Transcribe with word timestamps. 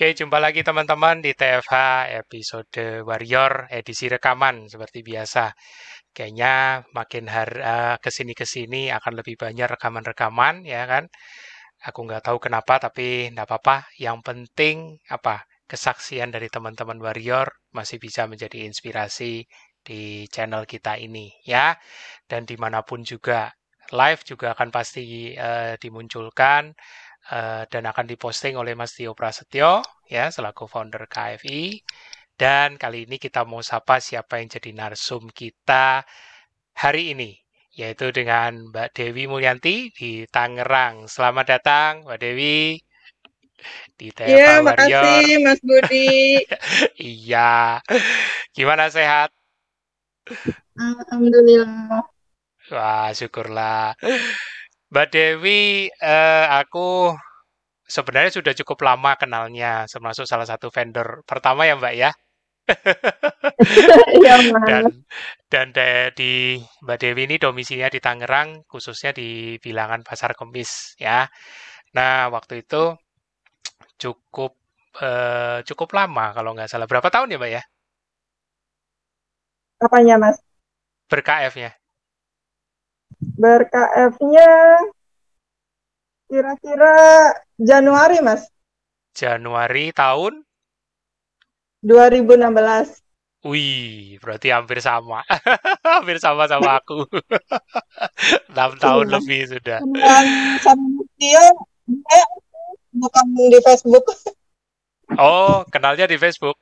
Oke, 0.00 0.16
jumpa 0.16 0.40
lagi 0.40 0.64
teman-teman 0.64 1.20
di 1.20 1.36
TFH 1.36 2.08
episode 2.24 3.04
Warrior 3.04 3.68
edisi 3.68 4.08
rekaman 4.08 4.64
seperti 4.64 5.04
biasa. 5.04 5.52
Kayaknya 6.16 6.80
makin 6.96 7.28
hari 7.28 7.60
uh, 7.60 8.00
ke 8.00 8.08
sini-kesini 8.08 8.88
akan 8.96 9.20
lebih 9.20 9.36
banyak 9.36 9.68
rekaman-rekaman 9.76 10.64
ya 10.64 10.88
kan. 10.88 11.04
Aku 11.84 12.08
nggak 12.08 12.32
tahu 12.32 12.40
kenapa 12.40 12.80
tapi 12.80 13.28
nggak 13.28 13.44
apa-apa. 13.44 13.92
Yang 14.00 14.18
penting 14.24 14.76
apa 15.12 15.44
kesaksian 15.68 16.32
dari 16.32 16.48
teman-teman 16.48 16.96
Warrior 16.96 17.52
masih 17.76 18.00
bisa 18.00 18.24
menjadi 18.24 18.64
inspirasi 18.64 19.44
di 19.84 20.24
channel 20.32 20.64
kita 20.64 20.96
ini 20.96 21.28
ya. 21.44 21.76
Dan 22.24 22.48
di 22.48 22.56
mana 22.56 22.80
pun 22.88 23.04
juga 23.04 23.52
live 23.92 24.22
juga 24.24 24.56
akan 24.56 24.72
pasti 24.72 25.36
uh, 25.36 25.76
dimunculkan 25.76 26.72
uh, 27.28 27.62
dan 27.68 27.82
akan 27.90 28.06
diposting 28.08 28.56
oleh 28.56 28.72
Mas 28.72 28.96
Tio 28.96 29.12
Prasetyo 29.12 29.84
ya 30.08 30.32
selaku 30.32 30.64
founder 30.66 31.04
KFI. 31.06 31.80
Dan 32.40 32.80
kali 32.80 33.04
ini 33.04 33.20
kita 33.20 33.44
mau 33.44 33.60
sapa 33.60 34.00
siapa 34.00 34.40
yang 34.40 34.48
jadi 34.48 34.70
narsum 34.72 35.28
kita 35.28 36.00
hari 36.72 37.12
ini, 37.12 37.36
yaitu 37.76 38.08
dengan 38.16 38.72
Mbak 38.72 38.88
Dewi 38.96 39.28
Mulyanti 39.28 39.92
di 39.92 40.24
Tangerang. 40.24 41.04
Selamat 41.04 41.46
datang, 41.60 41.92
Mbak 42.08 42.18
Dewi. 42.24 42.80
Di 44.00 44.08
Iya, 44.24 44.64
makasih 44.64 45.44
Mas 45.44 45.60
Budi. 45.60 46.40
iya. 46.96 47.76
Gimana 48.56 48.88
sehat? 48.88 49.28
Alhamdulillah. 50.80 52.08
Wah, 52.72 53.12
syukurlah. 53.12 53.92
Mbak 54.90 55.06
Dewi, 55.14 55.86
eh, 55.86 56.46
aku 56.60 57.14
sebenarnya 57.86 58.32
sudah 58.38 58.52
cukup 58.58 58.78
lama 58.88 59.12
kenalnya, 59.20 59.86
termasuk 59.92 60.24
salah 60.30 60.46
satu 60.46 60.70
vendor 60.74 61.22
pertama 61.26 61.62
ya 61.68 61.74
Mbak 61.78 61.94
ya. 62.02 62.10
Iya, 64.20 64.34
dan 64.68 64.84
dan 65.52 65.66
de, 65.76 66.14
di 66.18 66.32
Mbak 66.84 66.98
Dewi 67.02 67.22
ini 67.28 67.36
domisilinya 67.42 67.90
di 67.92 68.00
Tangerang, 68.02 68.48
khususnya 68.70 69.10
di 69.14 69.58
bilangan 69.64 70.00
Pasar 70.06 70.32
Kemis 70.38 70.94
ya. 70.98 71.26
Nah 71.96 72.30
waktu 72.34 72.62
itu 72.64 72.96
cukup 74.02 74.52
eh, 75.02 75.58
cukup 75.68 75.88
lama 75.98 76.24
kalau 76.36 76.50
nggak 76.56 76.70
salah. 76.70 76.86
Berapa 76.90 77.08
tahun 77.14 77.32
ya 77.34 77.38
Mbak 77.40 77.52
ya? 77.56 77.62
Apanya 79.84 80.16
Mas? 80.22 80.36
Ber-KF-nya. 81.10 81.79
Ber-KF-nya 83.40 84.52
kira-kira 86.28 86.94
Januari, 87.56 88.20
Mas. 88.20 88.44
Januari 89.16 89.96
tahun? 89.96 90.44
2016. 91.80 93.00
Wih, 93.40 94.20
berarti 94.20 94.52
hampir 94.52 94.84
sama. 94.84 95.24
hampir 95.96 96.20
sama 96.20 96.44
sama 96.44 96.84
aku. 96.84 97.08
6 98.52 98.76
tahun 98.76 99.06
iya. 99.08 99.12
lebih 99.16 99.40
sudah. 99.48 99.78
Sama 100.60 101.00
dia, 101.16 101.44
dia 101.88 102.22
bukan 102.92 103.24
di 103.32 103.58
Facebook. 103.64 104.04
oh, 105.16 105.64
kenalnya 105.72 106.04
di 106.04 106.20
Facebook? 106.20 106.60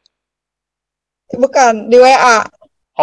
Bukan, 1.34 1.90
di 1.90 1.98
WA. 1.98 2.46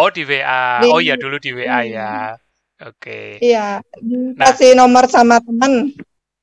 Oh, 0.00 0.08
di 0.08 0.24
WA. 0.24 0.80
Di, 0.80 0.88
oh 0.88 1.00
ya, 1.04 1.20
dulu 1.20 1.36
di 1.36 1.52
WA 1.52 1.84
hmm. 1.84 1.92
ya. 1.92 2.40
Oke. 2.76 3.40
Okay. 3.40 3.40
Iya, 3.40 3.80
nah, 4.36 4.52
kasih 4.52 4.76
nomor 4.76 5.08
sama 5.08 5.40
teman. 5.40 5.96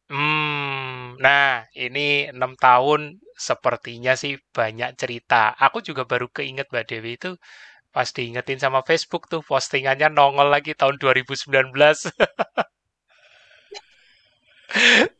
Hmm, 0.09 1.13
nah 1.21 1.61
ini 1.77 2.33
enam 2.33 2.57
tahun 2.57 3.21
sepertinya 3.37 4.17
sih 4.17 4.41
banyak 4.49 4.97
cerita. 4.97 5.53
Aku 5.57 5.85
juga 5.85 6.09
baru 6.09 6.29
keinget 6.33 6.73
Mbak 6.73 6.85
Dewi 6.89 7.21
itu 7.21 7.37
pas 7.93 8.09
diingetin 8.09 8.57
sama 8.57 8.81
Facebook 8.81 9.29
tuh 9.29 9.45
postingannya 9.45 10.09
nongol 10.09 10.49
lagi 10.49 10.73
tahun 10.73 10.97
2019. 10.97 11.53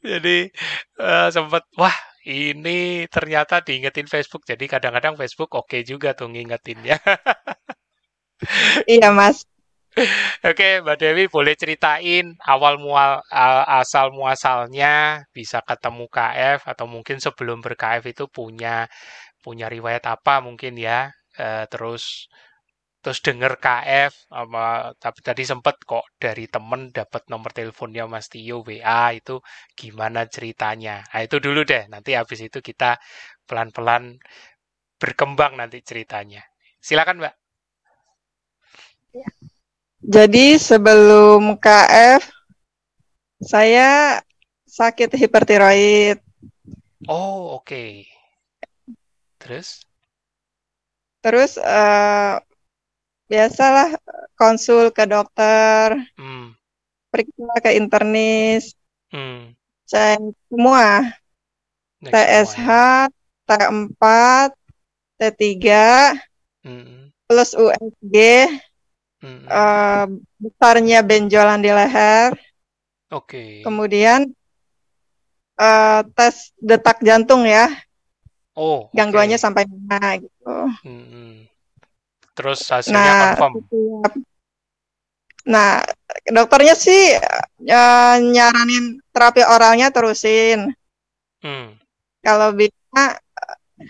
Jadi 0.02 0.50
uh, 0.98 1.30
sempet 1.30 1.62
wah 1.78 1.94
ini 2.26 3.06
ternyata 3.06 3.62
diingetin 3.62 4.10
Facebook. 4.10 4.50
Jadi 4.50 4.66
kadang-kadang 4.66 5.14
Facebook 5.14 5.54
oke 5.54 5.70
okay 5.70 5.86
juga 5.86 6.18
tuh 6.18 6.34
ngingetinnya. 6.34 6.98
iya 8.90 9.14
mas. 9.14 9.46
Oke, 10.50 10.82
Mbak 10.84 10.98
Dewi 11.02 11.24
boleh 11.30 11.54
ceritain 11.58 12.26
awal 12.46 12.82
mual 12.82 13.22
asal 13.82 14.10
muasalnya 14.16 15.22
bisa 15.36 15.62
ketemu 15.66 16.06
KF 16.10 16.60
atau 16.66 16.86
mungkin 16.90 17.18
sebelum 17.22 17.62
ber-KF 17.62 18.04
itu 18.14 18.26
punya 18.30 18.90
punya 19.44 19.68
riwayat 19.72 20.04
apa 20.10 20.42
mungkin 20.46 20.74
ya. 20.80 21.12
E, 21.38 21.66
terus 21.72 22.30
terus 23.04 23.20
denger 23.26 23.54
KF 23.62 24.14
apa 24.32 24.94
tapi 25.04 25.20
tadi 25.26 25.44
sempat 25.48 25.76
kok 25.84 26.06
dari 26.22 26.46
temen 26.52 26.92
dapat 26.96 27.24
nomor 27.32 27.52
teleponnya 27.56 28.06
Mas 28.10 28.28
Tio 28.34 28.64
WA 28.68 29.12
itu 29.16 29.40
gimana 29.80 30.26
ceritanya. 30.30 31.04
Nah, 31.14 31.22
itu 31.26 31.38
dulu 31.44 31.62
deh. 31.68 31.86
Nanti 31.94 32.16
habis 32.20 32.40
itu 32.48 32.60
kita 32.64 32.98
pelan-pelan 33.50 34.18
berkembang 35.02 35.54
nanti 35.62 35.80
ceritanya. 35.86 36.44
Silakan, 36.82 37.18
Mbak. 37.24 37.36
Ya. 39.14 39.53
Jadi 40.04 40.60
sebelum 40.60 41.56
KF 41.56 42.28
saya 43.40 44.20
sakit 44.68 45.16
hipertiroid. 45.16 46.20
Oh, 47.08 47.56
oke. 47.60 47.64
Okay. 47.64 48.08
Terus? 49.40 49.84
Terus 51.24 51.56
uh, 51.56 52.40
biasalah 53.32 53.96
konsul 54.36 54.92
ke 54.92 55.08
dokter, 55.08 55.96
hmm. 56.20 56.52
periksa 57.08 57.56
ke 57.64 57.72
internis, 57.80 58.76
hmm. 59.08 59.56
cek 59.88 60.20
semua, 60.52 61.16
Next 62.04 62.12
TSH, 62.12 62.60
ya. 62.60 63.08
T4, 63.48 64.04
T3, 65.16 65.44
hmm. 66.68 67.16
plus 67.24 67.50
USG, 67.56 68.16
hmm. 69.24 69.48
uh, 69.48 70.06
besarnya 70.38 71.00
benjolan 71.00 71.64
di 71.64 71.72
leher. 71.72 72.36
Oke. 73.10 73.32
Okay. 73.32 73.52
Kemudian 73.64 74.28
uh, 75.58 76.02
tes 76.14 76.52
detak 76.60 77.00
jantung 77.00 77.48
ya. 77.48 77.72
Oh. 78.54 78.92
Okay. 78.92 79.00
Gangguannya 79.00 79.40
sampai 79.40 79.64
mana 79.66 80.20
gitu. 80.20 80.58
Hmm. 80.84 81.48
Terus 82.36 82.60
hasilnya 82.68 83.00
nah, 83.00 83.34
confirm. 83.40 84.12
Nah, 85.44 85.84
dokternya 86.30 86.74
sih 86.78 87.18
uh, 87.68 88.18
nyaranin 88.22 89.02
terapi 89.10 89.42
oralnya 89.44 89.90
terusin. 89.90 90.74
Hmm. 91.44 91.76
Kalau 92.24 92.56
bisa 92.56 93.20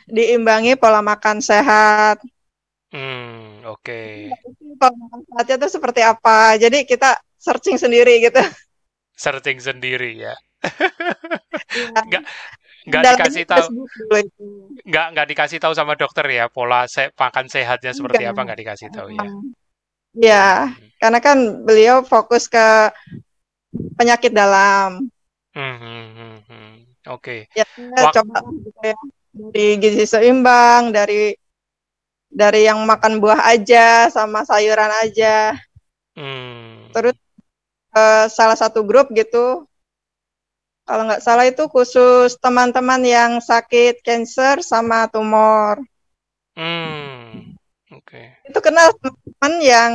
diimbangi 0.10 0.74
pola 0.80 1.06
makan 1.06 1.44
sehat. 1.44 2.18
Hmm, 2.94 3.43
oke. 3.66 3.80
Okay. 3.80 4.32
Saatnya 5.32 5.56
itu 5.60 5.68
seperti 5.72 6.02
apa? 6.04 6.60
Jadi 6.60 6.84
kita 6.84 7.18
searching 7.40 7.80
sendiri 7.80 8.24
gitu. 8.24 8.42
Searching 9.14 9.60
sendiri 9.60 10.16
ya. 10.16 10.36
Enggak 12.04 12.24
iya. 12.24 12.32
nggak 12.84 13.04
dikasih 13.16 13.44
tahu 13.48 13.68
nggak 14.84 15.06
nggak 15.16 15.28
dikasih 15.32 15.60
tahu 15.64 15.72
sama 15.72 15.96
dokter 15.96 16.28
ya 16.28 16.52
pola 16.52 16.84
se 16.84 17.16
makan 17.16 17.48
sehatnya 17.48 17.96
seperti 17.96 18.28
enggak. 18.28 18.36
apa 18.36 18.42
nggak 18.44 18.60
dikasih 18.60 18.88
tahu 18.92 19.08
ya 19.16 19.28
ya 20.14 20.48
hmm. 20.68 21.00
karena 21.00 21.20
kan 21.24 21.38
beliau 21.64 22.04
fokus 22.04 22.52
ke 22.52 22.92
penyakit 23.96 24.36
dalam 24.36 25.08
hmm, 25.56 25.76
hmm, 25.80 26.06
hmm, 26.12 26.38
hmm. 26.44 26.74
oke 27.08 27.24
okay. 27.24 27.40
ya 27.56 27.66
coba 28.12 28.44
gitu 28.52 28.80
ya. 28.84 29.00
dari 29.32 29.66
gizi 29.80 30.06
seimbang 30.06 30.92
dari 30.92 31.34
dari 32.34 32.66
yang 32.66 32.82
makan 32.84 33.22
buah 33.22 33.46
aja 33.46 34.10
sama 34.10 34.42
sayuran 34.44 34.90
aja. 35.06 35.54
Hmm. 36.18 36.90
Terus 36.90 37.18
uh, 37.94 38.26
salah 38.28 38.58
satu 38.58 38.82
grup 38.82 39.14
gitu, 39.14 39.70
kalau 40.84 41.08
nggak 41.08 41.24
salah 41.24 41.46
itu 41.48 41.64
khusus 41.70 42.36
teman-teman 42.42 43.00
yang 43.06 43.32
sakit 43.40 44.02
cancer 44.02 44.60
sama 44.66 45.08
tumor. 45.08 45.80
Hmm. 46.58 47.56
Oke. 47.94 48.36
Okay. 48.42 48.52
Itu 48.52 48.60
kenal 48.60 48.92
teman 49.00 49.54
yang 49.62 49.94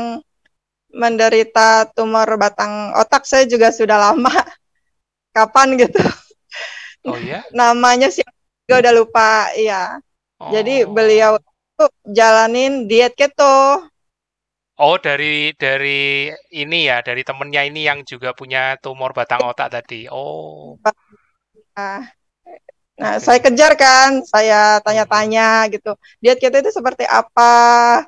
menderita 0.89 1.93
tumor 1.93 2.27
batang 2.41 2.97
otak 2.97 3.29
saya 3.29 3.45
juga 3.45 3.69
sudah 3.75 4.11
lama. 4.11 4.33
Kapan 5.37 5.77
gitu? 5.77 6.01
Oh 7.05 7.21
ya? 7.21 7.45
Namanya 7.59 8.09
sih 8.09 8.25
udah 8.69 8.93
lupa, 8.95 9.53
iya. 9.57 10.01
Oh. 10.41 10.49
Jadi 10.55 10.89
beliau 10.89 11.37
jalanin 12.09 12.91
diet 12.91 13.15
keto. 13.15 13.87
Oh, 14.79 14.97
dari 14.99 15.51
dari 15.59 16.31
ini 16.55 16.87
ya, 16.87 17.03
dari 17.03 17.27
temennya 17.27 17.67
ini 17.67 17.83
yang 17.87 18.07
juga 18.07 18.31
punya 18.31 18.79
tumor 18.79 19.11
batang 19.11 19.43
otak 19.43 19.75
tadi. 19.75 20.07
Oh. 20.07 20.79
Nah, 21.75 22.03
Nah, 22.99 23.15
okay. 23.15 23.23
saya 23.23 23.39
kejar 23.39 23.73
kan, 23.79 24.27
saya 24.27 24.83
tanya-tanya 24.83 25.71
gitu. 25.71 25.95
Diet 26.19 26.43
keto 26.43 26.59
itu 26.59 26.75
seperti 26.75 27.07
apa? 27.07 28.03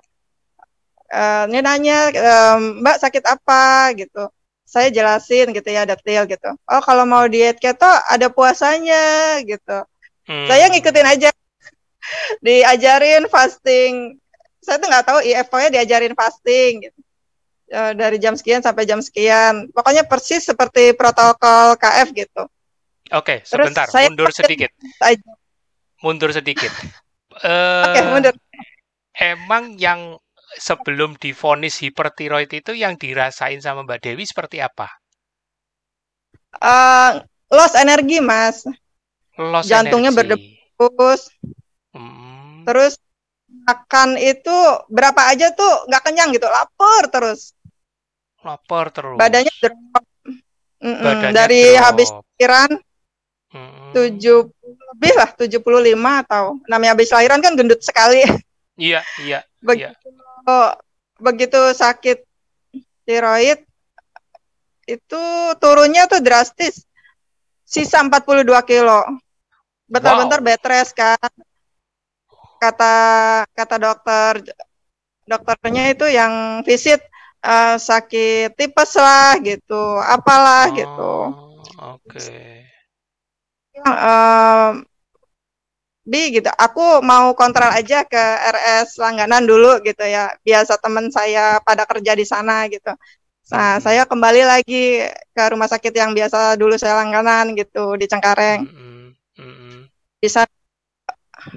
Uh, 1.10 1.46
nanya, 1.46 2.10
um, 2.10 2.82
Mbak 2.82 2.98
sakit 2.98 3.24
apa 3.26 3.94
gitu. 3.94 4.26
Saya 4.66 4.90
jelasin 4.90 5.54
gitu 5.54 5.70
ya, 5.70 5.86
detail 5.86 6.26
gitu. 6.26 6.50
Oh, 6.66 6.82
kalau 6.82 7.06
mau 7.06 7.22
diet 7.30 7.62
keto 7.62 7.86
ada 7.86 8.26
puasanya 8.34 9.38
gitu. 9.46 9.86
Hmm. 10.26 10.46
Saya 10.50 10.66
ngikutin 10.74 11.06
aja. 11.06 11.30
Diajarin 12.44 13.26
fasting. 13.30 14.16
Saya 14.60 14.76
tuh 14.76 14.88
nggak 14.88 15.06
tahu 15.06 15.18
IFO-nya 15.24 15.68
diajarin 15.72 16.14
fasting 16.14 16.88
gitu. 16.88 17.00
Uh, 17.70 17.94
dari 17.94 18.18
jam 18.18 18.34
sekian 18.34 18.60
sampai 18.60 18.84
jam 18.84 18.98
sekian. 18.98 19.70
Pokoknya 19.70 20.02
persis 20.02 20.42
seperti 20.42 20.92
protokol 20.94 21.78
KF 21.78 22.08
gitu. 22.12 22.42
Oke, 23.10 23.42
sebentar, 23.42 23.90
saya 23.90 24.06
mundur 24.06 24.30
sedikit. 24.30 24.70
Aja. 25.02 25.32
Mundur 26.02 26.30
sedikit. 26.30 26.70
uh, 27.42 27.82
Oke, 27.86 27.98
okay, 27.98 28.02
mundur. 28.06 28.34
Emang 29.14 29.74
yang 29.78 30.18
sebelum 30.58 31.14
difonis 31.18 31.78
hipertiroid 31.82 32.50
itu 32.50 32.74
yang 32.74 32.98
dirasain 32.98 33.58
sama 33.62 33.86
Mbak 33.86 34.00
Dewi 34.02 34.24
seperti 34.26 34.58
apa? 34.62 34.90
Uh, 36.58 37.22
loss 37.50 37.74
energi, 37.78 38.18
Mas. 38.18 38.66
Loss 39.38 39.66
Jantungnya 39.70 40.10
berdebus. 40.10 41.30
Hmm. 41.96 42.62
Terus 42.66 42.98
makan 43.66 44.14
itu 44.18 44.56
berapa 44.90 45.26
aja 45.30 45.50
tuh 45.54 45.90
nggak 45.90 46.02
kenyang 46.06 46.30
gitu, 46.34 46.46
lapar 46.46 47.10
terus. 47.10 47.54
Lapar 48.46 48.94
terus. 48.94 49.18
Badannya 49.18 49.52
drop. 49.58 50.04
Mm 50.24 50.34
-mm. 50.80 51.04
Badannya 51.04 51.34
dari 51.34 51.62
drop. 51.74 51.82
habis 51.84 52.08
pikiran 52.38 52.70
tujuh 53.90 54.40
lebih 54.94 55.12
lah 55.18 55.30
tujuh 55.34 55.60
puluh 55.62 55.82
lima 55.82 56.22
atau 56.22 56.58
namanya 56.70 56.94
habis 56.94 57.10
lahiran 57.10 57.42
kan 57.42 57.58
gendut 57.58 57.82
sekali 57.82 58.22
iya 58.78 59.02
iya 59.22 59.42
begitu 59.66 59.90
iya. 60.46 60.78
begitu 61.18 61.60
sakit 61.74 62.22
tiroid 63.02 63.60
itu 64.86 65.22
turunnya 65.58 66.06
tuh 66.10 66.22
drastis 66.22 66.86
sisa 67.66 68.02
42 68.02 68.46
kilo 68.66 69.06
bentar-bentar 69.86 70.42
wow. 70.42 70.46
bed 70.46 70.62
rest 70.66 70.94
kan 70.94 71.30
kata 72.60 72.94
kata 73.56 73.76
dokter 73.80 74.32
dokternya 75.24 75.96
itu 75.96 76.06
yang 76.12 76.60
visit 76.68 77.00
uh, 77.40 77.80
sakit 77.80 78.52
tipes 78.54 78.92
lah 79.00 79.40
gitu 79.40 79.96
apalah 80.04 80.68
gitu. 80.76 81.32
oh, 81.32 81.32
gitu 81.32 81.80
oke 81.80 82.20
okay 82.20 82.70
um, 83.86 84.84
Bi 86.00 86.32
gitu, 86.32 86.48
aku 86.58 87.04
mau 87.06 87.36
kontrol 87.38 87.70
aja 87.70 88.02
ke 88.02 88.18
RS 88.56 88.98
langganan 88.98 89.46
dulu 89.46 89.78
gitu 89.84 90.00
ya. 90.02 90.32
Biasa 90.42 90.80
teman 90.80 91.12
saya 91.12 91.60
pada 91.62 91.86
kerja 91.86 92.16
di 92.16 92.26
sana 92.26 92.66
gitu. 92.66 92.90
Nah, 93.52 93.78
hmm. 93.78 93.82
saya 93.84 94.02
kembali 94.08 94.42
lagi 94.42 95.06
ke 95.06 95.42
rumah 95.52 95.68
sakit 95.70 95.92
yang 95.94 96.10
biasa 96.16 96.58
dulu 96.58 96.74
saya 96.80 96.98
langganan 97.04 97.54
gitu 97.54 97.94
di 97.94 98.10
Cengkareng. 98.10 98.64
Hmm. 98.66 99.06
Hmm. 99.38 99.86
Bisa 100.18 100.48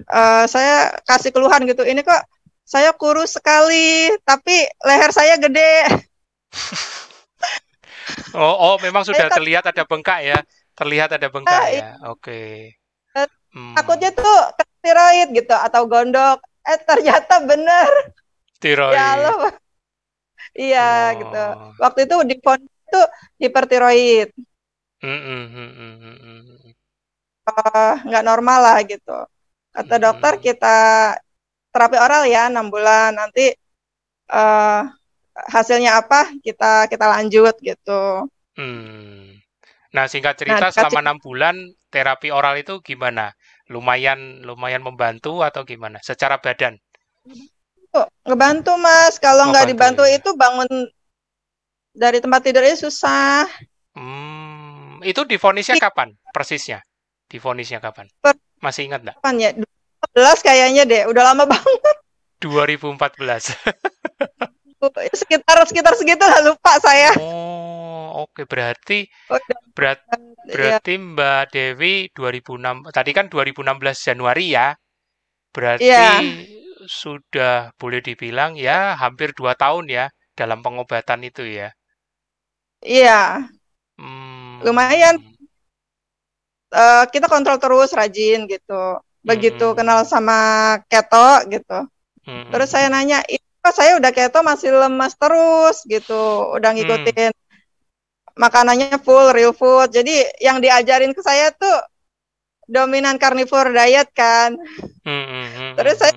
uh, 0.10 0.46
saya 0.48 0.96
kasih 1.08 1.32
keluhan 1.36 1.68
gitu. 1.68 1.84
Ini 1.84 2.02
kok 2.02 2.24
saya 2.64 2.96
kurus 2.96 3.36
sekali, 3.36 4.12
tapi 4.24 4.66
leher 4.86 5.12
saya 5.12 5.36
gede. 5.38 6.04
oh, 8.40 8.56
oh, 8.74 8.76
memang 8.82 9.04
sudah 9.04 9.28
terlihat 9.30 9.68
ada 9.70 9.84
bengkak 9.84 10.22
ya 10.24 10.40
terlihat 10.74 11.10
ada 11.16 11.28
bengkak 11.30 11.54
nah, 11.54 11.70
ya. 11.70 11.86
Oke. 12.10 12.74
Okay. 13.14 13.30
Hmm. 13.54 13.78
Takutnya 13.78 14.10
tuh 14.10 14.40
tiroid 14.82 15.30
gitu 15.38 15.54
atau 15.54 15.86
gondok. 15.86 16.42
Eh 16.66 16.80
ternyata 16.82 17.38
bener. 17.46 17.90
Tiroid. 18.58 18.98
Ya 18.98 19.08
Allah. 19.14 19.54
Iya 20.54 20.90
oh. 20.90 21.08
gitu. 21.22 21.46
Waktu 21.78 22.00
itu 22.10 22.16
di 22.26 22.36
pon 22.42 22.60
itu 22.62 23.02
hipertiroid. 23.38 24.30
Mm 25.04 25.20
-mm, 25.20 25.44
uh, 27.44 27.96
nggak 28.08 28.24
normal 28.24 28.60
lah 28.64 28.78
gitu. 28.88 29.18
Kata 29.74 29.96
mm. 29.98 30.04
dokter 30.06 30.34
kita 30.40 30.78
terapi 31.74 31.98
oral 31.98 32.30
ya 32.30 32.48
enam 32.48 32.70
bulan. 32.70 33.18
Nanti 33.18 33.50
uh, 34.30 34.86
hasilnya 35.50 35.98
apa 35.98 36.30
kita 36.46 36.86
kita 36.88 37.06
lanjut 37.10 37.58
gitu. 37.60 38.30
Hmm. 38.54 39.42
Nah, 39.94 40.06
singkat 40.10 40.38
cerita 40.38 40.70
nah, 40.70 40.74
selama 40.74 41.00
enam 41.02 41.18
bulan 41.22 41.56
terapi 41.90 42.30
oral 42.34 42.58
itu 42.58 42.82
gimana? 42.82 43.34
Lumayan 43.70 44.46
lumayan 44.46 44.82
membantu 44.82 45.42
atau 45.46 45.66
gimana? 45.66 46.02
Secara 46.02 46.38
badan? 46.42 46.78
Oh, 47.94 48.10
ngebantu 48.26 48.74
mas. 48.78 49.22
Kalau 49.22 49.54
nggak 49.54 49.70
dibantu 49.70 50.02
ya. 50.06 50.18
itu 50.18 50.34
bangun 50.34 50.70
dari 51.94 52.18
tempat 52.18 52.42
tidurnya 52.42 52.74
susah. 52.74 53.46
Hmm, 53.94 54.98
itu 55.06 55.22
difonisnya 55.30 55.78
kapan? 55.78 56.18
Persisnya? 56.34 56.82
Difonisnya 57.30 57.78
kapan? 57.78 58.10
Per 58.18 58.34
Masih 58.64 58.88
ingat 58.88 59.04
nggak? 59.04 59.20
Kapan 59.20 59.36
ya? 59.44 59.50
2014 60.16 60.48
kayaknya 60.48 60.84
deh. 60.88 61.04
Udah 61.12 61.24
lama 61.36 61.44
banget. 61.44 61.96
2014. 62.40 63.52
sekitar 65.16 65.64
sekitar 65.64 65.94
segitu 65.96 66.24
lah 66.24 66.40
lupa 66.44 66.76
saya. 66.80 67.16
Oh, 67.20 68.28
oke 68.28 68.44
berarti 68.44 69.08
oh, 69.32 69.40
berat 69.72 70.04
berarti 70.48 70.94
ya. 70.96 71.00
Mbak 71.00 71.44
Dewi 71.56 72.12
2006 72.12 72.92
tadi 72.92 73.12
kan 73.16 73.32
2016 73.32 73.64
Januari 74.08 74.46
ya. 74.52 74.76
Berarti 75.54 75.88
ya. 75.88 76.20
sudah 76.90 77.72
boleh 77.80 78.04
dibilang 78.04 78.60
ya 78.60 79.00
hampir 79.00 79.32
dua 79.38 79.56
tahun 79.56 79.88
ya 79.88 80.06
dalam 80.36 80.60
pengobatan 80.60 81.24
itu 81.24 81.48
ya. 81.48 81.72
Iya. 82.84 83.48
Hmm. 83.96 84.60
Lumayan. 84.68 85.33
Uh, 86.74 87.06
kita 87.14 87.30
kontrol 87.30 87.62
terus 87.62 87.94
rajin 87.94 88.50
gitu. 88.50 88.98
Begitu 89.22 89.72
hmm. 89.72 89.78
kenal 89.78 90.00
sama 90.10 90.82
keto 90.90 91.46
gitu. 91.54 91.80
Hmm. 92.26 92.50
Terus 92.50 92.74
saya 92.74 92.90
nanya, 92.90 93.22
kok 93.64 93.80
saya 93.80 93.96
udah 93.96 94.12
keto 94.12 94.44
masih 94.44 94.76
lemas 94.76 95.16
terus 95.16 95.88
gitu 95.88 96.52
udah 96.52 96.76
hmm. 96.76 96.84
ngikutin 96.84 97.32
hmm. 97.32 98.36
makanannya 98.36 99.00
full 99.00 99.32
real 99.32 99.56
food 99.56 99.88
jadi 99.88 100.36
yang 100.44 100.60
diajarin 100.60 101.16
ke 101.16 101.24
saya 101.24 101.48
tuh 101.56 101.80
dominan 102.68 103.16
carnivore 103.16 103.72
diet 103.72 104.12
kan 104.12 104.60
hmm. 105.08 105.08
hmm, 105.08 105.48
hmm 105.56 105.72
terus 105.80 105.96
saya 105.96 106.12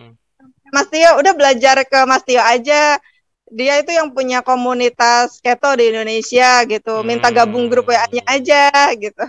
Mas 0.74 0.90
Tio 0.90 1.22
udah 1.22 1.32
belajar 1.38 1.86
ke 1.86 1.98
Mas 2.10 2.26
Tio 2.26 2.42
aja 2.42 2.98
dia 3.46 3.74
itu 3.78 3.94
yang 3.94 4.10
punya 4.10 4.42
komunitas 4.42 5.38
keto 5.38 5.78
di 5.78 5.94
Indonesia 5.94 6.66
gitu 6.66 7.06
minta 7.06 7.30
gabung 7.30 7.70
grup 7.70 7.86
WA-nya 7.86 8.26
aja 8.26 8.90
gitu 8.98 9.22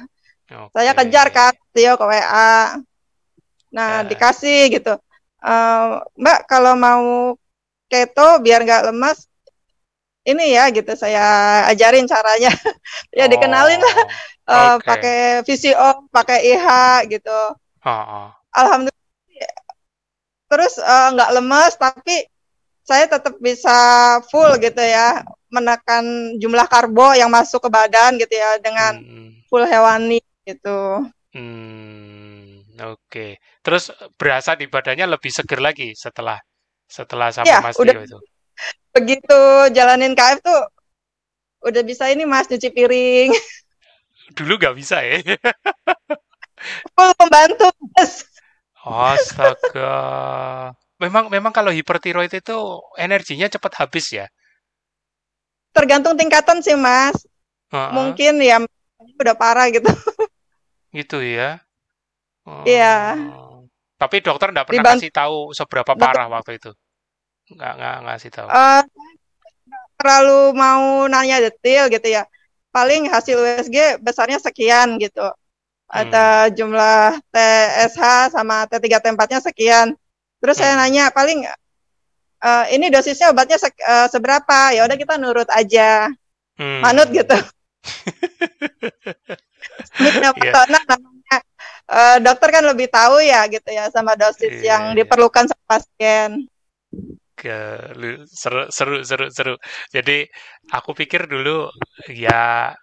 okay. 0.48 0.72
saya 0.74 0.92
kejar 0.96 1.28
kan 1.30 1.54
Tio 1.76 1.94
ke 2.00 2.06
WA 2.08 2.80
nah 3.72 3.92
uh. 4.02 4.08
dikasih 4.08 4.72
gitu 4.72 4.96
uh, 5.44 6.02
Mbak 6.16 6.40
kalau 6.48 6.74
mau 6.80 7.36
keto 7.88 8.44
biar 8.44 8.64
nggak 8.64 8.92
lemas 8.92 9.28
ini 10.28 10.60
ya 10.60 10.68
gitu 10.76 10.92
saya 11.00 11.64
ajarin 11.72 12.04
caranya 12.04 12.52
ya 13.18 13.26
oh, 13.26 13.30
dikenalin 13.32 13.80
lah 13.80 13.96
uh, 14.52 14.76
okay. 14.76 14.88
pakai 14.88 15.18
VCO 15.48 15.90
pakai 16.12 16.40
IH 16.52 16.68
gitu 17.08 17.40
oh, 17.88 17.92
oh. 17.92 18.28
alhamdulillah 18.52 18.98
terus 20.48 20.80
uh, 20.80 21.12
nggak 21.16 21.32
lemas 21.36 21.76
tapi 21.76 22.28
saya 22.88 23.04
tetap 23.04 23.36
bisa 23.44 23.76
full 24.32 24.56
gitu 24.64 24.80
ya 24.80 25.24
menekan 25.52 26.36
jumlah 26.40 26.68
karbo 26.68 27.12
yang 27.16 27.28
masuk 27.28 27.68
ke 27.68 27.70
badan 27.72 28.16
gitu 28.16 28.32
ya 28.32 28.60
dengan 28.64 29.00
hmm. 29.00 29.48
full 29.52 29.68
hewani 29.68 30.24
gitu. 30.48 31.12
Hmm, 31.36 32.64
oke. 32.80 32.98
Okay. 33.12 33.32
Terus 33.60 33.92
berasa 34.16 34.56
di 34.56 34.72
badannya 34.72 35.06
lebih 35.12 35.30
seger 35.30 35.60
lagi 35.60 35.92
setelah 35.92 36.40
setelah 36.88 37.36
sama 37.36 37.52
ya, 37.52 37.60
Mas 37.60 37.76
udah, 37.76 37.94
itu? 38.00 38.18
Begitu 38.96 39.40
jalanin 39.76 40.16
KF 40.16 40.40
tuh 40.40 40.62
udah 41.68 41.84
bisa 41.84 42.08
ini 42.08 42.24
Mas 42.24 42.48
nyuci 42.48 42.72
piring. 42.72 43.36
Dulu 44.38 44.56
gak 44.60 44.76
bisa 44.76 45.04
ya? 45.04 45.20
Full 46.96 47.12
pembantu 47.20 47.68
Mas. 47.96 48.24
Astaga. 48.88 49.94
Memang 50.98 51.30
memang 51.30 51.52
kalau 51.52 51.70
hipertiroid 51.70 52.32
itu 52.32 52.58
energinya 52.98 53.52
cepat 53.52 53.84
habis 53.84 54.10
ya? 54.10 54.26
Tergantung 55.76 56.16
tingkatan 56.16 56.64
sih 56.64 56.74
Mas. 56.74 57.20
Uh 57.70 57.78
-uh. 57.78 57.92
Mungkin 57.94 58.40
ya 58.42 58.64
udah 59.20 59.36
parah 59.36 59.70
gitu. 59.70 59.92
Gitu 60.98 61.22
ya? 61.22 61.62
Iya. 62.66 62.98
Oh. 63.30 63.70
Tapi 63.98 64.22
dokter 64.22 64.54
nggak 64.54 64.66
pernah 64.66 64.82
Dibantu. 64.82 65.02
kasih 65.02 65.12
tahu 65.14 65.38
seberapa 65.54 65.92
parah 65.94 66.28
waktu 66.30 66.58
itu. 66.58 66.72
Nggak 67.54 67.74
nggak 67.78 67.96
ngasih 68.06 68.30
tahu. 68.34 68.48
Uh, 68.50 68.84
terlalu 69.98 70.40
mau 70.54 71.06
nanya 71.06 71.42
detail 71.42 71.90
gitu 71.90 72.08
ya. 72.10 72.26
Paling 72.74 73.10
hasil 73.10 73.38
USG 73.38 74.02
besarnya 74.02 74.42
sekian 74.42 74.98
gitu. 75.02 75.26
ada 75.88 76.52
jumlah 76.52 77.16
TSH 77.32 78.36
sama 78.36 78.68
T3 78.68 79.00
T4-nya 79.00 79.40
sekian. 79.40 79.96
Terus 80.44 80.60
hmm. 80.60 80.64
saya 80.68 80.74
nanya 80.76 81.16
paling 81.16 81.48
uh, 82.44 82.66
ini 82.76 82.92
dosisnya 82.92 83.32
obatnya 83.32 83.56
se 83.56 83.72
uh, 83.72 84.12
seberapa? 84.12 84.76
Ya 84.76 84.84
udah 84.84 85.00
kita 85.00 85.16
nurut 85.16 85.48
aja. 85.48 86.12
Hmm. 86.60 86.84
Manut 86.84 87.08
gitu. 87.16 87.40
yeah. 90.00 90.84
namanya 90.88 91.38
uh, 91.92 92.18
dokter 92.22 92.50
kan 92.52 92.64
lebih 92.68 92.88
tahu 92.92 93.24
ya 93.24 93.48
gitu 93.48 93.70
ya 93.72 93.90
sama 93.92 94.14
dosis 94.20 94.62
yeah. 94.62 94.76
yang 94.76 94.84
iya. 94.94 95.04
diperlukan 95.04 95.46
sama 95.50 95.64
pasien. 95.68 96.48
Ke 97.38 97.94
seru 98.30 98.68
seru 98.74 99.06
seru 99.06 99.28
seru. 99.30 99.54
Jadi 99.94 100.26
aku 100.74 100.98
pikir 100.98 101.30
dulu 101.30 101.70
ya 102.10 102.74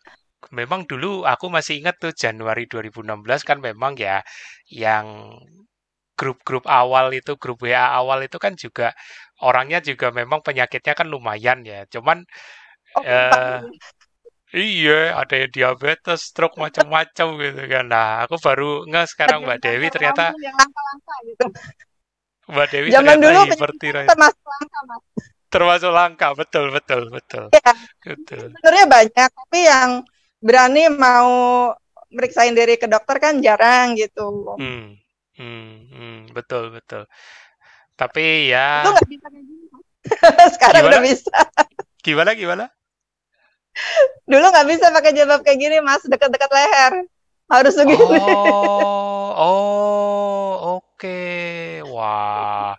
memang 0.52 0.84
dulu 0.84 1.24
aku 1.24 1.48
masih 1.48 1.80
ingat 1.80 1.96
tuh 1.98 2.12
Januari 2.12 2.68
2016 2.68 3.48
kan 3.48 3.58
memang 3.58 3.96
ya 3.96 4.20
yang 4.68 5.38
grup-grup 6.14 6.64
awal 6.70 7.10
itu 7.10 7.34
grup 7.40 7.58
WA 7.66 7.90
awal 7.90 8.22
itu 8.22 8.38
kan 8.38 8.54
juga 8.54 8.94
orangnya 9.42 9.82
juga 9.82 10.14
memang 10.14 10.40
penyakitnya 10.46 10.94
kan 10.94 11.10
lumayan 11.10 11.66
ya 11.66 11.82
cuman 11.90 12.22
oh, 12.94 13.02
uh, 13.02 13.58
iya 14.54 15.18
ada 15.18 15.34
yang 15.34 15.50
diabetes 15.50 16.30
stroke 16.30 16.54
macam-macam 16.56 17.26
gitu 17.42 17.62
kan 17.66 17.84
nah 17.90 18.23
aku 18.23 18.38
baru 18.38 18.87
nggak 18.87 19.06
sekarang 19.11 19.42
Mbak 19.42 19.58
Dewi 19.58 19.87
ternyata 19.90 20.30
gitu. 21.26 21.46
Mbak 22.49 22.66
Dewi 22.70 22.88
zaman 22.94 23.18
dulu 23.18 23.40
termasuk 23.50 24.46
langka 24.46 24.80
mas 24.87 25.02
termasuk 25.50 25.90
langka 25.90 26.28
betul 26.38 26.70
betul 26.70 27.02
betul 27.11 27.44
ya, 27.50 27.73
betul 28.06 28.54
sebenarnya 28.54 28.87
banyak 28.87 29.28
tapi 29.34 29.61
yang 29.66 29.90
berani 30.44 30.92
mau 30.92 31.73
meriksain 32.14 32.54
diri 32.54 32.78
ke 32.78 32.87
dokter 32.87 33.18
kan 33.18 33.42
jarang 33.42 33.99
gitu. 33.99 34.54
Hmm, 34.54 34.94
hmm, 35.34 35.70
hmm 35.90 36.18
betul 36.30 36.70
betul. 36.70 37.11
Tapi 37.99 38.54
ya. 38.54 38.87
Itu 38.87 38.90
nggak 38.94 39.08
bisa 39.11 39.26
kayak 39.26 39.44
gini. 39.44 39.66
Sekarang 40.54 40.80
gimana? 40.84 40.90
udah 40.94 41.00
bisa. 41.02 41.37
Gimana 42.04 42.30
gimana? 42.38 42.64
Dulu 44.31 44.47
nggak 44.50 44.69
bisa 44.71 44.95
pakai 44.95 45.12
jilbab 45.12 45.43
kayak 45.45 45.59
gini 45.61 45.76
mas, 45.85 46.02
dekat-dekat 46.07 46.50
leher. 46.50 46.93
Harus 47.50 47.76
begini. 47.76 48.19
Oh, 48.19 49.31
oh, 49.49 50.81
oke. 50.81 50.97
Okay. 50.97 51.85
Wah, 51.85 52.75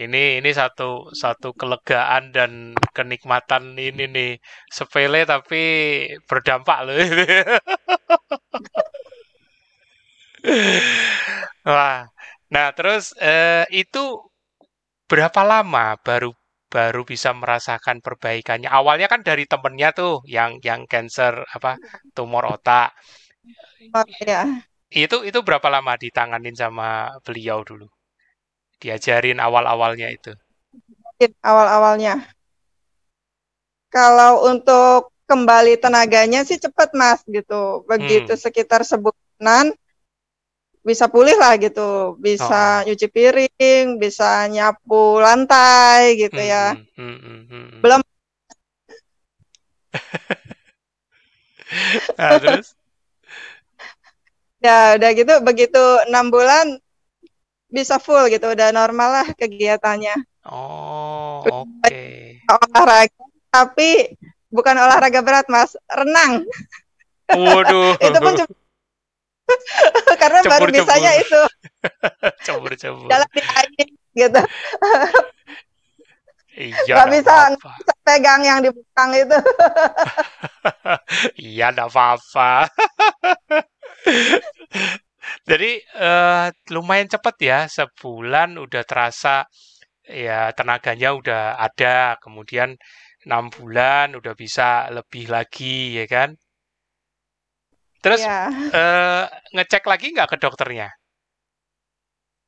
ini 0.00 0.40
ini 0.40 0.50
satu 0.54 1.12
satu 1.12 1.52
kelegaan 1.52 2.32
dan 2.32 2.72
kenikmatan 2.96 3.76
ini 3.76 4.04
nih 4.08 4.32
sepele 4.72 5.28
tapi 5.28 5.62
berdampak 6.24 6.78
loh 6.86 6.96
Wah, 11.68 12.08
nah 12.48 12.72
terus 12.72 13.12
eh, 13.20 13.68
itu 13.68 14.24
berapa 15.04 15.44
lama 15.44 16.00
baru 16.00 16.32
baru 16.70 17.02
bisa 17.02 17.34
merasakan 17.34 17.98
perbaikannya? 18.00 18.70
Awalnya 18.70 19.10
kan 19.10 19.20
dari 19.26 19.44
temennya 19.44 19.90
tuh 19.90 20.22
yang 20.24 20.62
yang 20.62 20.86
cancer 20.86 21.44
apa 21.50 21.76
tumor 22.14 22.46
otak. 22.46 22.94
Oh, 23.92 24.06
ya. 24.22 24.46
Itu 24.88 25.26
itu 25.26 25.42
berapa 25.42 25.66
lama 25.66 25.98
ditanganin 25.98 26.54
sama 26.54 27.10
beliau 27.26 27.66
dulu? 27.66 27.90
diajarin 28.80 29.38
awal-awalnya 29.38 30.08
itu? 30.08 30.32
Awal-awalnya. 31.44 32.24
Kalau 33.92 34.48
untuk 34.48 35.12
kembali 35.28 35.76
tenaganya 35.76 36.42
sih 36.48 36.56
cepat 36.56 36.96
mas 36.96 37.20
gitu. 37.28 37.84
Begitu 37.84 38.32
hmm. 38.34 38.40
sekitar 38.40 38.82
sebulan 38.82 39.76
bisa 40.80 41.06
pulih 41.12 41.36
lah 41.36 41.56
gitu. 41.60 42.16
Bisa 42.16 42.82
oh. 42.82 42.88
nyuci 42.88 43.06
piring, 43.08 44.00
bisa 44.00 44.48
nyapu 44.48 45.20
lantai 45.20 46.16
gitu 46.16 46.40
ya. 46.40 46.74
hmm, 46.74 46.82
ya. 46.82 46.98
Hmm, 46.98 47.18
hmm, 47.18 47.40
hmm, 47.48 47.66
hmm. 47.68 47.80
Belum. 47.84 48.00
nah, 52.18 52.38
terus? 52.42 52.80
ya 54.60 55.00
udah 55.00 55.10
gitu 55.16 55.34
begitu 55.40 55.82
enam 56.12 56.28
bulan 56.28 56.76
bisa 57.72 57.96
full 57.96 58.28
gitu 58.28 58.52
udah 58.52 58.68
normal 58.76 59.24
lah 59.24 59.28
kegiatannya 59.32 60.20
oh 60.44 61.40
oke 61.48 61.80
okay. 61.80 62.44
olahraga 62.44 63.24
tapi 63.48 64.20
bukan 64.52 64.76
olahraga 64.76 65.24
berat 65.24 65.48
mas 65.48 65.72
renang 65.88 66.44
waduh 67.32 67.96
itu 68.04 68.18
pun 68.20 68.32
cuma 68.36 68.59
karena 70.20 70.38
cembur, 70.44 70.68
baru 70.68 70.72
bisanya 70.74 71.12
itu 71.18 71.40
cembur 72.46 72.72
cembur 72.76 73.08
jalan 73.08 73.28
di 73.34 73.42
air 73.42 73.88
gitu 74.16 74.40
Iya, 76.60 76.92
gak 76.92 77.08
bisa, 77.14 77.56
bisa 77.56 77.94
pegang 78.04 78.42
yang 78.44 78.60
di 78.60 78.68
belakang 78.68 79.16
itu. 79.16 79.38
iya, 81.40 81.72
gak 81.72 81.88
apa-apa. 81.88 82.68
Jadi 85.46 85.80
uh, 85.96 86.52
lumayan 86.74 87.08
cepat 87.08 87.36
ya, 87.40 87.58
sebulan 87.64 88.60
udah 88.60 88.82
terasa 88.84 89.46
ya 90.04 90.50
tenaganya 90.52 91.14
udah 91.14 91.42
ada, 91.56 92.18
kemudian 92.18 92.76
enam 93.24 93.48
bulan 93.48 94.18
udah 94.18 94.34
bisa 94.34 94.90
lebih 94.90 95.30
lagi 95.30 96.02
ya 96.02 96.06
kan? 96.10 96.34
Terus 98.00 98.24
ya. 98.24 98.48
uh, 98.48 99.24
ngecek 99.52 99.84
lagi 99.84 100.12
nggak 100.16 100.28
ke 100.32 100.36
dokternya? 100.40 100.88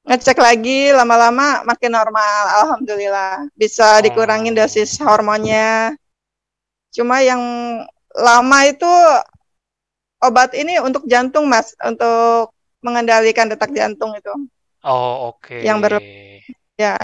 Ngecek 0.03 0.41
lagi 0.41 0.91
lama-lama 0.91 1.63
makin 1.63 1.95
normal, 1.95 2.43
alhamdulillah 2.65 3.47
bisa 3.55 4.03
dikurangin 4.03 4.57
oh. 4.57 4.65
dosis 4.65 4.99
hormonnya. 4.99 5.95
Cuma 6.91 7.23
yang 7.23 7.41
lama 8.17 8.59
itu 8.67 8.91
obat 10.25 10.57
ini 10.59 10.81
untuk 10.83 11.05
jantung 11.07 11.47
mas, 11.47 11.77
untuk 11.85 12.51
mengendalikan 12.83 13.47
detak 13.47 13.71
jantung 13.77 14.17
itu. 14.19 14.33
Oh, 14.83 15.31
oke. 15.31 15.47
Okay. 15.47 15.63
Yang 15.63 15.79
ber 15.79 15.95
ya 16.81 16.99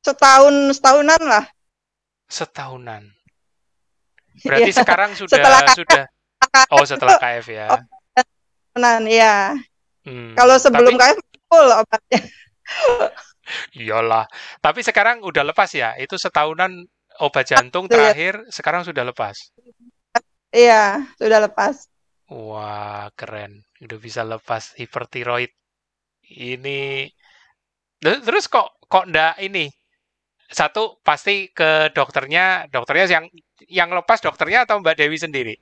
setahun 0.00 0.54
setahunan 0.78 1.20
lah. 1.20 1.44
Setahunan. 2.32 3.02
Berarti 4.40 4.70
ya. 4.72 4.76
sekarang 4.80 5.10
sudah 5.18 5.30
setelah 5.36 5.60
sudah 5.76 6.04
Oh, 6.72 6.84
setelah 6.86 7.18
KF 7.18 7.46
ya. 7.50 7.68
Setahunan 8.14 9.02
ya. 9.10 9.54
Hmm. 10.06 10.32
Kalau 10.38 10.56
sebelum 10.56 10.94
Tapi... 10.96 11.18
KF 11.18 11.18
full 11.48 11.68
obatnya. 11.72 12.20
Iyalah. 13.80 14.24
Tapi 14.60 14.80
sekarang 14.84 15.24
udah 15.24 15.42
lepas 15.42 15.72
ya. 15.72 15.96
Itu 15.96 16.20
setahunan 16.20 16.84
obat 17.18 17.48
jantung 17.48 17.88
iya. 17.88 17.92
terakhir 17.92 18.34
sekarang 18.52 18.86
sudah 18.86 19.02
lepas. 19.02 19.50
Iya, 20.52 21.04
sudah 21.20 21.44
lepas. 21.44 21.88
Wah, 22.28 23.08
keren. 23.16 23.64
Udah 23.80 23.98
bisa 23.98 24.24
lepas 24.24 24.76
hipertiroid. 24.76 25.52
Ini 26.28 27.08
terus 27.98 28.46
kok 28.52 28.78
kok 28.84 29.08
ndak 29.08 29.40
ini? 29.40 29.72
Satu 30.48 31.00
pasti 31.04 31.52
ke 31.52 31.92
dokternya, 31.92 32.68
dokternya 32.72 33.04
yang 33.08 33.24
yang 33.68 33.88
lepas 33.92 34.20
dokternya 34.20 34.64
atau 34.64 34.80
Mbak 34.80 34.96
Dewi 34.96 35.16
sendiri? 35.20 35.54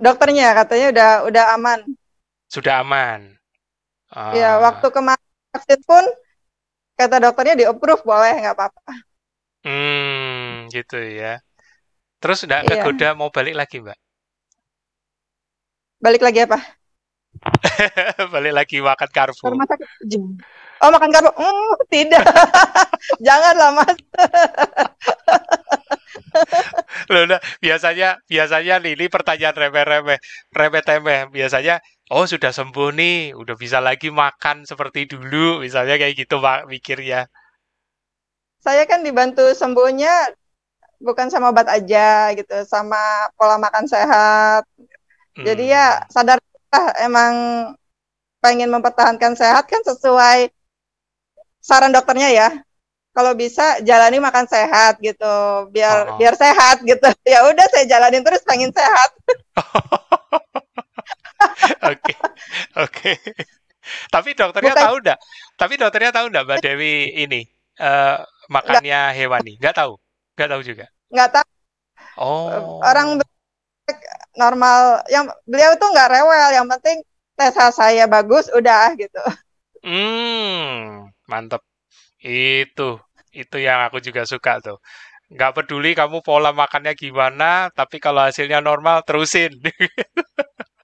Dokternya 0.00 0.56
katanya 0.56 0.86
udah 0.92 1.10
udah 1.28 1.44
aman. 1.56 1.80
Sudah 2.48 2.84
aman. 2.84 3.36
Ya, 4.36 4.60
waktu 4.60 4.92
kemarin 4.92 5.28
vaksin 5.56 5.80
pun 5.88 6.04
kata 7.00 7.16
dokternya 7.20 7.54
di 7.56 7.64
approve 7.64 8.04
boleh 8.04 8.44
nggak 8.44 8.56
apa-apa. 8.56 8.92
Hmm, 9.64 10.68
gitu 10.68 11.00
ya. 11.00 11.40
Terus 12.22 12.44
udah 12.46 12.62
iya. 12.62 12.68
kegoda 12.70 13.08
mau 13.18 13.32
balik 13.32 13.56
lagi, 13.56 13.82
Mbak? 13.82 13.98
Balik 16.02 16.22
lagi 16.22 16.44
apa? 16.44 16.58
Balik 18.34 18.52
lagi 18.52 18.76
makan 18.82 19.10
karbo. 19.10 19.54
Rumah 19.54 19.66
sakit. 19.70 19.88
Oh 20.82 20.90
makan 20.90 21.10
karbo? 21.14 21.30
Mm, 21.34 21.72
tidak. 21.88 22.26
Janganlah 23.26 23.70
mas. 23.80 23.96
Loh, 27.08 27.24
nah, 27.28 27.40
biasanya 27.58 28.20
biasanya 28.28 28.78
ini 28.84 29.06
pertanyaan 29.08 29.56
remeh-remeh, 29.56 30.18
remeh-temeh. 30.52 31.32
Biasanya 31.32 31.80
oh 32.12 32.24
sudah 32.28 32.52
sembuh 32.52 32.90
nih, 32.92 33.32
udah 33.36 33.56
bisa 33.56 33.78
lagi 33.80 34.12
makan 34.12 34.68
seperti 34.68 35.08
dulu, 35.08 35.64
misalnya 35.64 35.96
kayak 35.96 36.14
gitu 36.16 36.38
pak 36.38 36.68
mikirnya. 36.68 37.28
Saya 38.62 38.86
kan 38.86 39.02
dibantu 39.02 39.42
sembuhnya 39.56 40.36
bukan 41.02 41.26
sama 41.32 41.50
obat 41.50 41.66
aja 41.66 42.30
gitu, 42.38 42.62
sama 42.68 43.26
pola 43.34 43.58
makan 43.58 43.90
sehat, 43.90 44.62
jadi 45.34 45.64
ya 45.64 45.86
hmm. 45.98 46.06
sadar 46.12 46.38
emang 47.00 47.34
pengen 48.44 48.68
mempertahankan 48.68 49.32
sehat 49.32 49.64
kan 49.66 49.80
sesuai 49.82 50.52
saran 51.62 51.94
dokternya 51.94 52.28
ya. 52.30 52.48
Kalau 53.12 53.36
bisa 53.36 53.84
jalani 53.84 54.16
makan 54.24 54.48
sehat 54.48 54.96
gitu, 55.04 55.68
biar 55.68 56.16
oh. 56.16 56.18
biar 56.18 56.32
sehat 56.32 56.80
gitu. 56.80 57.04
Ya 57.28 57.44
udah 57.44 57.66
saya 57.68 57.84
jalanin 57.84 58.24
terus 58.24 58.40
pengen 58.44 58.72
sehat. 58.72 59.10
Oke, 61.82 62.14
oke. 62.78 63.12
Tapi 64.06 64.30
dokternya 64.38 64.78
Bukan. 64.78 64.84
tahu 64.86 64.96
enggak? 65.02 65.18
Tapi 65.58 65.74
dokternya 65.74 66.12
tahu 66.14 66.26
enggak 66.30 66.44
Mbak 66.46 66.58
Dewi 66.62 66.94
ini 67.18 67.42
uh, 67.82 68.22
makannya 68.46 69.10
Nggak. 69.10 69.18
hewani? 69.18 69.52
Enggak 69.58 69.74
tahu? 69.82 69.92
Enggak 70.38 70.48
tahu 70.54 70.62
juga? 70.62 70.86
Enggak 71.10 71.30
tahu. 71.34 71.48
Oh. 72.22 72.78
Orang 72.78 73.18
normal 74.38 75.02
yang 75.10 75.26
beliau 75.44 75.74
tuh 75.76 75.90
nggak 75.90 76.10
rewel, 76.14 76.50
yang 76.54 76.66
penting 76.70 77.02
tes 77.34 77.56
saya 77.56 78.06
bagus 78.06 78.46
udah 78.54 78.94
gitu. 78.94 79.22
Hmm, 79.82 81.10
mantep. 81.26 81.62
Itu 82.22 83.02
itu 83.32 83.56
yang 83.58 83.88
aku 83.88 83.98
juga 84.04 84.28
suka 84.28 84.60
tuh 84.60 84.78
nggak 85.32 85.52
peduli 85.56 85.96
kamu 85.96 86.20
pola 86.20 86.52
makannya 86.52 86.92
gimana, 86.92 87.72
tapi 87.72 87.96
kalau 87.96 88.28
hasilnya 88.28 88.60
normal 88.60 89.00
terusin. 89.00 89.48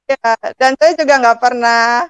ya, 0.09 0.33
dan 0.57 0.73
saya 0.81 0.97
juga 0.97 1.21
nggak 1.21 1.37
pernah 1.37 2.09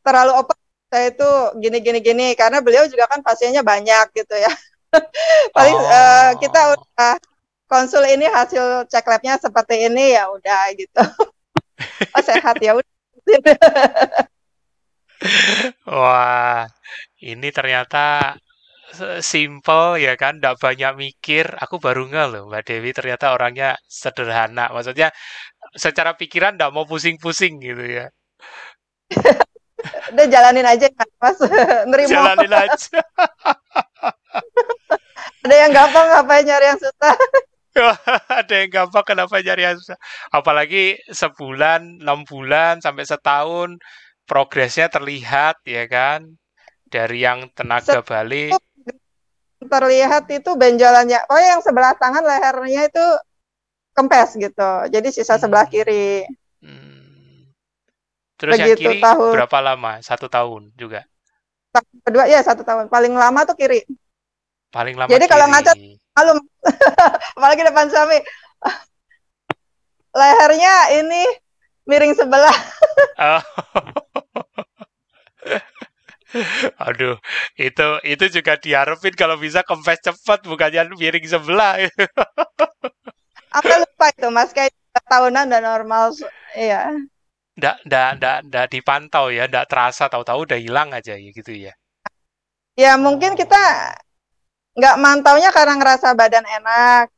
terlalu 0.00 0.32
open 0.32 0.56
saya 0.88 1.12
itu 1.12 1.30
gini 1.60 1.84
gini 1.84 2.00
gini 2.00 2.26
karena 2.32 2.64
beliau 2.64 2.88
juga 2.88 3.04
kan 3.12 3.20
pasiennya 3.20 3.60
banyak 3.60 4.16
gitu 4.16 4.32
ya. 4.32 4.48
Paling 5.56 5.76
oh. 5.76 5.84
uh, 5.84 6.32
kita 6.40 6.72
udah 6.72 7.20
konsul 7.68 8.08
ini 8.08 8.24
hasil 8.24 8.88
cek 8.88 9.04
labnya 9.04 9.36
seperti 9.36 9.92
ini 9.92 10.16
ya 10.16 10.32
udah 10.32 10.72
gitu. 10.72 11.04
oh, 12.16 12.24
sehat 12.24 12.56
ya 12.64 12.80
udah. 12.80 12.88
Wah, 15.84 16.64
ini 17.20 17.52
ternyata 17.52 18.40
simple 19.20 20.00
ya 20.00 20.16
kan, 20.16 20.40
tidak 20.40 20.56
banyak 20.60 20.92
mikir. 20.96 21.44
Aku 21.60 21.76
baru 21.76 22.08
nggak 22.08 22.26
loh, 22.32 22.42
Mbak 22.48 22.62
Dewi 22.64 22.90
ternyata 22.96 23.36
orangnya 23.36 23.76
sederhana. 23.84 24.72
Maksudnya 24.72 25.12
secara 25.76 26.16
pikiran 26.16 26.56
tidak 26.56 26.72
mau 26.72 26.88
pusing-pusing 26.88 27.60
gitu 27.60 27.84
ya. 27.84 28.06
Udah 30.12 30.26
jalanin 30.26 30.66
aja 30.66 30.88
kan, 30.90 31.08
Mas. 31.20 31.38
Nerima. 31.90 32.08
Jalanin 32.08 32.52
aja. 32.52 32.98
Ada 35.44 35.54
yang 35.64 35.72
gampang 35.72 36.06
ngapain 36.12 36.44
nyari 36.44 36.66
yang 36.68 36.80
susah. 36.80 37.14
Ada 38.42 38.54
yang 38.64 38.70
gampang 38.74 39.04
kenapa 39.06 39.38
nyari 39.38 39.62
yang 39.64 39.76
susah. 39.78 39.98
Apalagi 40.34 40.98
sebulan, 41.08 42.02
enam 42.02 42.26
bulan, 42.26 42.82
sampai 42.82 43.06
setahun 43.06 43.78
progresnya 44.28 44.92
terlihat 44.92 45.64
ya 45.64 45.88
kan 45.88 46.36
dari 46.92 47.24
yang 47.24 47.48
tenaga 47.56 48.04
balik 48.04 48.52
terlihat 49.58 50.30
itu 50.30 50.54
benjolannya 50.54 51.18
oh 51.26 51.40
yang 51.42 51.58
sebelah 51.58 51.90
tangan 51.98 52.22
lehernya 52.22 52.86
itu 52.86 53.06
kempes 53.98 54.38
gitu. 54.38 54.70
Jadi 54.86 55.08
sisa 55.10 55.34
hmm. 55.34 55.42
sebelah 55.42 55.66
kiri. 55.66 56.22
Hmm. 56.62 57.50
terus 58.38 58.54
Begitu, 58.54 58.70
yang 58.70 58.78
kiri 58.78 59.02
tahun, 59.02 59.34
berapa 59.34 59.58
lama? 59.58 59.98
Satu 59.98 60.30
tahun 60.30 60.70
juga? 60.78 61.02
Tahun 61.74 61.90
kedua 62.06 62.30
ya 62.30 62.38
satu 62.46 62.62
tahun. 62.62 62.86
Paling 62.86 63.18
lama 63.18 63.42
tuh 63.42 63.58
kiri. 63.58 63.82
Paling 64.70 64.94
lama 64.94 65.10
jadi 65.10 65.26
kiri. 65.26 65.32
kalau 65.34 65.50
ngacat 65.50 65.74
malu 66.14 66.38
apalagi 67.34 67.62
depan 67.66 67.90
suami. 67.90 68.22
Lehernya 70.14 70.74
ini 71.02 71.22
miring 71.90 72.14
sebelah. 72.14 72.54
Oh. 73.18 73.42
Aduh, 76.76 77.16
itu 77.56 77.86
itu 78.04 78.24
juga 78.40 78.60
diharapin 78.60 79.16
kalau 79.16 79.40
bisa 79.40 79.64
kempes 79.64 80.04
cepat 80.04 80.44
bukannya 80.44 80.92
miring 80.92 81.24
sebelah. 81.24 81.88
Aku 83.48 83.72
lupa 83.80 84.06
itu 84.12 84.28
mas 84.28 84.52
kayak 84.52 84.76
tahunan 85.08 85.48
dan 85.48 85.64
normal, 85.64 86.12
iya. 86.52 86.92
Nggak, 87.56 87.76
nggak, 87.88 88.08
nggak, 88.20 88.38
nggak 88.50 88.66
dipantau 88.70 89.32
ya, 89.32 89.48
nggak 89.48 89.66
terasa 89.66 90.06
tahu-tahu 90.06 90.44
udah 90.44 90.58
hilang 90.60 90.92
aja 90.92 91.16
ya 91.16 91.30
gitu 91.32 91.52
ya. 91.56 91.72
Ya 92.78 92.94
mungkin 93.00 93.34
kita 93.34 93.58
nggak 94.78 94.96
mantaunya 95.00 95.50
karena 95.50 95.74
ngerasa 95.80 96.14
badan 96.14 96.46
enak, 96.46 97.10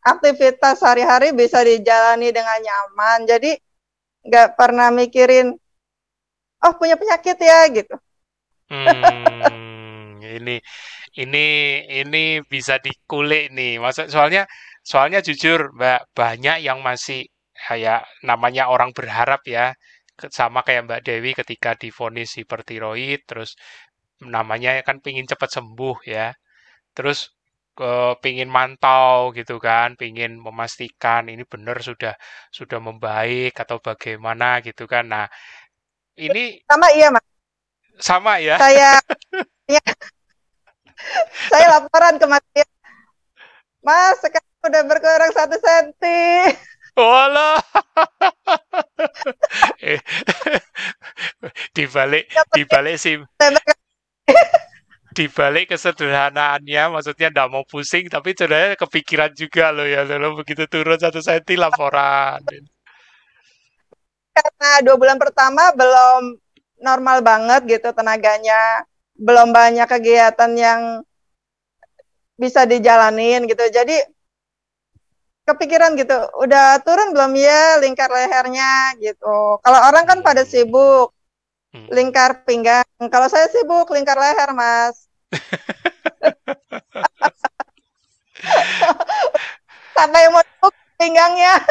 aktivitas 0.00 0.80
sehari-hari 0.80 1.34
bisa 1.34 1.60
dijalani 1.60 2.32
dengan 2.32 2.56
nyaman, 2.62 3.26
jadi 3.26 3.58
nggak 4.22 4.48
pernah 4.54 4.88
mikirin, 4.94 5.52
oh 6.62 6.72
punya 6.78 6.94
penyakit 6.94 7.36
ya 7.42 7.68
gitu. 7.74 7.98
Hmm, 8.72 10.16
ini 10.24 10.56
ini 11.20 11.46
ini 12.00 12.22
bisa 12.52 12.74
dikulik 12.80 13.52
nih. 13.56 13.76
Maksud 13.84 14.08
soalnya 14.08 14.42
soalnya 14.90 15.20
jujur 15.26 15.76
Mbak 15.76 16.00
banyak 16.16 16.56
yang 16.66 16.78
masih 16.80 17.28
kayak 17.52 18.00
namanya 18.28 18.72
orang 18.72 18.90
berharap 18.96 19.44
ya 19.44 19.76
sama 20.38 20.64
kayak 20.66 20.88
Mbak 20.88 21.00
Dewi 21.06 21.30
ketika 21.36 21.70
divonis 21.76 22.30
hipertiroid 22.40 23.20
terus 23.28 23.50
namanya 24.24 24.80
kan 24.88 25.04
pingin 25.04 25.28
cepat 25.28 25.50
sembuh 25.56 25.96
ya. 26.08 26.32
Terus 26.96 27.18
ke 27.78 27.92
pingin 28.24 28.48
mantau 28.56 29.32
gitu 29.36 29.56
kan, 29.60 29.88
pingin 30.00 30.32
memastikan 30.40 31.28
ini 31.32 31.44
benar 31.52 31.76
sudah 31.88 32.14
sudah 32.52 32.78
membaik 32.80 33.52
atau 33.62 33.78
bagaimana 33.84 34.64
gitu 34.66 34.84
kan. 34.88 35.04
Nah, 35.12 35.26
ini 36.16 36.64
sama 36.68 36.88
iya 36.96 37.08
mas 37.12 37.31
sama 38.02 38.42
ya. 38.42 38.58
Saya 38.58 38.98
ya, 39.78 39.84
saya 41.48 41.66
laporan 41.78 42.18
ke 42.18 42.26
Mas. 42.26 42.42
Mas, 43.82 44.18
sekarang 44.18 44.66
udah 44.66 44.82
berkurang 44.90 45.30
satu 45.30 45.56
senti. 45.58 46.50
Wala. 46.98 47.62
eh, 49.80 50.00
di 51.76 51.84
balik 51.88 52.28
di 52.52 52.62
balik 52.68 52.96
sim 53.00 53.24
di 55.12 55.28
balik 55.28 55.76
kesederhanaannya 55.76 56.84
maksudnya 56.88 57.28
tidak 57.28 57.48
mau 57.52 57.64
pusing 57.68 58.08
tapi 58.08 58.32
sebenarnya 58.32 58.80
kepikiran 58.80 59.32
juga 59.36 59.68
loh 59.68 59.84
ya 59.84 60.08
lo 60.08 60.40
begitu 60.40 60.64
turun 60.68 60.96
satu 60.96 61.20
senti 61.20 61.56
laporan 61.56 62.40
karena 64.32 64.70
dua 64.80 64.96
bulan 64.96 65.20
pertama 65.20 65.68
belum 65.76 66.40
normal 66.82 67.22
banget 67.22 67.64
gitu 67.78 67.94
tenaganya. 67.94 68.84
Belum 69.16 69.54
banyak 69.54 69.86
kegiatan 69.86 70.52
yang 70.58 70.80
bisa 72.36 72.66
dijalanin 72.66 73.46
gitu. 73.46 73.62
Jadi 73.70 74.02
kepikiran 75.42 75.98
gitu 75.98 76.14
udah 76.38 76.78
turun 76.86 77.14
belum 77.14 77.34
ya 77.38 77.78
lingkar 77.78 78.10
lehernya? 78.10 78.98
gitu. 78.98 79.62
Kalau 79.62 79.80
orang 79.88 80.04
kan 80.06 80.18
pada 80.26 80.42
sibuk 80.42 81.14
hmm. 81.70 81.88
lingkar 81.94 82.42
pinggang. 82.42 82.84
Kalau 83.10 83.30
saya 83.30 83.46
sibuk 83.48 83.86
lingkar 83.94 84.18
leher 84.18 84.50
mas. 84.54 85.06
Sampai 89.96 90.26
mau 90.34 90.42
pinggangnya. 90.98 91.62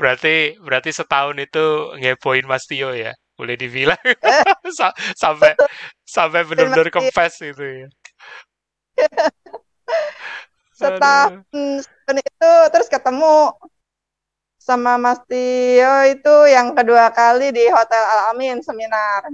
Berarti 0.00 0.56
berarti 0.56 0.96
setahun 0.96 1.36
itu 1.36 1.92
ngepoin 2.00 2.48
Mas 2.48 2.64
Tio 2.64 2.96
ya 2.96 3.12
boleh 3.40 3.56
dibilang 3.56 3.96
eh. 4.04 4.44
sampai 5.22 5.56
sampai 6.04 6.44
benar-benar 6.44 6.92
kempes 6.92 7.40
itu 7.40 7.64
ya 7.64 7.88
setahun 10.80 11.40
itu 12.20 12.52
terus 12.68 12.88
ketemu 12.92 13.56
sama 14.60 15.00
Mas 15.00 15.24
Tio 15.24 15.94
itu 16.04 16.36
yang 16.52 16.76
kedua 16.76 17.08
kali 17.16 17.48
di 17.48 17.64
Hotel 17.72 18.04
Al 18.04 18.36
Amin 18.36 18.60
seminar 18.60 19.24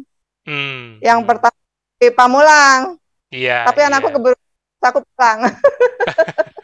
hmm. 0.47 1.03
yang 1.03 1.27
hmm. 1.27 1.29
pertama 1.29 1.59
di 1.99 2.09
Pamulang 2.15 2.95
iya 3.35 3.67
tapi 3.67 3.83
anakku 3.83 4.09
iya. 4.11 4.15
keburu 4.15 4.39
aku 4.87 5.03
pulang 5.03 5.51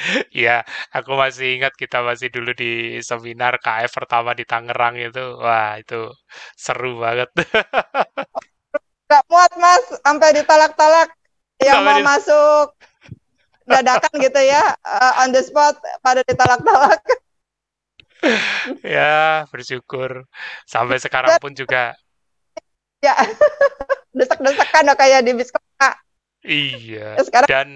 Iya, 0.40 0.64
aku 0.92 1.12
masih 1.16 1.60
ingat 1.60 1.74
kita 1.76 2.00
masih 2.00 2.32
dulu 2.32 2.54
di 2.56 2.98
seminar 3.04 3.60
KF 3.60 3.90
pertama 3.92 4.32
di 4.32 4.44
Tangerang 4.48 4.96
itu. 4.96 5.36
Wah, 5.40 5.76
itu 5.80 6.10
seru 6.56 7.00
banget. 7.00 7.30
Gak 9.10 9.24
muat, 9.26 9.52
Mas. 9.58 9.84
Sampai 10.00 10.30
ditolak-tolak. 10.36 11.08
Yang 11.60 11.76
Sampai 11.76 11.92
mau 11.92 11.98
di... 11.98 12.04
masuk 12.06 12.66
dadakan 13.68 14.12
gitu 14.26 14.40
ya, 14.42 14.64
uh, 14.82 15.22
on 15.22 15.30
the 15.30 15.42
spot 15.44 15.76
pada 16.00 16.24
ditolak-tolak. 16.24 17.00
ya, 18.84 19.44
bersyukur. 19.48 20.24
Sampai 20.64 21.00
sekarang 21.00 21.36
pun 21.40 21.52
juga. 21.52 21.96
Ya, 23.00 23.16
desek-desekan 24.12 24.92
kayak 24.92 25.24
di 25.24 25.32
biskota. 25.32 25.90
Iya. 26.44 27.16
Sekarang, 27.24 27.48
dan 27.48 27.68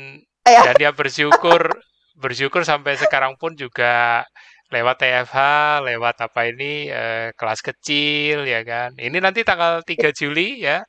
ya. 0.45 0.63
dan 0.69 0.75
dia 0.77 0.93
bersyukur 0.93 1.73
bersyukur 2.15 2.63
sampai 2.63 2.95
sekarang 2.99 3.35
pun 3.41 3.59
juga 3.59 4.25
lewat 4.73 4.97
TFH, 5.03 5.39
lewat 5.87 6.17
apa 6.27 6.41
ini 6.51 6.89
eh, 6.91 7.31
kelas 7.39 7.61
kecil 7.63 8.47
ya 8.49 8.61
kan. 8.67 8.97
Ini 8.99 9.19
nanti 9.23 9.47
tanggal 9.47 9.83
3 9.87 10.11
Juli 10.15 10.63
ya. 10.65 10.83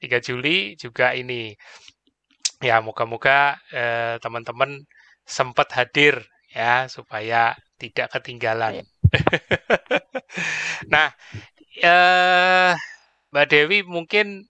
3 0.00 0.20
Juli 0.22 0.76
juga 0.78 1.12
ini. 1.16 1.52
Ya, 2.64 2.80
moga-moga 2.80 3.60
eh, 3.68 4.16
teman-teman 4.24 4.80
sempat 5.26 5.68
hadir 5.76 6.24
ya 6.48 6.88
supaya 6.88 7.52
tidak 7.76 8.08
ketinggalan. 8.16 8.80
nah, 10.92 11.12
eh, 11.76 12.72
Mbak 13.32 13.46
Dewi 13.52 13.78
mungkin 13.84 14.48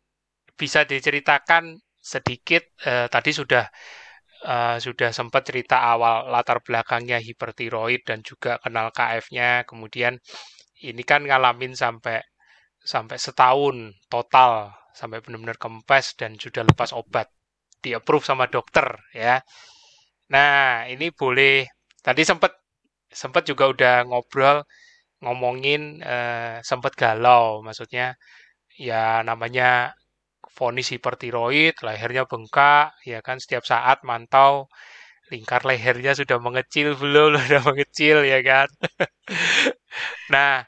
bisa 0.55 0.87
diceritakan 0.87 1.83
sedikit 1.99 2.63
eh, 2.87 3.11
tadi 3.11 3.31
sudah 3.35 3.67
uh, 4.45 4.77
sudah 4.83 5.11
sempat 5.15 5.49
cerita 5.49 5.81
awal 5.81 6.29
latar 6.29 6.61
belakangnya 6.61 7.19
hipertiroid 7.23 8.03
dan 8.05 8.21
juga 8.21 8.59
kenal 8.61 8.93
KF-nya 8.93 9.65
kemudian 9.69 10.19
ini 10.85 11.03
kan 11.07 11.25
ngalamin 11.25 11.73
sampai 11.73 12.21
sampai 12.87 13.17
setahun 13.19 13.77
total 14.13 14.71
sampai 14.97 15.21
benar-benar 15.21 15.61
kempes 15.61 16.17
dan 16.17 16.41
sudah 16.41 16.65
lepas 16.65 16.97
obat. 16.97 17.29
Di 17.83 17.93
approve 17.93 18.25
sama 18.25 18.49
dokter 18.49 18.87
ya. 19.13 19.37
Nah 20.33 20.89
ini 20.89 21.13
boleh 21.13 21.69
tadi 22.01 22.23
sempat 22.25 22.53
sempat 23.13 23.43
juga 23.47 23.65
udah 23.73 23.95
ngobrol 24.09 24.65
ngomongin 25.25 26.01
uh, 26.03 26.59
sempat 26.65 26.93
galau. 26.97 27.61
Maksudnya 27.67 28.17
ya 28.77 29.21
namanya 29.29 29.93
vonis 30.57 30.89
hipertiroid, 30.89 31.77
lehernya 31.85 32.25
bengkak, 32.25 32.97
ya 33.05 33.21
kan 33.21 33.37
setiap 33.37 33.63
saat 33.69 34.01
mantau 34.09 34.67
lingkar 35.29 35.63
lehernya 35.69 36.17
sudah 36.17 36.39
mengecil 36.41 36.97
belum, 36.97 37.37
sudah 37.45 37.63
mengecil 37.63 38.25
ya 38.25 38.41
kan. 38.41 38.69
nah, 40.35 40.65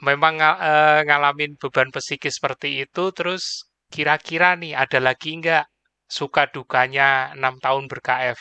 memang 0.00 0.40
e, 0.40 0.74
ngalamin 1.04 1.60
beban 1.60 1.92
psikis 1.92 2.40
seperti 2.40 2.88
itu, 2.88 3.04
terus 3.12 3.68
kira-kira 3.92 4.56
nih 4.56 4.72
ada 4.72 4.98
lagi 5.02 5.36
nggak 5.36 5.68
suka 6.08 6.48
dukanya 6.48 7.36
enam 7.36 7.60
tahun 7.60 7.84
ber-KF, 7.90 8.40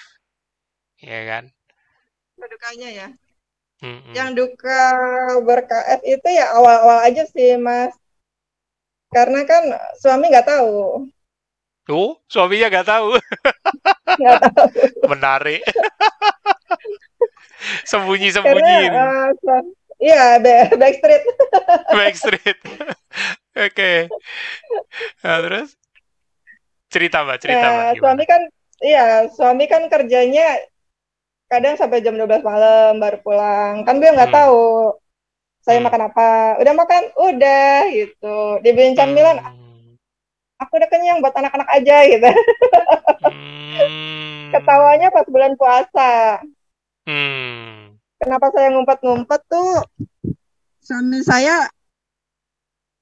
ya 1.04 1.20
kan? 1.28 1.44
Suka 2.36 2.48
dukanya 2.48 2.90
ya. 2.94 3.08
Hmm, 3.78 4.00
hmm. 4.02 4.14
Yang 4.16 4.30
duka 4.42 4.82
ber-KF 5.44 6.02
itu 6.08 6.28
ya 6.32 6.56
awal-awal 6.56 7.04
aja 7.04 7.28
sih, 7.28 7.60
Mas 7.60 7.94
karena 9.18 9.42
kan 9.50 9.64
suami 9.98 10.30
nggak 10.30 10.46
tahu. 10.46 11.10
Oh, 11.90 12.20
suaminya 12.30 12.70
nggak 12.70 12.88
tahu. 12.88 13.18
Nggak 14.20 14.40
tahu. 14.54 14.70
Menarik. 15.10 15.66
Sembunyi-sembunyi. 17.90 18.94
Uh, 18.94 19.66
Iya, 19.98 20.38
backstreet. 20.78 21.24
backstreet. 21.98 22.60
Oke. 23.58 23.74
Okay. 23.74 23.98
Nah, 25.26 25.42
terus 25.42 25.74
cerita 26.94 27.26
mbak, 27.26 27.42
cerita 27.42 27.66
nah, 27.66 27.74
mbak. 27.74 27.94
Suami 27.98 28.24
kan, 28.30 28.42
iya, 28.86 29.26
suami 29.34 29.66
kan 29.66 29.90
kerjanya 29.90 30.54
kadang 31.50 31.82
sampai 31.82 32.06
jam 32.06 32.14
12 32.14 32.46
malam 32.46 33.02
baru 33.02 33.18
pulang. 33.26 33.82
Kan 33.90 33.98
dia 33.98 34.14
nggak 34.14 34.30
hmm. 34.30 34.38
tahu 34.38 34.94
saya 35.68 35.84
hmm. 35.84 35.88
makan 35.92 36.02
apa 36.08 36.30
udah 36.64 36.74
makan 36.80 37.04
udah 37.20 37.92
gitu 37.92 38.38
dibeliin 38.64 38.96
camilan 38.96 39.36
hmm. 39.44 40.00
aku 40.64 40.80
udah 40.80 40.88
kenyang 40.88 41.20
buat 41.20 41.36
anak-anak 41.36 41.68
aja 41.76 41.98
gitu 42.16 42.30
hmm. 43.28 44.56
ketawanya 44.56 45.12
pas 45.12 45.28
bulan 45.28 45.60
puasa 45.60 46.40
hmm. 47.04 48.00
kenapa 48.24 48.48
saya 48.56 48.72
ngumpet-ngumpet 48.72 49.42
tuh 49.52 49.84
suami 50.80 51.20
saya 51.20 51.68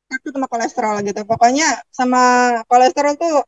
takut 0.10 0.34
sama 0.34 0.49
kolesterol 0.49 1.06
gitu 1.06 1.21
pokoknya 1.21 1.86
sama 1.93 2.21
kolesterol 2.65 3.13
tuh 3.13 3.45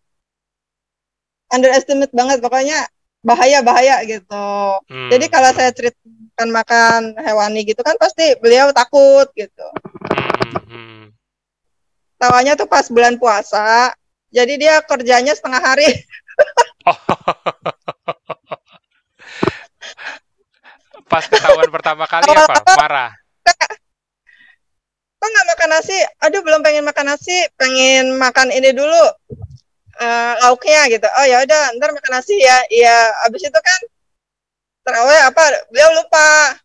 underestimate 1.49 2.13
banget 2.13 2.38
pokoknya 2.38 2.86
bahaya 3.25 3.60
bahaya 3.65 4.01
gitu 4.06 4.49
hmm. 4.88 5.10
jadi 5.10 5.25
kalau 5.27 5.49
saya 5.51 5.71
cerita 5.73 5.97
makan 6.45 7.17
hewani 7.17 7.65
gitu 7.65 7.82
kan 7.82 7.97
pasti 7.97 8.38
beliau 8.38 8.69
takut 8.69 9.25
gitu. 9.34 9.67
Hmm. 10.69 11.10
Tawanya 12.21 12.53
tuh 12.53 12.69
pas 12.69 12.86
bulan 12.93 13.17
puasa, 13.17 13.89
jadi 14.30 14.53
dia 14.62 14.86
kerjanya 14.86 15.34
setengah 15.34 15.58
hari. 15.58 15.89
pas 21.10 21.25
ketahuan 21.25 21.73
pertama 21.73 22.06
kali 22.06 22.30
apa? 22.30 22.62
Marah. 22.77 23.10
Kok 25.17 25.25
nggak 25.34 25.47
makan 25.49 25.69
nasi? 25.73 25.97
Aduh 26.21 26.45
belum 26.45 26.62
pengen 26.62 26.86
makan 26.86 27.10
nasi, 27.10 27.49
pengen 27.58 28.21
makan 28.21 28.53
ini 28.53 28.69
dulu 28.69 29.01
uh, 29.97 30.33
lauknya 30.45 30.81
gitu. 30.93 31.05
Oh 31.05 31.25
ya 31.25 31.43
udah, 31.43 31.73
ntar 31.77 31.89
makan 31.93 32.12
nasi 32.13 32.38
ya. 32.38 32.57
Iya, 32.69 32.97
abis 33.29 33.49
itu 33.49 33.60
kan 33.60 33.79
terawih 34.88 35.21
apa 35.27 35.43
beliau 35.67 35.99
lupa 35.99 36.55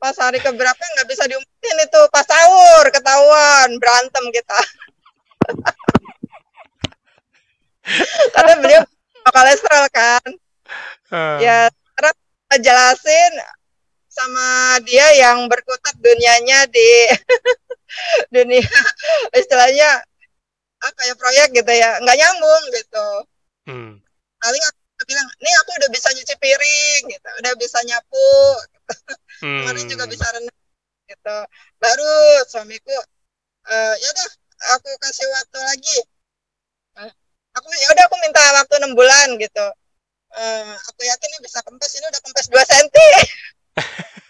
pas 0.00 0.16
hari 0.16 0.40
keberapa 0.40 0.80
nggak 0.80 1.08
bisa 1.12 1.28
diumpetin 1.28 1.76
itu 1.84 2.00
pas 2.08 2.24
sahur 2.24 2.88
ketahuan 2.88 3.68
berantem 3.76 4.24
kita 4.32 4.60
karena 8.32 8.52
beliau 8.64 8.80
kolesterol 9.28 9.84
kan 9.92 10.24
uh. 11.12 11.36
ya 11.36 11.68
terus 11.68 12.16
jelasin 12.64 13.32
sama 14.08 14.80
dia 14.88 15.20
yang 15.20 15.44
berkutat 15.44 16.00
dunianya 16.00 16.64
di 16.72 16.90
dunia 18.34 18.64
istilahnya 19.36 20.00
apa 20.80 21.00
ya 21.04 21.14
proyek 21.16 21.48
gitu 21.52 21.72
ya. 21.72 22.00
Nggak 22.00 22.18
nyambung 22.18 22.64
gitu. 22.74 23.06
Hmm. 23.68 23.92
paling 24.40 24.62
bilang 25.04 25.28
nih 25.40 25.54
aku 25.64 25.70
udah 25.80 25.90
bisa 25.92 26.08
nyuci 26.12 26.34
piring 26.36 27.02
gitu. 27.08 27.28
Udah 27.40 27.52
bisa 27.56 27.78
nyapu 27.84 28.32
gitu. 28.72 28.92
hmm. 29.44 29.58
kemarin 29.64 29.86
juga 29.88 30.04
bisa 30.08 30.26
renang 30.32 30.60
gitu. 31.08 31.38
Baru 31.80 32.12
suamiku 32.48 32.96
e, 33.68 33.74
ya 34.00 34.08
udah 34.12 34.28
aku 34.76 34.90
kasih 35.00 35.26
waktu 35.28 35.58
lagi. 35.60 35.98
Eh, 37.04 37.10
aku 37.56 37.68
ya 37.72 37.88
udah 37.96 38.04
aku 38.08 38.16
minta 38.20 38.42
waktu 38.60 38.74
enam 38.80 38.92
bulan 38.96 39.28
gitu. 39.40 39.66
E, 40.36 40.42
aku 40.88 41.00
yakin 41.04 41.28
ini 41.32 41.38
bisa 41.44 41.60
kempes 41.64 41.92
ini 41.96 42.06
udah 42.08 42.20
kempes 42.20 42.46
dua 42.48 42.64
senti 42.64 43.06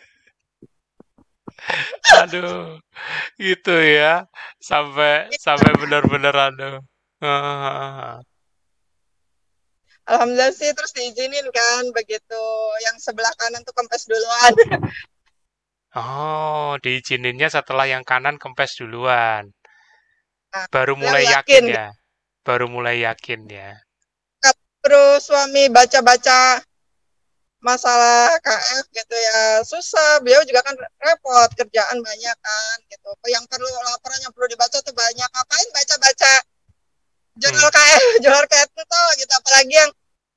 aduh 2.16 2.80
gitu 3.38 3.74
ya 3.76 4.26
sampai 4.58 5.30
sampai 5.38 5.72
benar-benar 5.76 6.34
aduh. 6.52 6.80
Alhamdulillah 10.08 10.50
sih 10.50 10.72
terus 10.74 10.90
diizinin 10.90 11.46
kan 11.54 11.84
begitu. 11.94 12.44
Yang 12.88 13.06
sebelah 13.06 13.30
kanan 13.38 13.62
tuh 13.62 13.76
kempes 13.76 14.10
duluan. 14.10 14.52
Oh 15.94 16.74
diizininnya 16.82 17.50
setelah 17.50 17.86
yang 17.86 18.02
kanan 18.02 18.38
kempes 18.38 18.78
duluan. 18.78 19.50
Nah, 20.50 20.66
baru 20.74 20.98
mulai 20.98 21.30
yakin, 21.30 21.70
yakin 21.70 21.76
ya? 21.78 21.86
Baru 22.42 22.66
mulai 22.66 23.06
yakin 23.06 23.46
ya? 23.46 23.78
Terus 24.80 25.28
suami 25.28 25.68
baca-baca 25.68 26.58
masalah 27.60 28.36
KF 28.40 28.84
gitu 28.92 29.16
ya 29.16 29.40
susah. 29.62 30.20
Beliau 30.24 30.42
juga 30.48 30.64
kan 30.64 30.74
repot 30.76 31.50
kerjaan 31.54 32.00
banyak 32.00 32.36
kan 32.40 32.76
gitu. 32.88 33.08
Yang 33.28 33.44
perlu 33.48 33.68
laporan 33.68 34.20
yang 34.24 34.32
perlu 34.32 34.48
dibaca 34.48 34.78
tuh 34.80 34.94
banyak. 34.96 35.28
Ngapain 35.28 35.68
baca-baca 35.72 36.32
jurnal 37.38 37.68
hmm. 37.68 37.76
KF 37.76 38.02
jurnal 38.24 38.46
KF 38.48 38.70
itu 38.74 39.02
gitu. 39.24 39.32
Apalagi 39.36 39.74
yang 39.76 39.90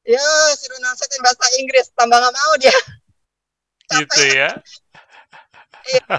ya 0.03 0.27
suruh 0.59 0.79
nasihatin 0.83 1.19
bahasa 1.23 1.45
Inggris 1.57 1.87
tambah 1.95 2.19
nggak 2.19 2.35
mau 2.35 2.53
dia. 2.59 2.77
Gitu 3.93 4.23
ya. 4.33 4.49
Iya. 5.85 6.15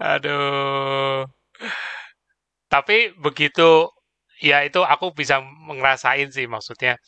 aduh. 0.16 1.28
Tapi 2.68 3.14
begitu 3.16 3.88
ya 4.42 4.64
itu 4.66 4.80
aku 4.82 5.12
bisa 5.14 5.38
ngerasain 5.42 6.30
sih 6.34 6.50
maksudnya 6.50 6.98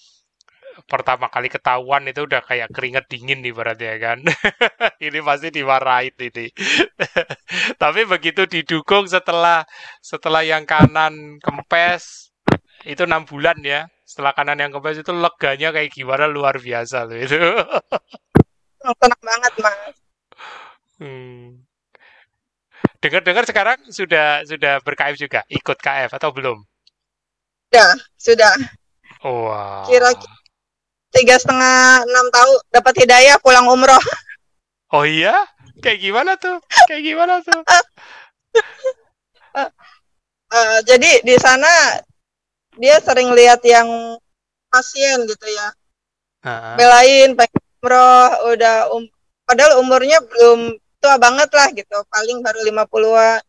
pertama 0.86 1.28
kali 1.28 1.48
ketahuan 1.52 2.04
itu 2.08 2.24
udah 2.24 2.44
kayak 2.44 2.72
keringet 2.72 3.04
dingin 3.10 3.40
nih 3.40 3.52
berarti 3.52 3.84
ya 3.88 3.96
kan 3.98 4.18
ini 5.06 5.18
pasti 5.20 5.48
dimarahin 5.50 6.14
ini 6.16 6.46
tapi 7.82 8.00
begitu 8.06 8.44
didukung 8.46 9.08
setelah 9.08 9.64
setelah 10.00 10.44
yang 10.44 10.64
kanan 10.64 11.40
kempes 11.42 12.30
itu 12.88 13.04
enam 13.04 13.28
bulan 13.28 13.60
ya 13.60 13.88
setelah 14.10 14.34
kanan 14.34 14.58
yang 14.58 14.74
kempes 14.74 14.98
itu 14.98 15.14
leganya 15.14 15.70
kayak 15.70 15.94
gimana 15.94 16.26
luar 16.26 16.58
biasa 16.58 17.06
loh 17.06 17.14
itu. 17.14 17.38
Tenang 18.82 19.22
banget 19.22 19.54
mas. 19.62 19.78
Hmm. 21.00 21.64
Dengar-dengar 23.00 23.48
sekarang 23.48 23.80
sudah 23.88 24.44
sudah 24.44 24.84
berKF 24.84 25.16
juga, 25.16 25.40
ikut 25.48 25.80
KF 25.80 26.12
atau 26.12 26.28
belum? 26.28 26.60
Sudah, 27.72 27.90
sudah. 28.20 28.52
Wow. 29.24 29.88
Kira 29.88 30.12
tiga 31.10 31.36
setengah 31.38 32.06
enam 32.06 32.26
tahun 32.30 32.56
dapat 32.70 32.94
hidayah 33.06 33.36
pulang 33.42 33.66
umroh. 33.66 34.02
Oh 34.90 35.06
iya? 35.06 35.46
Kayak 35.80 35.98
gimana 36.02 36.32
tuh? 36.36 36.58
Kayak 36.90 37.02
gimana 37.06 37.34
tuh? 37.42 37.60
uh, 39.54 39.70
uh, 40.54 40.78
jadi 40.86 41.22
di 41.22 41.36
sana 41.38 42.02
dia 42.78 42.98
sering 43.02 43.30
lihat 43.34 43.62
yang 43.66 43.86
pasien 44.70 45.26
gitu 45.26 45.46
ya 45.50 45.68
uh-huh. 46.46 46.74
belain 46.78 47.34
pengen 47.34 47.62
umroh 47.82 48.30
udah 48.54 48.76
um, 48.94 49.04
padahal 49.44 49.82
umurnya 49.82 50.22
belum 50.22 50.78
tua 51.02 51.16
banget 51.18 51.50
lah 51.50 51.68
gitu 51.74 51.96
paling 52.06 52.38
baru 52.44 52.60
50-an 52.62 53.42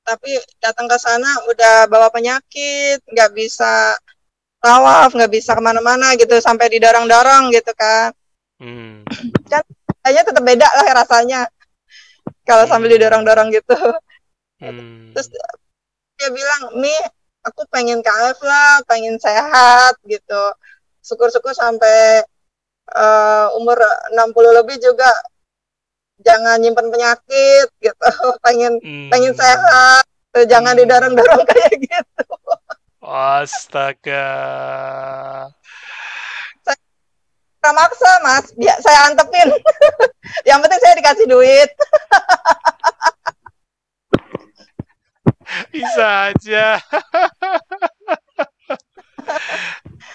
tapi 0.00 0.30
datang 0.58 0.90
ke 0.90 0.96
sana 0.98 1.28
udah 1.46 1.86
bawa 1.86 2.10
penyakit 2.10 2.98
nggak 3.06 3.30
bisa 3.36 3.94
tawaf 4.60 5.10
nggak 5.16 5.32
bisa 5.32 5.56
ke 5.56 5.62
mana-mana 5.64 6.12
gitu 6.20 6.36
sampai 6.38 6.68
didorong-dorong 6.68 7.48
gitu 7.56 7.72
kan 7.72 8.12
hmm. 8.60 9.08
kan 9.48 9.64
kayaknya 10.04 10.22
tetap 10.28 10.44
beda 10.44 10.68
lah 10.68 10.86
rasanya 11.04 11.40
kalau 12.44 12.68
hmm. 12.68 12.72
sambil 12.72 12.88
didorong-dorong 12.92 13.48
gitu 13.50 13.76
hmm. 14.60 15.16
terus 15.16 15.28
dia 16.20 16.28
bilang 16.28 16.76
mi 16.76 16.92
aku 17.40 17.64
pengen 17.72 18.04
KF 18.04 18.38
lah 18.44 18.84
pengen 18.84 19.16
sehat 19.16 19.96
gitu 20.04 20.52
syukur-syukur 21.00 21.56
sampai 21.56 22.20
uh, 22.92 23.56
umur 23.56 23.80
60 24.12 24.58
lebih 24.60 24.76
juga 24.76 25.08
jangan 26.20 26.60
nyimpen 26.60 26.92
penyakit 26.92 27.68
gitu 27.80 28.08
pengen 28.44 28.76
hmm. 28.84 29.08
pengen 29.08 29.32
sehat 29.32 30.04
jangan 30.46 30.76
hmm. 30.76 30.80
didorong-dorong 30.84 31.42
kayak 31.50 31.80
gitu 31.80 32.24
astaga. 33.10 34.30
Saya 37.60 37.76
maksa 37.76 38.10
mas. 38.24 38.46
Ya, 38.56 38.72
saya 38.80 39.12
antepin. 39.12 39.52
Yang 40.48 40.58
penting 40.64 40.80
saya 40.80 40.94
dikasih 40.96 41.26
duit. 41.28 41.68
Bisa 45.74 46.32
aja. 46.32 46.80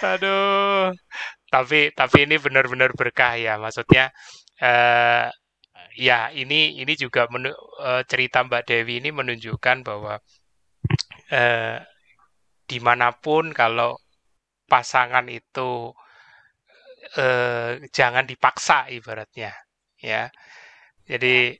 Aduh. 0.15 0.89
Tapi 1.53 1.93
tapi 1.93 2.25
ini 2.25 2.41
benar-benar 2.41 2.97
berkah 2.97 3.38
ya. 3.38 3.62
Maksudnya 3.62 4.10
uh, 4.60 5.29
ya 5.95 6.34
ini 6.34 6.81
ini 6.81 6.93
juga 6.97 7.29
menu, 7.29 7.53
uh, 7.79 8.01
cerita 8.10 8.41
Mbak 8.41 8.65
Dewi 8.65 9.05
ini 9.05 9.13
menunjukkan 9.13 9.86
bahwa 9.86 10.17
uh, 11.29 11.77
di 12.65 12.78
mana 12.82 13.13
pun 13.13 13.54
kalau 13.54 13.97
pasangan 14.65 15.30
itu 15.30 15.93
uh, 17.17 17.71
jangan 17.93 18.25
dipaksa 18.25 18.89
ibaratnya 18.89 19.54
ya. 20.01 20.30
Jadi 21.06 21.54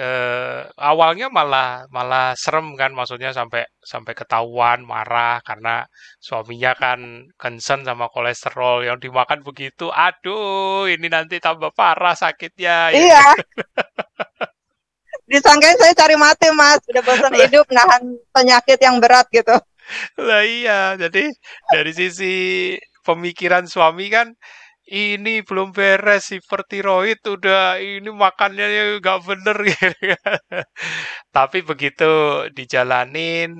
uh, 0.00 0.64
awalnya 0.80 1.28
malah 1.28 1.84
malah 1.92 2.32
serem 2.32 2.72
kan 2.80 2.96
maksudnya 2.96 3.36
sampai 3.36 3.68
sampai 3.84 4.16
ketahuan 4.16 4.80
marah 4.88 5.44
karena 5.44 5.84
suaminya 6.16 6.72
kan 6.72 7.28
concern 7.36 7.84
sama 7.84 8.08
kolesterol. 8.08 8.88
Yang 8.88 9.12
dimakan 9.12 9.44
begitu 9.44 9.92
aduh 9.92 10.88
ini 10.88 11.12
nanti 11.12 11.36
tambah 11.38 11.76
parah 11.76 12.16
sakitnya. 12.16 12.96
Ya. 12.96 12.96
Iya. 12.96 13.04
Ya. 13.12 13.28
disangkain 15.26 15.76
saya 15.76 15.92
cari 15.92 16.16
mati 16.16 16.48
mas. 16.56 16.80
Udah 16.88 17.02
bosan 17.04 17.34
hidup 17.36 17.66
nahan 17.68 18.16
penyakit 18.32 18.78
yang 18.80 18.96
berat 19.02 19.28
gitu 19.28 19.58
lah 20.26 20.42
iya 20.44 20.72
jadi 21.02 21.20
dari 21.72 21.92
sisi 21.98 22.34
pemikiran 23.06 23.64
suami 23.70 24.06
kan 24.16 24.28
ini 24.86 25.42
belum 25.48 25.68
beres 25.76 26.30
hipertiroid 26.34 27.18
udah 27.26 27.78
ini 27.82 28.10
makannya 28.24 28.66
nggak 29.02 29.18
bener 29.28 29.56
gitu 29.70 29.86
Tapi 31.36 31.58
begitu 31.68 32.10
dijalanin 32.56 33.50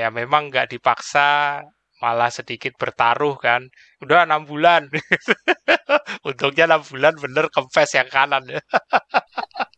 ya 0.00 0.08
memang 0.18 0.42
nggak 0.50 0.70
dipaksa 0.72 1.60
malah 2.02 2.30
sedikit 2.32 2.72
bertaruh 2.80 3.36
kan. 3.36 3.62
Udah 4.02 4.24
enam 4.24 4.42
bulan. 4.48 4.88
Untungnya 6.28 6.64
enam 6.68 6.82
bulan 6.84 7.14
bener 7.22 7.46
kempes 7.52 7.90
yang 7.96 8.08
kanan 8.08 8.42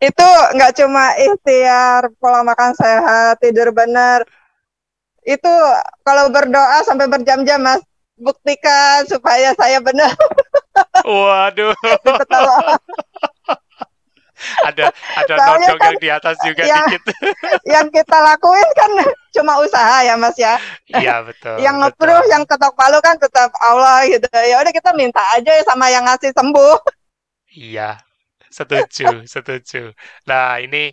itu 0.00 0.28
nggak 0.56 0.72
cuma 0.80 1.12
ikhtiar 1.20 2.08
pola 2.16 2.40
makan 2.40 2.72
sehat 2.72 3.36
tidur 3.38 3.68
benar 3.70 4.24
itu 5.24 5.52
kalau 6.00 6.32
berdoa 6.32 6.80
sampai 6.88 7.04
berjam-jam 7.04 7.60
mas 7.60 7.84
buktikan 8.20 9.08
supaya 9.08 9.56
saya 9.56 9.80
benar. 9.80 10.12
Waduh. 11.08 11.74
ada 14.64 14.88
ada 15.20 15.34
nodong 15.36 15.76
kan, 15.76 15.92
yang 15.92 16.00
di 16.00 16.08
atas 16.08 16.40
juga 16.40 16.64
yang, 16.64 16.88
dikit. 16.88 17.12
yang 17.76 17.86
kita 17.92 18.16
lakuin 18.24 18.64
kan 18.72 18.88
cuma 19.36 19.60
usaha 19.60 20.00
ya 20.00 20.16
Mas 20.16 20.36
ya. 20.40 20.56
Iya 20.88 21.20
betul. 21.24 21.60
yang 21.60 21.76
ngeproof, 21.76 22.24
yang 22.32 22.48
ketok 22.48 22.72
palu 22.72 22.96
kan 23.04 23.20
tetap 23.20 23.52
Allah 23.60 24.08
gitu. 24.08 24.24
Ya 24.32 24.64
udah 24.64 24.72
kita 24.72 24.96
minta 24.96 25.20
aja 25.36 25.60
sama 25.68 25.92
yang 25.92 26.08
ngasih 26.08 26.32
sembuh. 26.32 26.76
Iya, 27.52 28.00
setuju, 28.50 29.24
setuju. 29.34 29.94
Nah 30.28 30.58
ini 30.64 30.92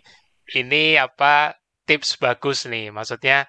ini 0.56 0.96
apa 0.98 1.54
tips 1.88 2.16
bagus 2.22 2.64
nih. 2.70 2.90
Maksudnya 2.96 3.44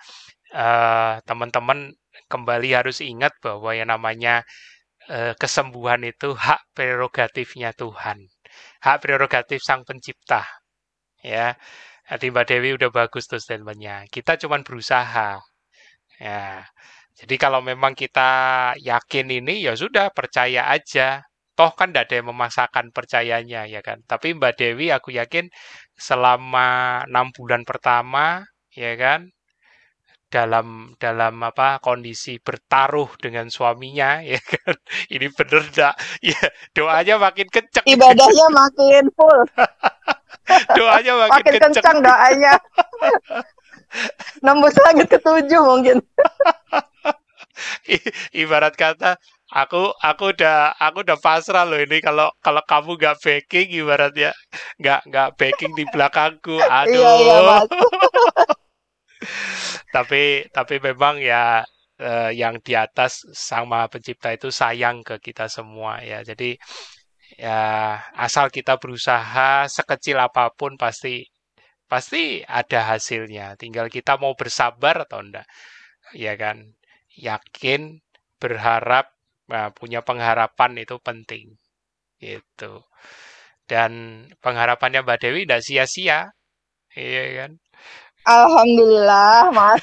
uh, 0.54 1.22
teman-teman 1.28 1.94
kembali 2.32 2.70
harus 2.76 3.00
ingat 3.06 3.34
bahwa 3.46 3.72
yang 3.78 3.90
namanya 3.94 4.44
uh, 5.12 5.34
kesembuhan 5.42 6.02
itu 6.06 6.34
hak 6.36 6.62
prerogatifnya 6.76 7.72
Tuhan, 7.78 8.18
hak 8.86 8.98
prerogatif 9.04 9.60
Sang 9.64 9.84
Pencipta. 9.88 10.44
Ya, 11.24 11.56
Nanti 12.10 12.26
Mbak 12.34 12.46
Dewi 12.50 12.70
udah 12.74 12.90
bagus 12.90 13.30
tuh 13.30 13.38
statementnya. 13.38 14.10
Kita 14.10 14.34
cuma 14.42 14.58
berusaha. 14.66 15.38
Ya, 16.20 16.66
jadi 17.20 17.36
kalau 17.38 17.62
memang 17.62 17.94
kita 17.94 18.30
yakin 18.82 19.28
ini, 19.30 19.68
ya 19.68 19.74
sudah 19.78 20.10
percaya 20.10 20.68
aja. 20.74 21.22
Toh 21.60 21.72
kan 21.76 21.92
tidak 21.92 22.08
ada 22.08 22.14
yang 22.24 22.28
memaksakan 22.32 22.86
percayanya, 22.96 23.68
ya 23.68 23.84
kan. 23.84 24.00
Tapi 24.08 24.32
Mbak 24.32 24.54
Dewi, 24.56 24.96
aku 24.96 25.12
yakin 25.12 25.52
selama 25.92 27.04
enam 27.04 27.36
bulan 27.36 27.68
pertama, 27.68 28.48
ya 28.72 28.96
kan, 28.96 29.28
dalam 30.30 30.94
dalam 31.02 31.42
apa 31.42 31.82
kondisi 31.82 32.38
bertaruh 32.38 33.18
dengan 33.18 33.50
suaminya 33.50 34.22
ya 34.32 34.40
kan? 34.40 34.78
Ini 35.10 35.28
bener 35.34 35.62
enggak 35.68 35.96
ya 36.22 36.40
doanya 36.72 37.18
makin 37.18 37.50
kencang 37.50 37.86
ibadahnya 37.90 38.48
makin 38.54 39.04
full. 39.18 39.42
Doanya 40.50 41.14
makin, 41.14 41.46
makin 41.46 41.54
kencang, 41.62 41.74
kencang 41.78 41.98
doanya. 42.02 42.54
Nembus 44.46 44.74
langit 44.82 45.06
ketujuh 45.14 45.62
mungkin 45.62 46.02
ibarat 48.42 48.74
kata 48.78 49.18
aku 49.50 49.94
aku 50.00 50.24
udah 50.36 50.78
aku 50.78 50.98
udah 51.06 51.18
pasrah 51.22 51.66
loh 51.70 51.80
ini. 51.80 51.98
Kalau 52.04 52.30
kalau 52.46 52.62
kamu 52.66 52.92
nggak 53.00 53.18
backing 53.24 53.68
ibaratnya 53.82 54.32
nggak 54.82 55.00
nggak 55.10 55.30
backing 55.40 55.72
di 55.78 55.86
belakangku 55.90 56.58
aduh 56.62 56.90
iya, 57.20 57.36
iya, 57.44 57.58
tapi 59.96 60.48
tapi 60.56 60.76
memang 60.82 61.16
ya 61.22 61.64
eh, 62.00 62.32
yang 62.42 62.56
di 62.64 62.74
atas 62.78 63.26
sang 63.36 63.66
maha 63.72 63.88
pencipta 63.92 64.30
itu 64.34 64.50
sayang 64.54 65.04
ke 65.08 65.16
kita 65.20 65.46
semua 65.52 66.00
ya. 66.04 66.22
Jadi 66.24 66.56
ya 67.40 67.60
asal 68.26 68.50
kita 68.58 68.74
berusaha 68.82 69.66
sekecil 69.70 70.18
apa 70.20 70.50
pun 70.60 70.76
pasti 70.80 71.26
pasti 71.92 72.42
ada 72.46 72.80
hasilnya. 72.96 73.56
Tinggal 73.62 73.88
kita 73.92 74.18
mau 74.22 74.34
bersabar 74.40 75.06
atau 75.06 75.22
enggak 75.26 75.46
ya 76.16 76.34
kan 76.40 76.58
yakin 77.20 78.00
berharap 78.40 79.12
nah, 79.52 79.70
punya 79.76 80.00
pengharapan 80.00 80.80
itu 80.80 80.96
penting 81.04 81.60
gitu 82.24 82.84
dan 83.68 84.24
pengharapannya 84.40 85.04
Mbak 85.04 85.20
Dewi 85.20 85.44
tidak 85.44 85.64
sia-sia 85.68 86.20
iya 86.96 87.24
kan 87.44 87.52
Alhamdulillah, 88.28 89.50
Mas. 89.56 89.82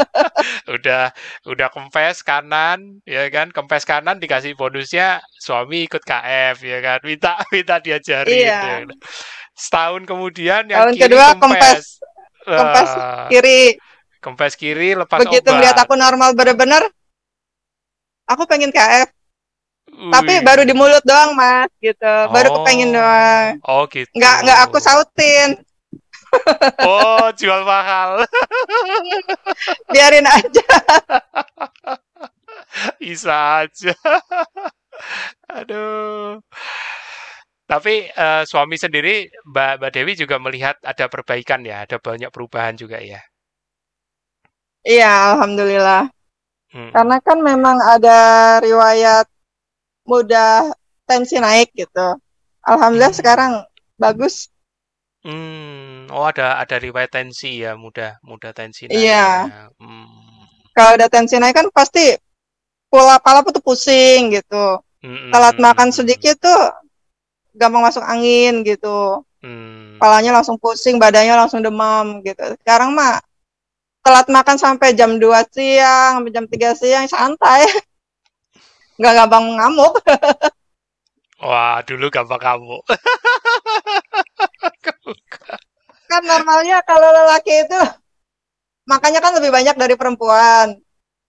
udah 0.80 1.12
udah 1.44 1.68
kempes 1.68 2.22
kanan, 2.22 3.02
ya 3.02 3.26
kan? 3.28 3.50
Kempes 3.50 3.82
kanan 3.82 4.22
dikasih 4.22 4.54
bonusnya 4.54 5.18
suami 5.36 5.84
ikut 5.84 6.00
KF, 6.00 6.62
ya 6.62 6.78
kan? 6.78 6.98
Minta 7.02 7.42
minta 7.50 7.76
diajarin. 7.82 8.32
Iya. 8.32 8.46
Ya. 8.46 8.60
Kan? 8.86 8.88
Setahun 9.52 10.02
kemudian 10.06 10.70
yang 10.70 10.88
Tahun 10.88 10.94
kiri 10.94 11.04
kedua 11.10 11.26
kempes. 11.36 12.00
Kempes, 12.46 12.90
uh, 12.96 13.28
kiri. 13.28 13.76
Kempes 14.20 14.54
kiri 14.54 14.92
lepas 14.92 15.24
Begitu 15.24 15.48
obat. 15.48 15.60
lihat 15.64 15.76
aku 15.80 15.96
normal 15.96 16.36
bener-bener, 16.36 16.84
aku 18.28 18.44
pengen 18.44 18.68
KF. 18.68 19.08
Ui. 19.90 20.12
Tapi 20.12 20.44
baru 20.46 20.62
di 20.62 20.76
mulut 20.76 21.02
doang, 21.02 21.34
Mas, 21.34 21.72
gitu. 21.82 22.14
Baru 22.30 22.48
oh. 22.52 22.54
kepengen 22.62 22.94
doang. 22.94 23.58
Oh, 23.66 23.88
gitu. 23.90 24.06
Nggak, 24.14 24.36
nggak 24.46 24.58
aku 24.68 24.78
sautin 24.78 25.58
oh, 26.86 27.26
jual 27.34 27.62
mahal. 27.66 28.22
Biarin 29.92 30.26
aja. 30.26 30.66
Bisa 33.02 33.66
aja. 33.66 33.94
Aduh. 35.50 36.38
Tapi 37.66 38.10
uh, 38.18 38.42
suami 38.42 38.74
sendiri, 38.74 39.30
Mbak, 39.46 39.72
Mbak 39.78 39.90
Dewi 39.94 40.12
juga 40.18 40.36
melihat 40.42 40.74
ada 40.82 41.06
perbaikan 41.06 41.62
ya, 41.62 41.86
ada 41.86 42.02
banyak 42.02 42.30
perubahan 42.34 42.74
juga 42.74 42.98
ya. 42.98 43.22
Iya, 44.84 45.36
alhamdulillah. 45.36 46.08
Hmm. 46.70 46.90
Karena 46.94 47.16
kan 47.20 47.38
memang 47.42 47.76
ada 47.82 48.18
riwayat 48.62 49.26
mudah 50.06 50.70
tensi 51.04 51.36
naik 51.36 51.74
gitu. 51.74 52.16
Alhamdulillah 52.64 53.12
hmm. 53.12 53.20
sekarang 53.20 53.52
bagus. 53.98 54.48
Hmm, 55.20 56.08
oh 56.08 56.24
ada 56.24 56.56
ada 56.56 56.80
riwayat 56.80 57.12
tensi 57.12 57.60
ya, 57.60 57.76
mudah 57.76 58.16
mudah 58.24 58.56
tensi 58.56 58.88
naik. 58.88 58.96
Iya. 58.96 59.26
Ya. 59.50 59.64
Hmm. 59.76 60.46
Kalau 60.72 60.90
ada 60.96 61.06
tensi 61.12 61.36
naik 61.36 61.58
kan 61.58 61.68
pasti 61.74 62.16
pola 62.88 63.20
pala 63.20 63.44
tuh 63.44 63.60
pusing 63.60 64.32
gitu. 64.32 64.80
Hmm. 65.04 65.28
Telat 65.34 65.56
makan 65.60 65.92
sedikit 65.92 66.40
tuh 66.40 66.60
gampang 67.52 67.84
masuk 67.84 68.04
angin 68.06 68.64
gitu. 68.64 69.20
Hmm. 69.40 69.96
Palanya 70.00 70.40
langsung 70.40 70.56
pusing, 70.56 70.96
badannya 70.96 71.36
langsung 71.36 71.60
demam 71.60 72.20
gitu. 72.24 72.56
Sekarang 72.60 72.92
mah 72.92 73.20
telat 74.00 74.32
makan 74.32 74.56
sampai 74.56 74.96
jam 74.96 75.20
2 75.20 75.52
siang, 75.52 76.20
sampai 76.20 76.32
jam 76.32 76.48
3 76.48 76.72
siang 76.76 77.04
santai. 77.08 77.66
Nggak 79.00 79.14
gampang 79.16 79.56
ngamuk. 79.56 79.94
Wah, 81.46 81.80
dulu 81.84 82.10
gampang 82.12 82.40
ngamuk. 82.40 82.84
kan 86.10 86.26
normalnya 86.26 86.82
kalau 86.82 87.06
lelaki 87.06 87.62
itu 87.64 87.80
makannya 88.82 89.22
kan 89.22 89.30
lebih 89.38 89.54
banyak 89.54 89.78
dari 89.78 89.94
perempuan. 89.94 90.74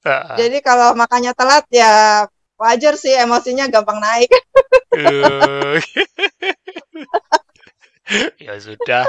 Uh. 0.01 0.34
Jadi 0.34 0.65
kalau 0.65 0.97
makannya 0.97 1.38
telat 1.38 1.69
ya 1.69 2.25
wajar 2.57 2.97
sih 2.97 3.13
emosinya 3.13 3.69
gampang 3.69 4.01
naik. 4.01 4.29
ya 8.45 8.54
sudah. 8.60 9.04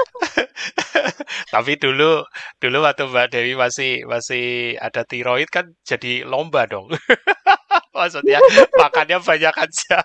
Tapi 1.53 1.77
dulu 1.77 2.23
dulu 2.57 2.77
waktu 2.83 3.03
Mbak 3.09 3.27
Dewi 3.33 3.53
masih 3.57 4.07
masih 4.07 4.75
ada 4.79 5.03
tiroid 5.03 5.49
kan 5.51 5.71
jadi 5.83 6.23
lomba 6.23 6.65
dong. 6.65 6.89
Maksudnya 7.97 8.41
makannya 8.73 9.21
banyak 9.21 9.53
aja. 9.53 9.97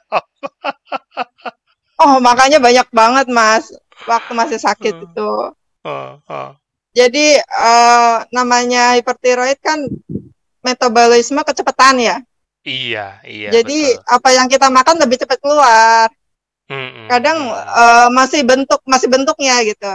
oh, 2.04 2.20
makanya 2.20 2.60
banyak 2.60 2.84
banget, 2.92 3.26
Mas. 3.32 3.72
Waktu 4.04 4.32
masih 4.36 4.58
sakit 4.60 4.94
uh, 4.94 5.04
itu. 5.08 5.30
Uh, 5.88 6.20
uh. 6.28 6.52
Jadi 6.92 7.40
uh, 7.40 8.28
namanya 8.28 8.92
hipertiroid 9.00 9.56
kan 9.64 9.88
metabolisme 10.60 11.40
kecepatan 11.40 11.96
ya. 11.96 12.16
Iya, 12.68 13.24
iya. 13.24 13.48
Jadi 13.48 13.96
betul. 13.96 14.04
apa 14.04 14.28
yang 14.36 14.46
kita 14.52 14.68
makan 14.68 15.00
lebih 15.00 15.16
cepat 15.24 15.40
keluar. 15.40 16.12
Hmm, 16.68 17.08
Kadang 17.08 17.38
uh, 17.48 18.08
masih 18.12 18.44
bentuk 18.44 18.80
masih 18.84 19.08
bentuknya 19.08 19.56
gitu. 19.64 19.88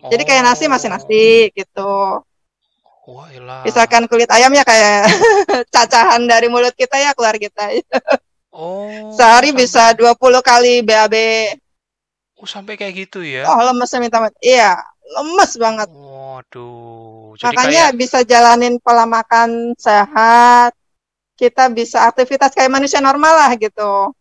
Oh. 0.00 0.08
Jadi 0.08 0.22
kayak 0.24 0.42
nasi 0.48 0.64
masih 0.64 0.88
nasi 0.88 1.52
gitu. 1.52 2.24
Wah, 3.08 3.24
oh, 3.24 3.60
Misalkan 3.64 4.04
kulit 4.04 4.28
ayamnya 4.28 4.64
kayak 4.68 5.08
cacahan 5.74 6.24
dari 6.28 6.52
mulut 6.52 6.76
kita 6.76 6.96
ya 7.00 7.16
keluar 7.16 7.36
kita. 7.40 7.72
oh. 8.52 9.12
Sehari 9.16 9.52
sampai... 9.52 9.60
bisa 9.64 9.84
20 9.96 10.16
kali 10.44 10.72
BAB. 10.84 11.16
Oh, 12.38 12.46
sampai 12.46 12.76
kayak 12.76 13.08
gitu 13.08 13.24
ya. 13.24 13.48
Oh, 13.48 13.58
lemesnya 13.64 13.98
minta 13.98 14.20
Iya, 14.44 14.78
lemes 15.18 15.52
banget. 15.56 15.88
Waduh. 15.90 17.34
Jadi 17.40 17.48
Makanya 17.48 17.84
kayak... 17.90 17.98
bisa 17.98 18.18
jalanin 18.22 18.76
pola 18.78 19.08
makan 19.08 19.72
sehat. 19.74 20.76
Kita 21.34 21.70
bisa 21.72 22.06
aktivitas 22.06 22.52
kayak 22.54 22.70
manusia 22.70 23.00
normal 23.00 23.34
lah 23.34 23.52
gitu. 23.56 24.12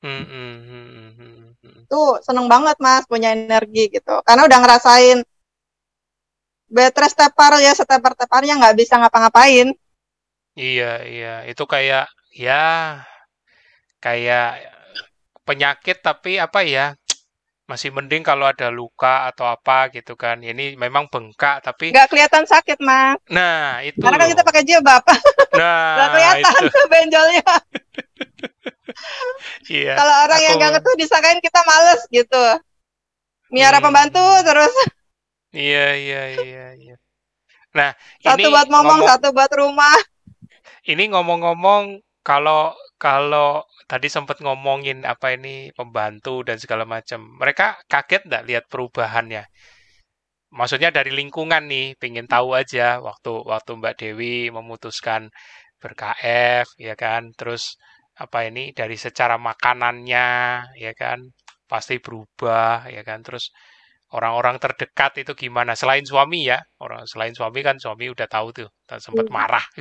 Hmm, 0.00 0.24
hmm, 0.24 0.56
Tuh 1.90 2.22
seneng 2.22 2.46
banget 2.46 2.78
mas 2.78 3.02
punya 3.10 3.34
energi 3.34 3.90
gitu. 3.90 4.22
Karena 4.22 4.46
udah 4.46 4.58
ngerasain 4.62 5.18
betres 6.70 7.18
stepar 7.18 7.58
ya 7.58 7.74
stepar 7.74 8.14
steparnya 8.14 8.54
nggak 8.54 8.78
bisa 8.78 8.94
ngapa-ngapain. 9.02 9.74
Iya 10.54 11.02
iya 11.02 11.34
itu 11.50 11.66
kayak 11.66 12.06
ya 12.30 13.02
kayak 13.98 14.62
penyakit 15.42 15.98
tapi 15.98 16.38
apa 16.38 16.62
ya 16.62 16.94
masih 17.70 17.94
mending 17.94 18.26
kalau 18.26 18.50
ada 18.50 18.66
luka 18.66 19.30
atau 19.30 19.46
apa 19.46 19.94
gitu 19.94 20.18
kan. 20.18 20.42
Ini 20.42 20.74
memang 20.74 21.06
bengkak 21.06 21.62
tapi 21.62 21.94
nggak 21.94 22.10
kelihatan 22.10 22.42
sakit, 22.42 22.82
Mas. 22.82 23.14
Nah, 23.30 23.78
itu. 23.86 24.02
Karena 24.02 24.18
kan 24.18 24.28
kita 24.34 24.42
pakai 24.42 24.62
jilbab. 24.66 25.02
Nah, 25.54 25.86
nggak 25.94 26.08
kelihatan 26.10 26.60
itu. 26.66 26.80
benjolnya. 26.90 27.46
iya. 29.72 29.94
Kalau 29.96 30.14
orang 30.26 30.40
aku... 30.40 30.46
yang 30.46 30.54
nggak 30.58 30.72
ngetuh 30.78 30.94
disangkain 30.98 31.40
kita 31.42 31.60
males 31.66 32.02
gitu. 32.10 32.44
Miara 33.50 33.78
hmm. 33.78 33.86
pembantu 33.86 34.24
terus. 34.46 34.74
Iya, 35.50 35.98
iya, 35.98 36.22
iya, 36.38 36.66
iya. 36.78 36.96
Nah, 37.74 37.90
satu 38.22 38.38
ini 38.38 38.50
buat 38.50 38.66
ngomong, 38.70 39.02
ngomong, 39.02 39.08
satu 39.10 39.28
buat 39.34 39.52
rumah. 39.54 39.98
Ini 40.86 41.10
ngomong-ngomong 41.10 42.02
kalau 42.22 42.74
kalau 43.00 43.66
tadi 43.90 44.06
sempat 44.06 44.38
ngomongin 44.44 45.02
apa 45.02 45.34
ini 45.34 45.74
pembantu 45.74 46.46
dan 46.46 46.62
segala 46.62 46.86
macam. 46.86 47.26
Mereka 47.38 47.86
kaget 47.90 48.22
nggak 48.30 48.44
lihat 48.46 48.64
perubahannya? 48.70 49.46
Maksudnya 50.50 50.90
dari 50.90 51.14
lingkungan 51.14 51.66
nih, 51.70 51.94
pengen 51.98 52.26
tahu 52.26 52.58
aja 52.58 52.98
waktu 52.98 53.30
waktu 53.46 53.70
Mbak 53.78 53.94
Dewi 54.02 54.50
memutuskan 54.50 55.30
ber-KF, 55.78 56.66
ya 56.78 56.94
kan? 56.98 57.30
Terus 57.38 57.78
apa 58.20 58.44
ini 58.44 58.76
dari 58.76 59.00
secara 59.00 59.40
makanannya, 59.40 60.28
ya 60.76 60.92
kan? 60.92 61.24
Pasti 61.64 61.96
berubah, 61.96 62.84
ya 62.92 63.00
kan? 63.00 63.24
Terus 63.24 63.48
orang-orang 64.12 64.60
terdekat 64.60 65.24
itu 65.24 65.32
gimana? 65.32 65.72
Selain 65.72 66.04
suami 66.04 66.44
ya, 66.44 66.60
orang 66.84 67.08
selain 67.08 67.32
suami 67.32 67.64
kan 67.64 67.80
suami 67.80 68.12
udah 68.12 68.28
tahu 68.28 68.52
tuh, 68.52 68.68
sempat 69.00 69.24
iya. 69.24 69.32
marah. 69.32 69.64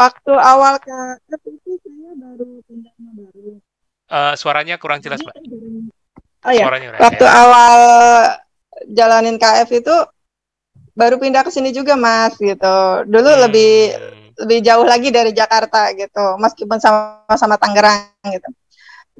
waktu 0.00 0.32
awal 0.32 0.78
ke 0.78 0.96
itu 1.48 1.72
saya 1.80 2.12
baru 2.20 2.60
pindah 2.68 2.94
baru. 3.00 3.58
Uh, 4.10 4.34
suaranya 4.36 4.76
kurang 4.76 5.00
jelas, 5.00 5.22
Mbak. 5.22 5.36
Oh 6.40 6.52
ya. 6.52 6.64
waktu 6.98 7.24
ya. 7.24 7.32
awal 7.36 7.76
jalanin 8.90 9.36
KF 9.36 9.70
itu 9.76 9.96
baru 10.92 11.16
pindah 11.16 11.46
ke 11.46 11.50
sini 11.52 11.72
juga, 11.72 11.96
Mas, 11.96 12.36
gitu. 12.36 12.76
Dulu 13.06 13.30
hmm. 13.30 13.40
lebih 13.48 13.72
lebih 14.40 14.64
jauh 14.64 14.88
lagi 14.88 15.12
dari 15.12 15.36
Jakarta 15.36 15.92
gitu, 15.92 16.40
meskipun 16.40 16.80
sama-sama 16.80 17.60
Tangerang 17.60 18.08
gitu. 18.24 18.48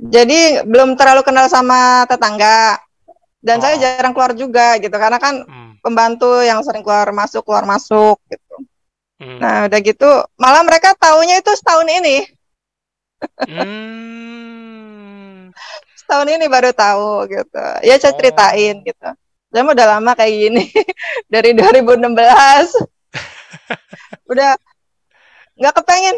Jadi 0.01 0.65
belum 0.65 0.97
terlalu 0.97 1.21
kenal 1.21 1.45
sama 1.53 2.09
tetangga. 2.09 2.81
Dan 3.41 3.61
oh. 3.61 3.63
saya 3.65 3.77
jarang 3.81 4.13
keluar 4.13 4.37
juga 4.37 4.77
gitu 4.81 4.93
karena 4.93 5.17
kan 5.17 5.45
hmm. 5.45 5.81
pembantu 5.81 6.45
yang 6.45 6.61
sering 6.61 6.85
keluar 6.85 7.09
masuk 7.13 7.45
keluar 7.45 7.65
masuk 7.65 8.21
gitu. 8.29 8.57
Hmm. 9.21 9.39
Nah, 9.41 9.69
udah 9.69 9.81
gitu, 9.85 10.11
malah 10.41 10.65
mereka 10.65 10.97
tahunya 10.97 11.45
itu 11.45 11.53
setahun 11.57 11.89
ini. 11.89 12.25
hmm. 13.49 15.53
setahun 16.01 16.29
ini 16.33 16.49
baru 16.49 16.73
tahu 16.73 17.29
gitu. 17.29 17.65
Ya 17.85 18.01
saya 18.01 18.13
oh. 18.13 18.17
ceritain 18.17 18.77
gitu. 18.81 19.09
Saya 19.51 19.67
udah 19.67 19.87
lama 19.99 20.15
kayak 20.17 20.35
gini 20.37 20.65
dari 21.33 21.53
2016. 21.57 22.09
udah 24.33 24.57
nggak 25.61 25.75
kepengen. 25.85 26.17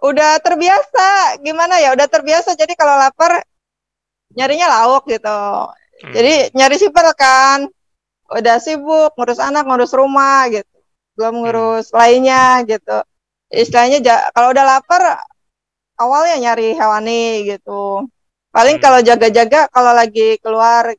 Udah 0.00 0.40
terbiasa. 0.40 1.38
Gimana 1.44 1.76
ya? 1.78 1.92
Udah 1.92 2.08
terbiasa. 2.08 2.56
Jadi 2.56 2.72
kalau 2.74 2.96
lapar 2.96 3.44
nyarinya 4.32 4.66
lauk 4.80 5.04
gitu. 5.06 5.28
Hmm. 5.28 6.12
Jadi 6.16 6.56
nyari 6.56 6.76
sipil 6.80 7.08
kan. 7.14 7.68
Udah 8.32 8.56
sibuk 8.62 9.12
ngurus 9.14 9.42
anak, 9.42 9.68
ngurus 9.68 9.92
rumah 9.92 10.48
gitu 10.48 10.80
belum 11.20 11.34
hmm. 11.36 11.42
ngurus 11.44 11.86
hmm. 11.92 11.96
lainnya 12.00 12.44
gitu 12.64 12.98
istilahnya 13.52 14.00
kalau 14.32 14.56
udah 14.56 14.64
lapar 14.64 15.02
awalnya 16.00 16.40
nyari 16.40 16.72
hewani 16.72 17.44
gitu 17.44 18.08
paling 18.48 18.80
hmm. 18.80 18.84
kalau 18.88 19.00
jaga-jaga 19.04 19.68
kalau 19.68 19.92
lagi 19.92 20.40
keluar 20.40 20.96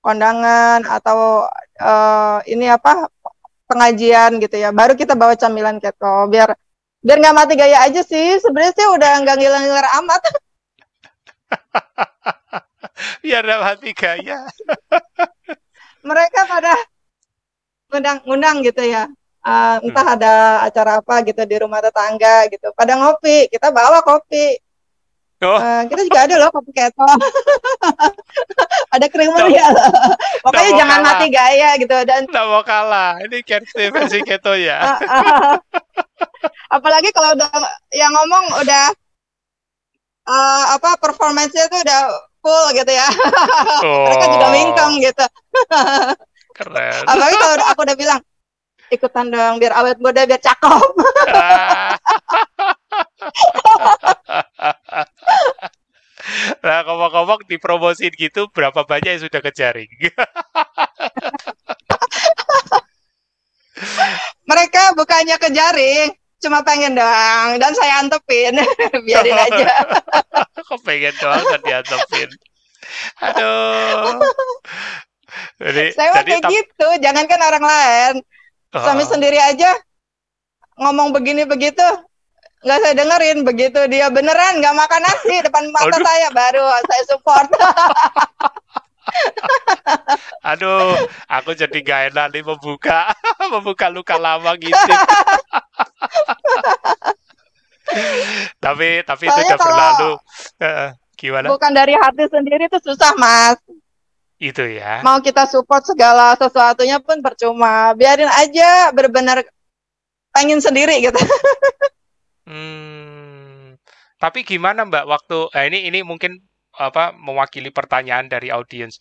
kondangan 0.00 0.86
atau 0.86 1.50
uh, 1.82 2.38
ini 2.46 2.70
apa 2.70 3.10
pengajian 3.70 4.42
gitu 4.42 4.56
ya. 4.58 4.74
Baru 4.74 4.98
kita 4.98 5.14
bawa 5.14 5.38
camilan 5.38 5.78
keto 5.78 6.26
biar 6.26 6.58
biar 7.00 7.16
nggak 7.22 7.36
mati 7.38 7.54
gaya 7.54 7.86
aja 7.86 8.02
sih. 8.02 8.42
Sebenarnya 8.42 8.74
sih 8.74 8.86
udah 8.90 9.12
nggak 9.22 9.36
ngilang-ngilang 9.38 9.94
amat. 10.02 10.22
Biar 13.22 13.42
nggak 13.46 13.62
mati 13.62 13.90
gaya. 13.96 14.38
Mereka 16.04 16.40
pada 16.50 16.74
ngundang-ngundang 17.88 18.56
gitu 18.66 18.82
ya. 18.84 19.08
Uh, 19.40 19.80
entah 19.80 20.04
hmm. 20.04 20.16
ada 20.20 20.34
acara 20.68 21.00
apa 21.00 21.24
gitu 21.24 21.40
di 21.48 21.56
rumah 21.62 21.80
tetangga 21.80 22.44
gitu. 22.52 22.68
Pada 22.76 22.92
ngopi 22.98 23.48
kita 23.48 23.72
bawa 23.72 24.04
kopi 24.04 24.60
oh. 25.46 25.58
uh, 25.58 25.82
kita 25.88 26.00
juga 26.04 26.20
ada 26.28 26.34
loh 26.36 26.50
kopi 26.52 26.72
keto. 26.72 27.04
Ada 28.90 29.06
creamer 29.06 29.46
ya 29.54 29.70
loh. 29.70 29.86
pokoknya 30.42 30.82
jangan 30.82 30.98
kalah. 30.98 31.14
mati 31.14 31.26
gaya 31.30 31.78
gitu 31.78 31.94
dan 32.02 32.26
nggak 32.26 32.46
mau 32.50 32.62
kalah. 32.66 33.22
Ini 33.22 33.38
versi 33.46 33.82
versi 33.86 34.18
keto 34.26 34.58
ya. 34.58 34.98
Apalagi 36.74 37.14
kalau 37.14 37.38
udah 37.38 37.50
yang 37.94 38.10
ngomong 38.10 38.44
udah 38.66 38.90
uh, 40.26 40.64
apa 40.74 40.98
performance-nya 40.98 41.70
tuh 41.70 41.80
udah 41.86 42.00
full 42.42 42.66
gitu 42.74 42.90
ya. 42.90 43.06
Oh. 43.86 44.02
mereka 44.10 44.26
juga 44.26 44.48
mingkem 44.50 44.90
gitu. 45.06 45.24
Keren. 46.56 47.02
Apalagi 47.06 47.36
kalau 47.38 47.54
aku 47.70 47.80
udah 47.86 47.96
bilang 47.96 48.20
ikutan 48.90 49.30
dong 49.30 49.62
biar 49.62 49.70
awet 49.78 50.02
muda 50.02 50.26
biar 50.26 50.42
cakep 50.42 50.82
ngomong-ngomong 56.86 57.46
dipromosin 57.48 58.12
gitu, 58.14 58.46
berapa 58.52 58.84
banyak 58.84 59.16
yang 59.16 59.22
sudah 59.24 59.40
kejaring? 59.40 59.88
Mereka 64.50 64.98
bukannya 64.98 65.38
kejaring, 65.40 66.12
cuma 66.42 66.60
pengen 66.66 66.98
doang 66.98 67.56
dan 67.56 67.72
saya 67.72 68.02
antepin. 68.02 68.58
Biarin 69.06 69.38
aja. 69.38 69.86
Kok 70.66 70.82
pengen 70.84 71.14
doang 71.22 71.44
dan 71.46 71.60
diantepin? 71.62 72.28
Aduh. 73.22 74.18
Jadi, 75.62 75.94
saya 75.94 76.10
jadi, 76.20 76.42
kayak 76.42 76.50
gitu 76.50 76.88
jangankan 76.98 77.40
orang 77.40 77.64
lain. 77.64 78.14
Uh, 78.74 78.82
suami 78.82 79.06
sendiri 79.06 79.38
aja 79.38 79.78
ngomong 80.78 81.14
begini 81.14 81.46
begitu 81.46 81.82
nggak 82.60 82.78
saya 82.84 82.94
dengerin 82.94 83.38
begitu 83.40 83.80
dia 83.88 84.12
beneran 84.12 84.60
nggak 84.60 84.76
makan 84.76 85.00
nasi 85.00 85.40
depan 85.40 85.64
mata 85.72 85.96
Aduh. 85.96 86.04
saya 86.04 86.28
baru 86.28 86.64
saya 86.84 87.02
support 87.08 87.48
Aduh, 90.46 90.94
aku 91.26 91.50
jadi 91.58 91.78
gak 91.82 92.00
enak 92.14 92.26
nih 92.30 92.42
membuka 92.46 93.10
membuka 93.52 93.90
luka 93.90 94.14
lama 94.16 94.54
gitu. 94.54 94.78
tapi 98.64 99.02
tapi 99.02 99.24
Soalnya 99.26 99.42
itu 99.42 99.50
udah 99.50 99.58
berlalu. 99.58 100.12
gimana? 101.18 101.46
Bukan 101.50 101.72
dari 101.74 101.94
hati 101.98 102.24
sendiri 102.30 102.70
itu 102.70 102.78
susah, 102.80 103.12
Mas. 103.18 103.58
Itu 104.40 104.64
ya. 104.64 105.04
Mau 105.04 105.20
kita 105.20 105.44
support 105.44 105.84
segala 105.84 106.32
sesuatunya 106.38 107.02
pun 107.02 107.20
percuma. 107.20 107.92
Biarin 107.92 108.30
aja 108.30 108.88
benar-benar 108.94 109.44
pengen 110.32 110.62
sendiri 110.62 111.02
gitu. 111.02 111.18
Hmm. 112.50 113.78
Tapi 114.20 114.38
gimana 114.44 114.84
Mbak 114.84 115.04
waktu 115.12 115.38
eh, 115.56 115.64
ini 115.72 115.78
ini 115.88 116.00
mungkin 116.04 116.32
apa 116.76 117.16
mewakili 117.16 117.70
pertanyaan 117.72 118.26
dari 118.28 118.48
audiens. 118.52 119.00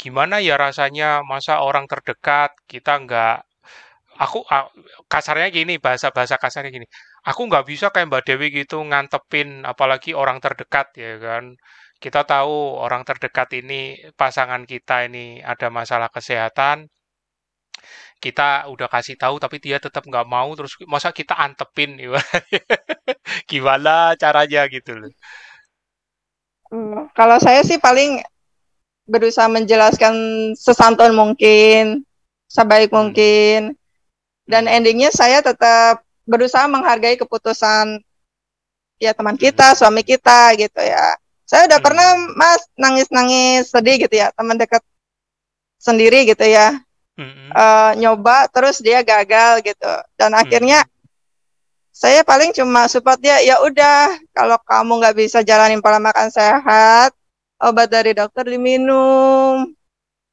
Gimana 0.00 0.36
ya 0.44 0.56
rasanya 0.60 1.24
masa 1.24 1.64
orang 1.64 1.86
terdekat 1.90 2.50
kita 2.70 2.92
nggak 3.04 3.36
aku 4.24 4.38
kasarnya 5.12 5.48
gini 5.56 5.74
bahasa-bahasa 5.80 6.36
kasarnya 6.36 6.70
gini. 6.76 6.86
Aku 7.28 7.40
nggak 7.48 7.64
bisa 7.70 7.86
kayak 7.94 8.08
Mbak 8.12 8.22
Dewi 8.28 8.46
gitu 8.52 8.76
ngantepin 8.84 9.64
apalagi 9.64 10.10
orang 10.12 10.38
terdekat 10.44 10.86
ya 10.96 11.16
kan. 11.24 11.44
Kita 12.00 12.20
tahu 12.24 12.80
orang 12.84 13.02
terdekat 13.08 13.48
ini 13.60 13.96
pasangan 14.20 14.62
kita 14.68 15.08
ini 15.08 15.40
ada 15.44 15.68
masalah 15.72 16.08
kesehatan. 16.12 16.88
Kita 18.20 18.68
udah 18.68 18.86
kasih 18.92 19.16
tahu 19.16 19.40
tapi 19.40 19.56
dia 19.58 19.80
tetap 19.80 20.04
nggak 20.04 20.28
mau 20.28 20.52
terus 20.52 20.76
masa 20.84 21.08
kita 21.08 21.32
antepin 21.34 21.96
gimana 23.50 24.12
caranya 24.20 24.68
gitu 24.68 24.92
loh. 24.92 25.12
Hmm, 26.70 27.10
kalau 27.18 27.40
saya 27.42 27.66
sih 27.66 27.82
paling 27.82 28.22
berusaha 29.10 29.50
menjelaskan 29.50 30.14
sesantun 30.54 31.18
mungkin, 31.18 32.06
sebaik 32.46 32.94
hmm. 32.94 32.96
mungkin, 32.96 33.60
dan 34.46 34.70
hmm. 34.70 34.74
endingnya 34.78 35.10
saya 35.10 35.42
tetap 35.42 36.06
berusaha 36.30 36.70
menghargai 36.70 37.18
keputusan 37.18 37.98
ya 39.02 39.10
teman 39.10 39.34
kita, 39.34 39.74
suami 39.74 40.06
kita 40.06 40.54
gitu 40.54 40.78
ya. 40.78 41.18
Saya 41.42 41.66
udah 41.66 41.80
pernah 41.82 42.14
mas 42.38 42.62
nangis-nangis 42.78 43.74
sedih 43.74 44.06
gitu 44.06 44.14
ya, 44.14 44.30
teman 44.30 44.54
dekat 44.54 44.86
sendiri 45.82 46.22
gitu 46.22 46.46
ya, 46.46 46.78
uh, 47.52 47.92
nyoba 47.98 48.48
terus 48.48 48.80
dia 48.80 49.04
gagal 49.04 49.60
gitu, 49.64 49.92
dan 50.16 50.32
akhirnya 50.32 50.84
hmm 50.84 50.98
saya 52.00 52.24
paling 52.24 52.56
cuma 52.56 52.88
support 52.88 53.20
dia 53.20 53.44
ya 53.44 53.60
udah 53.60 54.16
kalau 54.32 54.56
kamu 54.64 55.04
nggak 55.04 55.16
bisa 55.20 55.44
jalanin 55.44 55.84
pola 55.84 56.00
makan 56.00 56.32
sehat 56.32 57.12
obat 57.60 57.92
dari 57.92 58.16
dokter 58.16 58.48
diminum 58.48 59.68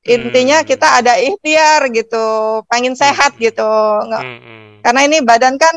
intinya 0.08 0.64
hmm. 0.64 0.68
kita 0.72 1.04
ada 1.04 1.20
ikhtiar 1.20 1.92
gitu 1.92 2.64
pengen 2.72 2.96
sehat 2.96 3.36
gitu 3.36 3.68
nggak 4.08 4.24
hmm, 4.24 4.40
hmm. 4.40 4.68
karena 4.80 5.02
ini 5.12 5.18
badan 5.20 5.60
kan 5.60 5.76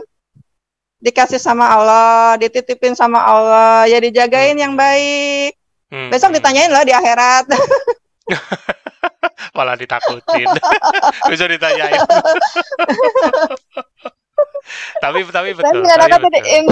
dikasih 1.02 1.42
sama 1.42 1.66
Allah 1.66 2.38
dititipin 2.38 2.94
sama 2.94 3.26
Allah 3.26 3.90
ya 3.90 3.98
dijagain 3.98 4.54
hmm. 4.54 4.62
yang 4.62 4.74
baik 4.78 5.58
hmm. 5.90 6.14
besok 6.14 6.30
ditanyain 6.38 6.70
lah 6.70 6.86
di 6.86 6.94
akhirat 6.94 7.50
malah 9.56 9.74
ditakutin 9.78 10.48
bisa 11.30 11.44
ditanyain 11.50 12.00
tapi 15.02 15.24
tapi 15.28 15.50
betul. 15.56 15.82
Tapi 15.84 16.18
betul. 16.20 16.44
In, 16.46 16.64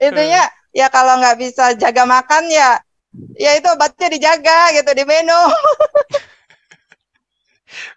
intinya 0.00 0.42
hmm. 0.44 0.76
ya 0.76 0.86
kalau 0.92 1.18
nggak 1.20 1.36
bisa 1.40 1.72
jaga 1.78 2.04
makan 2.04 2.48
ya 2.50 2.80
ya 3.36 3.56
itu 3.56 3.68
obatnya 3.72 4.12
dijaga 4.12 4.76
gitu 4.76 4.90
di 4.92 5.04
menu. 5.08 5.40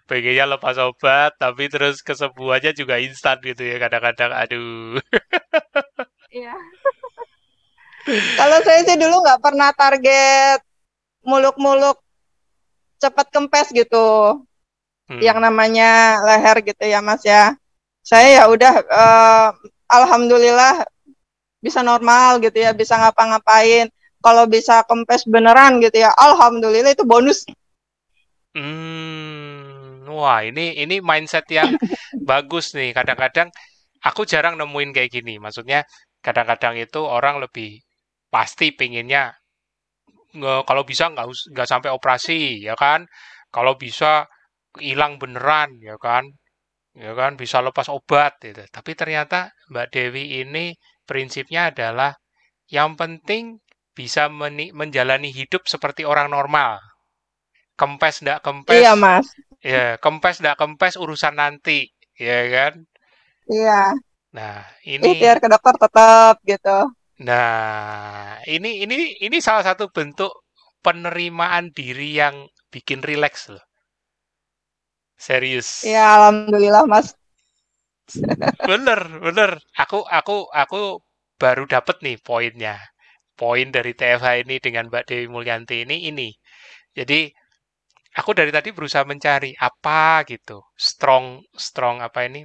Pengennya 0.08 0.44
lepas 0.44 0.76
obat 0.82 1.38
tapi 1.38 1.70
terus 1.70 2.02
kesembuhannya 2.02 2.74
juga 2.74 2.98
instan 3.00 3.38
gitu 3.40 3.62
ya 3.64 3.78
kadang-kadang 3.80 4.32
aduh. 4.34 4.98
Iya. 6.30 6.54
kalau 8.38 8.58
saya 8.64 8.86
sih 8.86 8.96
dulu 8.96 9.22
nggak 9.22 9.42
pernah 9.44 9.70
target 9.76 10.62
muluk-muluk 11.26 12.00
cepat 13.00 13.26
kempes 13.32 13.72
gitu. 13.72 14.38
Hmm. 15.10 15.18
Yang 15.18 15.38
namanya 15.42 16.22
leher 16.22 16.62
gitu 16.62 16.84
ya 16.86 17.02
Mas 17.02 17.24
ya 17.26 17.58
saya 18.00 18.42
ya 18.42 18.44
udah 18.48 18.74
uh, 18.88 19.48
alhamdulillah 19.90 20.86
bisa 21.60 21.84
normal 21.84 22.40
gitu 22.40 22.56
ya, 22.56 22.72
bisa 22.72 22.96
ngapa-ngapain. 22.96 23.92
Kalau 24.20 24.44
bisa 24.44 24.84
kempes 24.84 25.24
beneran 25.24 25.80
gitu 25.80 26.04
ya, 26.04 26.12
alhamdulillah 26.12 26.92
itu 26.92 27.04
bonus. 27.08 27.48
Hmm, 28.52 30.04
wah 30.10 30.44
ini 30.44 30.76
ini 30.76 31.00
mindset 31.00 31.48
yang 31.48 31.72
bagus 32.30 32.76
nih. 32.76 32.92
Kadang-kadang 32.92 33.48
aku 34.04 34.28
jarang 34.28 34.60
nemuin 34.60 34.92
kayak 34.92 35.08
gini. 35.12 35.40
Maksudnya 35.40 35.88
kadang-kadang 36.20 36.76
itu 36.76 37.00
orang 37.00 37.40
lebih 37.40 37.80
pasti 38.28 38.76
pinginnya 38.76 39.39
kalau 40.38 40.82
bisa 40.86 41.10
nggak 41.10 41.26
nggak 41.54 41.68
sampai 41.68 41.90
operasi 41.90 42.62
ya 42.62 42.74
kan. 42.78 43.06
Kalau 43.50 43.74
bisa 43.74 44.26
hilang 44.78 45.18
beneran 45.18 45.82
ya 45.82 45.98
kan 45.98 46.22
ya 46.94 47.14
kan 47.14 47.38
bisa 47.38 47.62
lepas 47.62 47.86
obat 47.90 48.38
gitu. 48.42 48.62
Tapi 48.70 48.94
ternyata 48.98 49.50
Mbak 49.70 49.86
Dewi 49.94 50.42
ini 50.42 50.74
prinsipnya 51.06 51.70
adalah 51.70 52.14
yang 52.70 52.94
penting 52.94 53.58
bisa 53.94 54.30
menjalani 54.72 55.30
hidup 55.34 55.66
seperti 55.66 56.06
orang 56.06 56.30
normal. 56.30 56.78
Kempes 57.74 58.22
ndak 58.22 58.44
kempes. 58.44 58.78
Iya, 58.78 58.94
Mas. 58.94 59.26
Ya, 59.60 59.98
kempes 59.98 60.40
ndak 60.40 60.56
kempes 60.56 60.94
urusan 60.96 61.36
nanti, 61.36 61.90
ya 62.16 62.46
kan? 62.48 62.74
Iya. 63.50 63.96
Nah, 64.30 64.62
ini 64.86 65.18
biar 65.18 65.42
ke 65.42 65.50
dokter 65.50 65.74
tetap 65.74 66.38
gitu. 66.46 66.78
Nah, 67.20 68.40
ini 68.48 68.80
ini 68.84 69.20
ini 69.20 69.38
salah 69.44 69.60
satu 69.60 69.92
bentuk 69.92 70.32
penerimaan 70.80 71.68
diri 71.76 72.16
yang 72.16 72.48
bikin 72.72 73.04
rileks 73.04 73.52
loh. 73.52 73.64
Serius. 75.20 75.84
Ya 75.84 76.16
alhamdulillah 76.16 76.88
mas. 76.88 77.12
bener 78.70 79.00
bener. 79.20 79.50
Aku 79.76 80.00
aku 80.08 80.48
aku 80.48 81.04
baru 81.36 81.68
dapet 81.68 82.00
nih 82.00 82.16
poinnya. 82.24 82.80
Poin 83.36 83.68
dari 83.68 83.92
TFH 83.92 84.44
ini 84.48 84.56
dengan 84.60 84.88
Mbak 84.88 85.04
Dewi 85.08 85.26
Mulyanti 85.28 85.84
ini 85.84 86.08
ini. 86.08 86.28
Jadi 86.96 87.28
aku 88.16 88.30
dari 88.32 88.50
tadi 88.50 88.72
berusaha 88.72 89.04
mencari 89.04 89.54
apa 89.54 90.24
gitu 90.26 90.58
strong 90.74 91.44
strong 91.54 92.02
apa 92.02 92.26
ini 92.26 92.42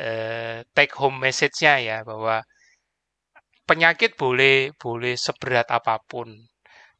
uh, 0.00 0.64
take 0.72 0.94
home 0.96 1.20
message-nya 1.20 1.74
ya 1.82 1.98
bahwa 2.06 2.40
penyakit 3.72 4.20
boleh 4.20 4.76
boleh 4.76 5.16
seberat 5.16 5.72
apa 5.72 5.96
pun 6.04 6.28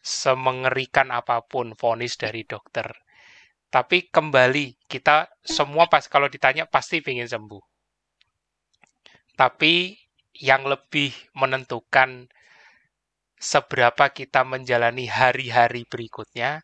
semengerikan 0.00 1.12
apa 1.12 1.44
pun 1.44 1.76
vonis 1.76 2.16
dari 2.16 2.48
dokter 2.48 2.88
tapi 3.72 4.04
kembali, 4.12 4.84
kita 4.84 5.32
semua 5.40 5.88
pas 5.88 6.04
kalau 6.04 6.28
ditanya 6.28 6.68
pasti 6.68 7.00
ingin 7.00 7.24
sembuh. 7.24 7.64
Tapi 9.32 9.96
yang 10.36 10.68
lebih 10.68 11.08
menentukan 11.32 12.28
seberapa 13.40 14.12
kita 14.12 14.44
menjalani 14.44 15.08
hari-hari 15.08 15.88
berikutnya, 15.88 16.60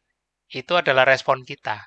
itu 0.52 0.76
adalah 0.76 1.08
respon 1.08 1.48
kita. 1.48 1.80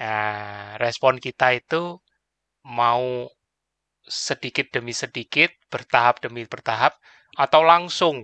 Nah, 0.00 0.80
respon 0.80 1.20
kita 1.20 1.52
itu 1.60 2.00
mau 2.64 3.28
sedikit 4.06 4.70
demi 4.74 4.92
sedikit, 4.96 5.50
bertahap 5.72 6.20
demi 6.24 6.44
bertahap, 6.48 6.94
atau 7.36 7.62
langsung. 7.64 8.16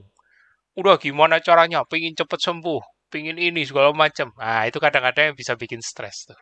Udah 0.78 0.97
gimana 1.01 1.41
caranya, 1.43 1.85
pengen 1.89 2.14
cepet 2.16 2.41
sembuh, 2.41 2.81
pingin 3.12 3.39
ini 3.41 3.62
segala 3.66 3.91
macam. 3.95 4.33
Nah, 4.39 4.64
itu 4.68 4.78
kadang-kadang 4.78 5.35
yang 5.35 5.39
bisa 5.39 5.55
bikin 5.59 5.81
stres 5.83 6.28
tuh. 6.31 6.39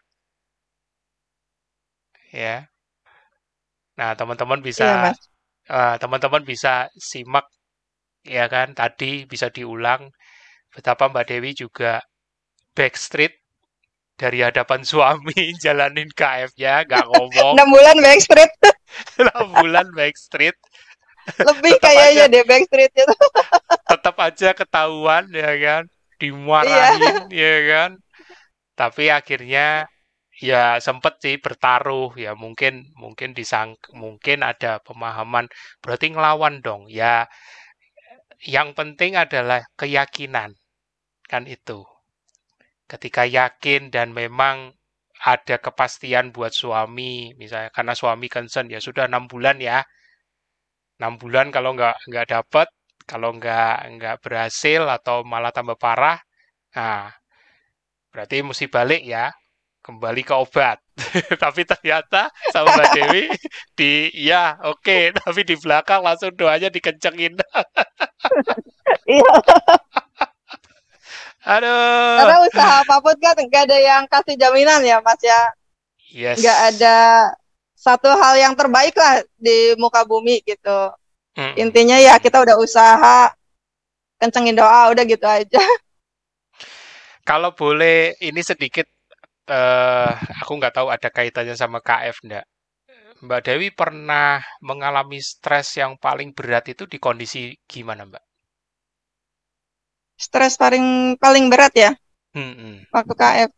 Ya. 2.32 2.68
Nah, 3.98 4.14
teman-teman 4.14 4.60
bisa 4.62 5.10
iya, 5.10 5.12
uh, 5.72 5.96
teman-teman 6.00 6.42
bisa 6.44 6.88
simak 6.96 7.46
ya 8.26 8.46
kan 8.50 8.74
tadi 8.76 9.24
bisa 9.24 9.48
diulang 9.48 10.10
betapa 10.74 11.08
Mbak 11.08 11.26
Dewi 11.30 11.50
juga 11.56 12.02
backstreet 12.76 13.37
dari 14.18 14.42
hadapan 14.42 14.82
suami 14.82 15.54
jalanin 15.62 16.10
KF-nya 16.10 16.84
nggak 16.84 17.06
ngomong. 17.06 17.54
6 17.54 17.74
bulan 17.74 17.96
backstreet 18.02 18.52
6 19.16 19.30
bulan 19.62 19.86
backstreet 19.94 20.58
lebih 21.38 21.76
tetap 21.76 21.84
kayaknya 21.84 22.24
aja, 22.24 22.32
deh 22.32 22.44
backstreet 22.48 22.92
itu. 22.96 23.14
Tetap 23.92 24.16
aja 24.16 24.48
ketahuan 24.56 25.28
ya 25.28 25.52
kan? 25.60 25.82
Dimarahin 26.16 27.28
iya. 27.28 27.52
ya 27.52 27.56
kan? 27.68 27.90
Tapi 28.72 29.04
akhirnya 29.12 29.66
ya 30.40 30.80
sempet 30.80 31.20
sih 31.20 31.36
bertaruh. 31.36 32.16
Ya 32.16 32.32
mungkin 32.32 32.88
mungkin 32.96 33.36
disang 33.36 33.76
mungkin 33.92 34.40
ada 34.40 34.80
pemahaman. 34.80 35.52
Berarti 35.84 36.16
ngelawan 36.16 36.64
dong 36.64 36.88
ya. 36.88 37.28
Yang 38.40 38.72
penting 38.72 39.20
adalah 39.20 39.68
keyakinan. 39.76 40.56
Kan 41.28 41.44
itu 41.44 41.84
ketika 42.90 43.22
yakin 43.28 43.92
dan 43.94 44.10
memang 44.16 44.72
ada 45.22 45.56
kepastian 45.58 46.30
buat 46.34 46.54
suami 46.54 47.34
misalnya 47.40 47.70
karena 47.74 47.94
suami 48.00 48.26
concern 48.30 48.70
ya 48.70 48.78
sudah 48.78 49.04
enam 49.10 49.26
bulan 49.26 49.58
ya 49.58 49.82
enam 50.98 51.14
bulan 51.20 51.50
kalau 51.54 51.74
nggak 51.76 51.96
nggak 52.10 52.26
dapat 52.34 52.68
kalau 53.10 53.34
nggak 53.38 53.76
nggak 53.98 54.16
berhasil 54.24 54.82
atau 54.86 55.22
malah 55.26 55.52
tambah 55.54 55.78
parah 55.78 56.18
nah 56.74 57.10
berarti 58.12 58.36
mesti 58.42 58.66
balik 58.70 59.02
ya 59.04 59.30
kembali 59.88 60.20
ke 60.20 60.34
obat. 60.36 60.76
tapi 61.42 61.64
ternyata 61.64 62.28
sama 62.52 62.76
Mbak 62.76 62.88
Dewi 62.92 63.22
di 63.78 64.12
ya 64.12 64.58
oke, 64.68 64.84
okay, 64.84 65.02
tapi 65.24 65.48
di 65.48 65.56
belakang 65.56 66.04
langsung 66.04 66.34
doanya 66.36 66.68
dikencengin. 66.68 67.40
Iya. 69.08 69.32
Aduh. 71.48 72.16
Karena 72.20 72.36
usaha 72.44 72.74
apa 72.84 72.96
pun 73.00 73.16
kan 73.16 73.32
nggak 73.40 73.62
ada 73.72 73.78
yang 73.80 74.04
kasih 74.04 74.36
jaminan 74.36 74.84
ya 74.84 75.00
Mas 75.00 75.20
ya. 75.24 75.40
Yes. 76.12 76.36
Nggak 76.44 76.58
ada 76.76 76.96
satu 77.72 78.12
hal 78.12 78.36
yang 78.36 78.52
terbaik 78.52 78.92
lah 78.92 79.24
di 79.40 79.72
muka 79.80 80.04
bumi 80.04 80.44
gitu. 80.44 80.92
Hmm. 81.32 81.54
Intinya 81.56 81.96
ya 81.96 82.20
kita 82.20 82.44
udah 82.44 82.60
usaha 82.60 83.32
kencengin 84.20 84.60
doa 84.60 84.92
udah 84.92 85.04
gitu 85.08 85.24
aja. 85.24 85.62
Kalau 87.28 87.56
boleh 87.56 88.12
ini 88.20 88.44
sedikit 88.44 88.84
uh, 89.48 90.12
aku 90.44 90.52
nggak 90.52 90.76
tahu 90.76 90.92
ada 90.92 91.08
kaitannya 91.08 91.56
sama 91.56 91.80
KF 91.80 92.28
enggak. 92.28 92.44
Mbak 93.18 93.40
Dewi 93.50 93.68
pernah 93.74 94.38
mengalami 94.62 95.18
stres 95.18 95.74
yang 95.74 95.98
paling 95.98 96.30
berat 96.30 96.70
itu 96.70 96.86
di 96.86 97.02
kondisi 97.02 97.50
gimana, 97.66 98.06
Mbak? 98.06 98.27
Stres 100.18 100.58
paling 100.58 101.14
paling 101.22 101.46
berat 101.46 101.72
ya? 101.78 101.90
Hmm, 102.34 102.82
Waktu 102.90 103.14
KF. 103.14 103.50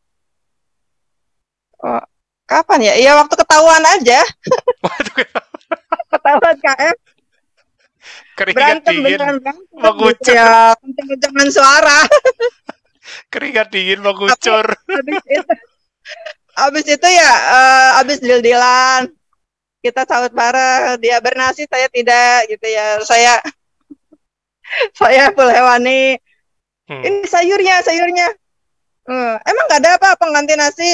Oh, 1.81 2.05
kapan 2.45 2.93
ya? 2.93 2.95
Iya 3.01 3.17
waktu 3.17 3.35
ketahuan 3.41 3.81
aja. 3.89 4.21
Waktu 4.85 5.11
ketahuan 6.13 6.57
KF. 6.61 6.97
Keringat 8.37 8.57
berantem 8.57 8.95
dingin, 8.97 9.05
beneran 9.21 9.37
mengucur. 9.73 10.33
Ya, 10.37 10.73
suara. 11.53 12.01
Keringat 13.33 13.69
dingin 13.73 14.01
mengucur. 14.05 14.65
Habis 14.69 15.21
itu, 15.25 15.53
abis 16.57 16.87
itu 16.93 17.09
ya 17.09 17.33
uh, 17.33 18.01
abis 18.05 18.19
deal-dealan 18.21 19.09
kita 19.81 20.05
sahut 20.05 20.33
bareng 20.33 21.01
dia 21.01 21.17
bernasi 21.25 21.65
saya 21.65 21.89
tidak 21.89 22.49
gitu 22.53 22.67
ya 22.69 23.01
saya 23.01 23.41
saya 25.01 25.33
full 25.33 25.49
hewani 25.49 26.21
hmm. 26.91 27.03
ini 27.07 27.26
sayurnya 27.30 27.86
sayurnya. 27.86 28.28
Hmm, 29.07 29.38
emang 29.47 29.64
gak 29.70 29.80
ada 29.80 29.91
apa 29.97 30.18
pengganti 30.18 30.55
nasi? 30.59 30.91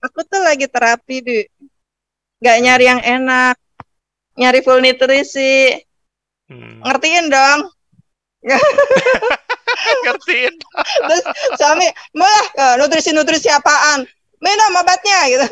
Aku 0.00 0.24
tuh 0.24 0.40
lagi 0.40 0.64
terapi 0.64 1.16
di. 1.20 1.38
Nggak 2.40 2.58
nyari 2.64 2.84
yang 2.88 3.02
enak. 3.02 3.56
Nyari 4.40 4.60
full 4.64 4.80
nutrisi. 4.80 5.76
Hmm. 6.48 6.80
ngertiin 6.80 7.28
dong. 7.28 7.60
Ngertiin. 10.04 10.54
Terus 10.80 11.24
suami 11.60 11.86
malah 12.16 12.46
eh, 12.56 12.74
nutrisi 12.80 13.10
nutrisi 13.12 13.52
apaan? 13.52 14.08
Minum 14.38 14.78
obatnya 14.78 15.28
gitu. 15.28 15.46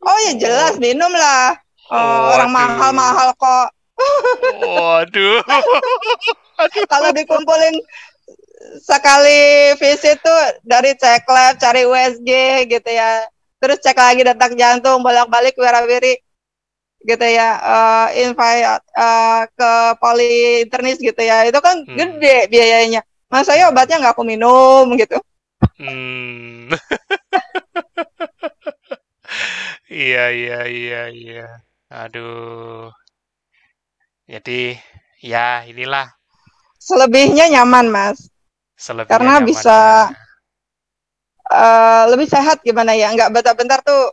Oh 0.00 0.18
ya 0.30 0.32
jelas 0.38 0.74
oh. 0.78 0.80
minum 0.80 1.12
lah. 1.12 1.58
Oh, 1.90 2.38
orang 2.38 2.50
mahal 2.54 2.90
mahal 2.94 3.28
kok. 3.34 3.68
Waduh. 4.62 5.42
Kalau 6.92 7.10
dikumpulin 7.10 7.74
sekali 8.84 9.74
visit 9.80 10.20
tuh 10.20 10.40
dari 10.62 10.94
cek 10.94 11.24
lab 11.26 11.56
cari 11.56 11.82
USG 11.88 12.30
gitu 12.68 12.90
ya 12.90 13.24
terus 13.60 13.80
cek 13.80 13.96
lagi 13.96 14.22
detak 14.24 14.52
jantung 14.56 15.00
bolak-balik 15.00 15.56
wirawiri 15.56 16.20
gitu 17.00 17.24
ya 17.24 17.56
uh, 17.56 18.08
invite 18.12 18.84
uh, 18.92 19.48
ke 19.48 19.72
poli 19.96 20.64
internis 20.68 21.00
gitu 21.00 21.16
ya 21.16 21.48
itu 21.48 21.56
kan 21.64 21.80
hmm. 21.80 21.96
gede 21.96 22.52
biayanya 22.52 23.00
mas 23.32 23.48
saya 23.48 23.72
obatnya 23.72 24.04
nggak 24.04 24.14
aku 24.14 24.24
minum 24.28 24.84
gitu 25.00 25.16
hmm. 25.80 26.68
Iya, 29.90 30.20
iya, 30.38 30.56
iya, 30.70 30.98
iya. 31.18 31.42
Aduh. 31.90 32.94
Jadi, 34.30 34.78
ya 35.30 35.66
inilah. 35.70 36.19
Selebihnya 36.90 37.46
nyaman, 37.46 37.86
Mas. 37.86 38.26
Selebihnya 38.74 39.12
Karena 39.14 39.34
nyaman, 39.38 39.46
bisa 39.46 39.78
ya. 40.10 41.54
uh, 41.54 42.04
lebih 42.10 42.26
sehat 42.26 42.66
gimana 42.66 42.98
ya. 42.98 43.14
Nggak 43.14 43.30
bentar-bentar 43.30 43.78
tuh 43.86 44.10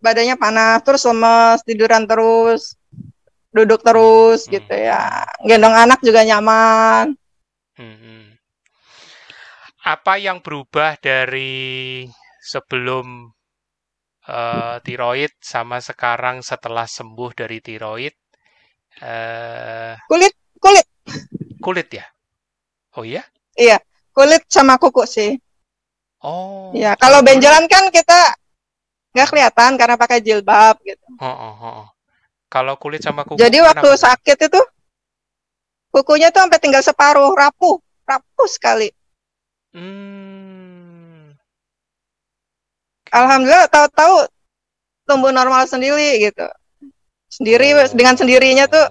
badannya 0.00 0.40
panas, 0.40 0.80
terus 0.80 1.04
lemes, 1.04 1.60
tiduran 1.68 2.08
terus, 2.08 2.80
duduk 3.52 3.84
terus 3.84 4.48
hmm. 4.48 4.50
gitu 4.56 4.74
ya. 4.74 5.28
Gendong 5.44 5.76
anak 5.76 6.00
juga 6.00 6.24
nyaman. 6.24 7.12
Hmm. 7.76 7.96
hmm. 8.00 8.24
Apa 9.84 10.16
yang 10.16 10.40
berubah 10.40 10.96
dari 11.00 12.04
sebelum 12.40 13.28
uh, 14.28 14.76
tiroid 14.84 15.32
sama 15.40 15.80
sekarang 15.80 16.44
setelah 16.44 16.84
sembuh 16.84 17.30
dari 17.32 17.58
tiroid 17.64 18.14
uh, 19.00 19.96
kulit 20.06 20.34
kulit 20.60 20.86
kulit 21.60 21.88
ya? 21.92 22.06
Oh 22.96 23.04
iya? 23.04 23.22
Iya 23.58 23.78
kulit 24.18 24.42
sama 24.50 24.74
kuku 24.82 25.06
sih. 25.06 25.30
Oh. 26.18 26.74
Ya 26.74 26.98
kalau 26.98 27.22
benjolan 27.22 27.70
kan 27.70 27.86
kita 27.94 28.34
nggak 29.14 29.28
kelihatan 29.30 29.78
karena 29.78 29.94
pakai 29.94 30.18
jilbab 30.18 30.74
gitu. 30.82 31.06
Oh, 31.22 31.30
oh, 31.30 31.54
oh. 31.62 31.86
kalau 32.50 32.74
kulit 32.74 32.98
sama 32.98 33.22
kuku 33.22 33.38
jadi 33.38 33.62
waktu 33.62 33.86
kenapa? 33.86 34.02
sakit 34.10 34.38
itu 34.50 34.60
kukunya 35.94 36.34
tuh 36.34 36.42
sampai 36.42 36.58
tinggal 36.58 36.82
separuh 36.82 37.30
rapuh 37.38 37.78
rapuh 38.02 38.48
sekali. 38.50 38.90
Hmm. 39.70 41.30
Alhamdulillah 43.14 43.70
tahu-tahu 43.70 44.26
tumbuh 45.06 45.30
normal 45.30 45.70
sendiri 45.70 46.18
gitu. 46.18 46.46
Sendiri 47.30 47.78
oh. 47.78 47.86
dengan 47.94 48.18
sendirinya 48.18 48.66
tuh 48.66 48.86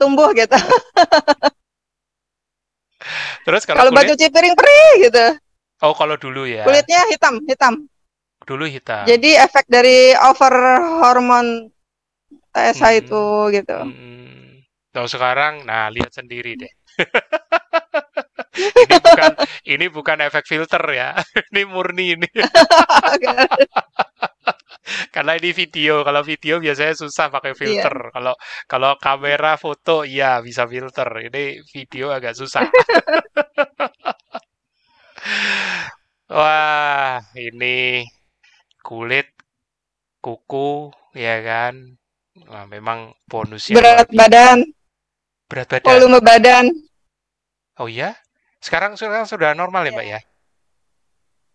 tumbuh 0.00 0.32
gitu. 0.32 0.56
Terus 3.44 3.62
kalau, 3.68 3.84
kalau 3.84 3.92
kulit... 3.92 4.16
baju 4.16 4.26
piring 4.32 4.56
perih 4.56 4.92
gitu. 5.04 5.26
Oh 5.84 5.92
kalau 5.92 6.16
dulu 6.16 6.48
ya. 6.48 6.64
Kulitnya 6.64 7.04
hitam 7.12 7.44
hitam. 7.44 7.74
Dulu 8.48 8.64
hitam. 8.64 9.04
Jadi 9.04 9.36
efek 9.36 9.68
dari 9.68 10.16
over 10.16 10.54
hormon 11.04 11.68
TSH 12.56 12.82
hmm. 12.82 13.00
itu 13.04 13.24
gitu. 13.52 13.78
Hmm. 13.78 14.64
Tahu 14.90 15.06
sekarang 15.06 15.68
nah 15.68 15.92
lihat 15.92 16.12
sendiri 16.12 16.56
deh. 16.56 16.72
Ini 18.60 18.98
bukan 18.98 19.32
ini 19.62 19.86
bukan 19.88 20.18
efek 20.26 20.44
filter 20.44 20.82
ya. 20.90 21.14
ini 21.54 21.62
murni 21.64 22.18
ini. 22.18 22.28
Karena 25.30 25.46
ini 25.46 25.54
video, 25.54 26.02
kalau 26.02 26.26
video 26.26 26.58
biasanya 26.58 27.06
susah 27.06 27.30
pakai 27.30 27.54
iya. 27.54 27.60
filter. 27.62 27.94
Yeah. 27.94 28.10
Kalau 28.10 28.34
kalau 28.66 28.98
kamera 28.98 29.54
foto 29.54 30.02
iya 30.02 30.42
bisa 30.42 30.66
filter. 30.66 31.06
Ini 31.06 31.62
video 31.70 32.10
agak 32.10 32.34
susah. 32.34 32.66
Wah, 36.34 37.22
ini 37.38 38.02
kulit, 38.82 39.30
kuku, 40.18 40.90
ya 41.14 41.38
kan? 41.46 41.78
Wah, 42.50 42.66
memang 42.66 43.14
bonusnya. 43.30 43.78
Berat 43.78 44.10
badan. 44.10 44.66
Berat 45.46 45.78
badan. 45.78 45.94
Volume 45.94 46.18
badan. 46.26 46.74
Oh 47.78 47.86
iya? 47.86 48.18
Sekarang 48.58 48.98
sekarang 48.98 49.30
sudah 49.30 49.54
normal 49.54 49.86
ya, 49.86 49.94
Mbak 49.94 50.06
ya? 50.10 50.18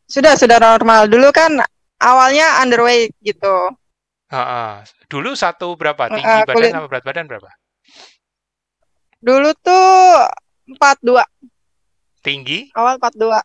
Sudah, 0.08 0.40
sudah 0.40 0.64
normal. 0.64 1.12
Dulu 1.12 1.28
kan 1.36 1.60
awalnya 2.00 2.64
underweight 2.64 3.12
gitu. 3.24 3.76
Uh, 4.32 4.38
uh. 4.38 4.72
Dulu 5.06 5.38
satu 5.38 5.78
berapa? 5.78 6.10
Tinggi 6.10 6.26
uh, 6.26 6.44
badan 6.44 6.74
sama 6.74 6.88
berat 6.90 7.06
badan 7.06 7.30
berapa? 7.30 7.50
Dulu 9.22 9.50
tuh 9.62 9.86
42. 10.78 11.22
Tinggi? 12.26 12.74
Awal 12.74 12.98
42. 12.98 13.38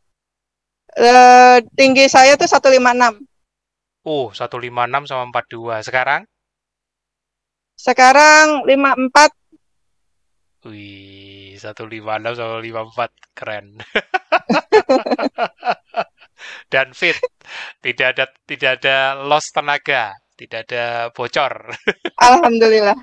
Uh, 0.91 1.63
tinggi 1.77 2.09
saya 2.09 2.35
tuh 2.35 2.49
156. 2.49 3.23
Oh, 4.03 4.33
156 4.33 5.07
sama 5.07 5.29
42. 5.31 5.85
Sekarang? 5.85 6.25
Sekarang 7.77 8.65
54. 8.65 9.37
Wih, 10.69 11.57
156 11.57 12.37
sama 12.37 12.61
54. 12.61 13.37
Keren. 13.37 13.81
Dan 16.71 16.95
fit. 16.95 17.19
Tidak 17.85 18.07
ada 18.15 18.31
tidak 18.47 18.71
ada 18.81 19.19
loss 19.19 19.51
tenaga, 19.51 20.15
tidak 20.39 20.71
ada 20.71 21.11
bocor. 21.11 21.75
Alhamdulillah. 22.31 22.95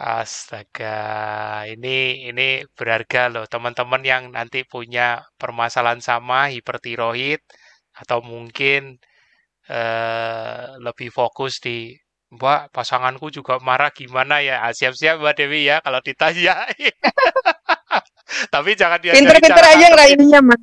Astaga, 0.00 1.64
ini 1.68 2.28
ini 2.28 2.64
berharga 2.72 3.28
loh 3.28 3.44
teman-teman 3.44 4.00
yang 4.00 4.22
nanti 4.32 4.64
punya 4.64 5.20
permasalahan 5.36 6.00
sama 6.00 6.48
hipertiroid 6.48 7.40
atau 7.92 8.24
mungkin 8.24 8.96
uh, 9.68 10.80
lebih 10.80 11.12
fokus 11.12 11.60
di 11.60 11.92
Mbak 12.30 12.70
pasanganku 12.70 13.28
juga 13.34 13.58
marah 13.58 13.90
gimana 13.90 14.38
ya 14.38 14.62
ah, 14.62 14.70
siap-siap 14.70 15.18
Mbak 15.18 15.34
Dewi 15.34 15.66
ya 15.66 15.82
kalau 15.82 15.98
ditanya 15.98 16.62
tapi 18.54 18.78
jangan 18.78 19.02
dia 19.02 19.18
pinter-pinter 19.18 19.66
aja 19.66 19.86
ngerayunya 19.90 20.38
mas 20.38 20.62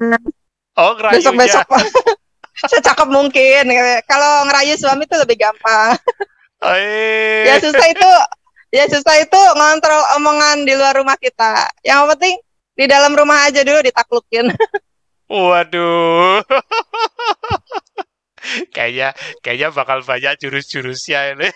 oh 0.78 0.92
ngerayu 0.98 1.16
besok-besok. 1.20 1.68
Secakap 2.72 3.10
mungkin. 3.10 3.70
Kalau 4.10 4.46
ngerayu 4.50 4.74
suami 4.78 5.06
itu 5.06 5.16
lebih 5.18 5.38
gampang. 5.38 5.94
Oh, 6.66 6.74
iya. 6.74 7.54
ya 7.54 7.56
susah 7.62 7.86
itu. 7.86 8.12
Ya 8.74 8.84
susah 8.90 9.16
itu 9.22 9.42
ngontrol 9.54 10.02
omongan 10.18 10.66
di 10.66 10.74
luar 10.74 10.98
rumah 10.98 11.14
kita. 11.22 11.70
Yang 11.86 12.18
penting 12.18 12.36
di 12.78 12.86
dalam 12.90 13.14
rumah 13.14 13.46
aja 13.46 13.62
dulu 13.62 13.86
ditaklukin. 13.86 14.50
Waduh. 15.30 16.42
Kayaknya 18.72 19.12
kayaknya 19.44 19.76
bakal 19.76 20.00
banyak 20.08 20.40
jurus-jurusnya 20.40 21.36
ini 21.36 21.52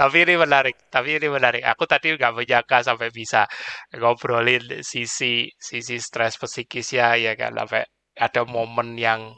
tapi 0.00 0.16
ini 0.28 0.34
menarik 0.36 0.76
tapi 0.92 1.16
ini 1.16 1.28
menarik 1.32 1.62
aku 1.64 1.84
tadi 1.88 2.12
nggak 2.14 2.34
menyangka 2.36 2.84
sampai 2.84 3.08
bisa 3.08 3.48
ngobrolin 3.96 4.84
sisi 4.84 5.48
sisi 5.56 5.96
stres 6.00 6.36
psikisnya 6.36 7.16
ya 7.16 7.32
kan 7.38 7.56
sampai 7.56 7.84
ada 8.18 8.42
momen 8.44 8.98
yang 8.98 9.32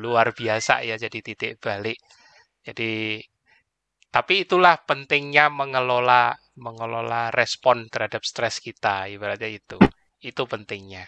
luar 0.00 0.32
biasa 0.32 0.86
ya 0.86 0.96
jadi 0.96 1.18
titik 1.20 1.52
balik 1.60 1.98
jadi 2.64 3.20
tapi 4.10 4.42
itulah 4.42 4.74
pentingnya 4.88 5.46
mengelola 5.54 6.34
mengelola 6.58 7.30
respon 7.30 7.86
terhadap 7.86 8.22
stres 8.26 8.58
kita 8.58 9.06
ibaratnya 9.06 9.46
itu. 9.48 9.78
Itu 10.18 10.50
pentingnya. 10.50 11.06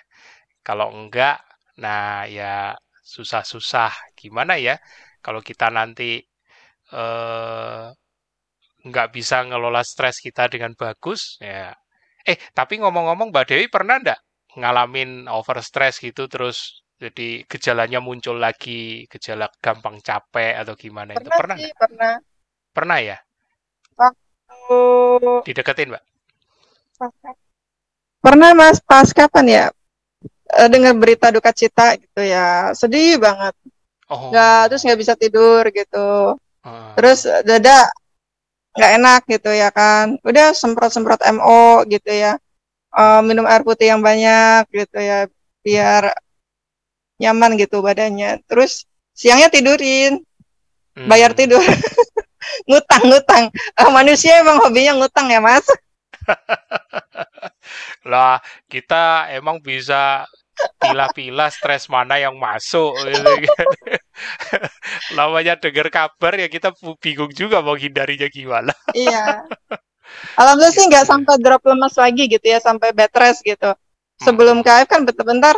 Kalau 0.63 0.89
enggak, 0.95 1.43
nah 1.83 2.25
ya 2.31 2.79
susah-susah. 3.03 4.15
Gimana 4.15 4.55
ya 4.63 4.79
kalau 5.19 5.43
kita 5.43 5.69
nanti 5.75 6.23
eh, 6.95 7.85
nggak 8.83 9.09
bisa 9.15 9.47
ngelola 9.47 9.83
stres 9.87 10.19
kita 10.19 10.51
dengan 10.51 10.75
bagus 10.75 11.39
ya. 11.39 11.75
Eh, 12.23 12.39
tapi 12.55 12.79
ngomong-ngomong 12.79 13.35
Mbak 13.35 13.47
Dewi 13.51 13.67
pernah 13.67 13.99
enggak 13.99 14.21
ngalamin 14.53 15.27
over 15.33 15.59
stress 15.65 15.99
gitu 15.99 16.29
terus 16.29 16.83
jadi 17.03 17.43
gejalanya 17.51 17.99
muncul 17.99 18.39
lagi, 18.39 19.11
gejala 19.11 19.51
gampang 19.59 19.99
capek 19.99 20.55
atau 20.55 20.79
gimana 20.79 21.19
pernah 21.19 21.27
itu 21.27 21.31
pernah? 21.35 21.57
Sih, 21.59 21.73
pernah. 21.75 22.13
Pernah 22.71 22.99
ya? 23.03 23.17
Waktu 23.99 24.81
dideketin, 25.51 25.91
Mbak? 25.91 26.05
Pernah, 28.23 28.51
Mas. 28.55 28.79
Pas 28.79 29.11
kapan 29.11 29.47
ya? 29.51 29.65
E, 30.47 30.61
dengar 30.71 30.95
berita 30.95 31.35
duka 31.35 31.51
cita 31.51 31.99
gitu 31.99 32.23
ya. 32.23 32.71
Sedih 32.71 33.19
banget. 33.19 33.51
Oh. 34.07 34.31
Nggak, 34.31 34.71
terus 34.71 34.83
nggak 34.87 35.01
bisa 35.03 35.15
tidur 35.19 35.67
gitu. 35.75 36.39
Uh. 36.63 36.95
Terus 36.95 37.27
dada 37.43 37.91
nggak 38.77 38.93
enak 38.99 39.21
gitu 39.29 39.51
ya 39.53 39.69
kan. 39.71 40.17
Udah 40.25 40.57
semprot-semprot 40.57 41.21
MO 41.37 41.85
gitu 41.89 42.11
ya. 42.11 42.39
Uh, 42.93 43.25
minum 43.25 43.49
air 43.49 43.65
putih 43.65 43.93
yang 43.93 44.01
banyak 44.05 44.69
gitu 44.73 44.99
ya. 45.01 45.29
Biar 45.65 46.13
nyaman 47.21 47.57
gitu 47.57 47.81
badannya. 47.81 48.41
Terus 48.49 48.85
siangnya 49.13 49.49
tidurin. 49.49 50.21
Bayar 50.93 51.33
hmm. 51.33 51.39
tidur. 51.39 51.65
ngutang 52.69 53.03
ngutang 53.07 53.45
uh, 53.79 53.91
manusia 53.95 54.43
emang 54.43 54.59
hobinya 54.61 54.99
ngutang 54.99 55.31
ya 55.31 55.39
mas 55.39 55.65
lah 58.11 58.39
kita 58.71 59.31
emang 59.35 59.59
bisa 59.59 60.27
pilah-pilah 60.79 61.51
stres 61.51 61.91
mana 61.91 62.21
yang 62.21 62.37
masuk 62.39 62.95
gitu. 63.09 63.33
Lamanya 65.17 65.57
dengar 65.59 65.89
kabar 65.89 66.33
ya 66.37 66.49
kita 66.49 66.73
bingung 67.01 67.33
juga 67.33 67.65
mau 67.65 67.77
hindarinya 67.77 68.29
gimana. 68.29 68.73
iya. 68.97 69.45
Alhamdulillah 70.37 70.75
sih 70.77 70.85
nggak 70.87 71.05
gitu. 71.09 71.13
sampai 71.13 71.35
drop 71.41 71.63
lemas 71.65 71.95
lagi 71.97 72.29
gitu 72.29 72.47
ya 72.47 72.59
sampai 72.61 72.93
bed 72.93 73.13
rest 73.17 73.41
gitu. 73.43 73.73
Sebelum 74.21 74.61
hmm. 74.61 74.67
KF 74.67 74.87
kan 74.87 75.01
bentar-bentar 75.09 75.57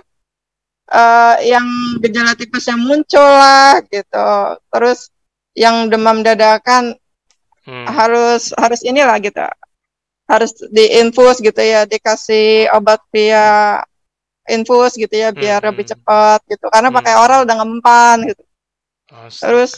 uh, 0.95 1.37
yang 1.43 1.67
gejala 2.01 2.39
tipesnya 2.39 2.79
muncul 2.79 3.25
lah 3.25 3.83
gitu. 3.91 4.29
Terus 4.71 5.11
yang 5.55 5.91
demam 5.91 6.23
dadakan 6.23 6.95
hmm. 7.67 7.87
harus 7.91 8.51
harus 8.59 8.81
inilah 8.83 9.19
gitu 9.23 9.45
harus 10.25 10.57
diinfus 10.73 11.41
gitu 11.45 11.61
ya 11.61 11.85
dikasih 11.85 12.73
obat 12.73 13.01
via 13.13 13.81
infus 14.49 14.97
gitu 15.01 15.13
ya 15.13 15.33
biar 15.33 15.61
hmm. 15.65 15.69
lebih 15.73 15.85
cepat 15.89 16.41
gitu 16.49 16.69
karena 16.69 16.93
hmm. 16.93 16.99
pakai 17.01 17.15
oral 17.17 17.41
udah 17.49 17.57
ngempan 17.57 18.17
gitu 18.29 18.43
Astaga. 19.09 19.41
terus 19.41 19.71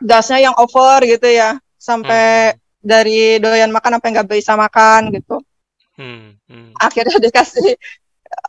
dasnya 0.00 0.38
yang 0.50 0.56
over 0.56 1.04
gitu 1.04 1.28
ya 1.28 1.60
sampai 1.76 2.56
hmm. 2.56 2.58
dari 2.80 3.36
doyan 3.36 3.68
makan 3.68 4.00
apa 4.00 4.06
nggak 4.08 4.28
bisa 4.32 4.56
makan 4.56 5.12
gitu 5.12 5.40
hmm. 6.00 6.40
Hmm. 6.48 6.70
akhirnya 6.80 7.20
dikasih 7.28 7.76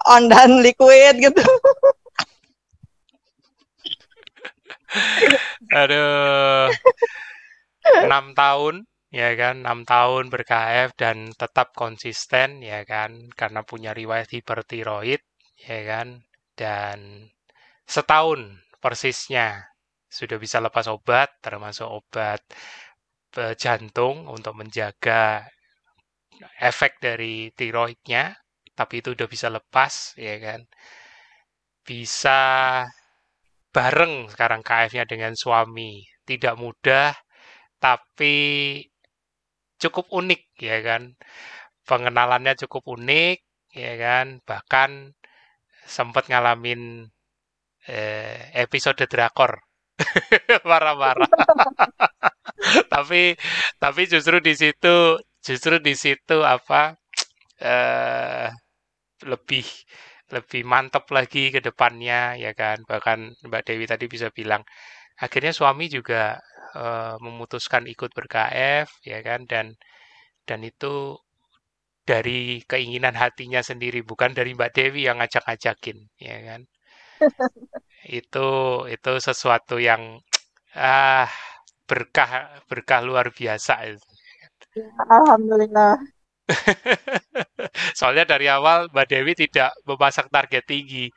ondan 0.08 0.64
liquid 0.64 1.20
gitu 1.20 1.43
Aduh. 5.72 6.68
enam 8.04 8.36
tahun 8.36 8.84
ya 9.12 9.36
kan 9.36 9.64
enam 9.64 9.88
tahun 9.88 10.32
berKF 10.32 10.95
dan 10.95 11.32
tetap 11.36 11.72
konsisten 11.76 12.64
ya 12.64 12.84
kan 12.88 13.32
karena 13.36 13.64
punya 13.64 13.91
riwayat 13.95 14.32
hipertiroid 14.32 15.20
ya 15.68 15.80
kan 15.86 16.07
dan 16.57 17.30
setahun 17.86 18.62
persisnya 18.82 19.68
sudah 20.12 20.38
bisa 20.41 20.57
lepas 20.59 20.88
obat 20.91 21.30
termasuk 21.45 21.88
obat 21.88 22.41
eh, 23.38 23.55
jantung 23.55 24.28
untuk 24.28 24.53
menjaga 24.57 25.45
efek 26.59 26.97
dari 26.99 27.53
tiroidnya 27.53 28.34
tapi 28.74 29.03
itu 29.03 29.14
udah 29.14 29.28
bisa 29.30 29.47
lepas 29.53 30.18
ya 30.18 30.36
kan 30.41 30.66
bisa 31.86 32.39
bareng 33.72 34.28
sekarang 34.32 34.62
KF-nya 34.62 35.07
dengan 35.07 35.34
suami. 35.34 36.03
Tidak 36.28 36.55
mudah, 36.59 37.16
tapi 37.82 38.36
cukup 39.82 40.05
unik, 40.12 40.41
ya 40.62 40.78
kan? 40.86 41.01
Pengenalannya 41.88 42.53
cukup 42.68 42.84
unik, 42.99 43.38
ya 43.74 43.93
kan? 43.97 44.39
Bahkan 44.45 44.91
sempat 45.86 46.28
ngalamin 46.30 47.08
eh, 47.88 48.52
episode 48.58 49.06
drakor. 49.08 49.60
Marah-marah. 50.70 51.30
tapi 52.94 53.34
tapi 53.82 54.02
justru 54.06 54.38
di 54.38 54.54
situ 54.54 55.18
justru 55.42 55.82
di 55.82 55.94
situ 55.98 56.46
apa 56.46 56.94
eh, 57.62 58.50
lebih 59.26 59.66
lebih 60.32 60.62
mantap 60.64 61.06
lagi 61.12 61.52
ke 61.52 61.60
depannya 61.60 62.40
ya 62.40 62.52
kan 62.56 62.82
bahkan 62.88 63.36
Mbak 63.44 63.64
Dewi 63.68 63.86
tadi 63.86 64.06
bisa 64.08 64.32
bilang 64.32 64.64
akhirnya 65.20 65.52
suami 65.52 65.86
juga 65.92 66.40
uh, 66.76 67.16
memutuskan 67.20 67.84
ikut 67.86 68.12
berKF 68.16 68.88
ya 69.04 69.20
kan 69.22 69.44
dan 69.46 69.76
dan 70.48 70.60
itu 70.66 71.20
dari 72.12 72.39
keinginan 72.72 73.16
hatinya 73.24 73.62
sendiri 73.70 73.99
bukan 74.12 74.32
dari 74.38 74.51
Mbak 74.57 74.72
Dewi 74.78 75.01
yang 75.07 75.18
ngajak-ngajakin 75.20 75.97
ya 76.28 76.38
kan? 76.49 76.62
Itu 78.20 78.47
itu 78.95 79.12
sesuatu 79.28 79.76
yang 79.89 80.01
ah 80.93 81.30
berkah 81.89 82.32
berkah 82.70 83.01
luar 83.07 83.28
biasa 83.39 83.74
itu. 83.91 84.09
Alhamdulillah. 85.09 85.97
Soalnya 87.97 88.26
dari 88.28 88.47
awal 88.51 88.89
Mbak 88.91 89.07
Dewi 89.12 89.34
tidak 89.38 89.72
memasang 89.88 90.28
target 90.32 90.64
tinggi, 90.68 91.07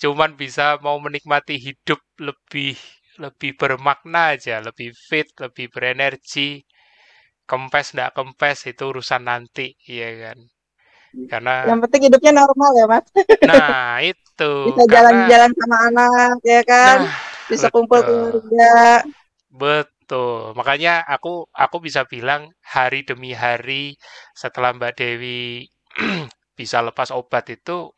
cuman 0.00 0.34
bisa 0.38 0.78
mau 0.84 0.98
menikmati 1.02 1.56
hidup 1.60 2.00
lebih 2.20 2.74
lebih 3.20 3.52
bermakna 3.60 4.34
aja, 4.36 4.60
lebih 4.64 4.90
fit, 5.08 5.28
lebih 5.38 5.68
berenergi. 5.74 6.64
Kempes 7.52 7.92
nggak 7.92 8.16
kempes 8.16 8.64
itu 8.64 8.82
urusan 8.88 9.28
nanti, 9.28 9.76
iya 9.84 10.08
kan? 10.32 10.38
Karena 11.28 11.68
yang 11.68 11.80
penting 11.84 12.08
hidupnya 12.08 12.32
normal 12.32 12.70
ya 12.72 12.86
mas. 12.88 13.04
Nah 13.44 14.00
itu. 14.12 14.52
Bisa 14.72 14.84
jalan-jalan 14.88 15.52
sama 15.52 15.76
anak 15.92 16.36
ya 16.40 16.60
kan. 16.64 16.96
Nah, 17.04 17.12
bisa 17.52 17.68
betul. 17.68 17.74
kumpul 17.76 18.00
keluarga. 18.00 19.04
Betul. 19.52 20.56
Makanya 20.56 21.04
aku 21.04 21.44
aku 21.52 21.76
bisa 21.84 22.08
bilang 22.08 22.48
hari 22.64 23.04
demi 23.04 23.36
hari 23.36 24.00
setelah 24.32 24.72
Mbak 24.72 24.92
Dewi 24.96 25.68
bisa 26.58 26.80
lepas 26.80 27.12
obat 27.12 27.52
itu 27.52 27.92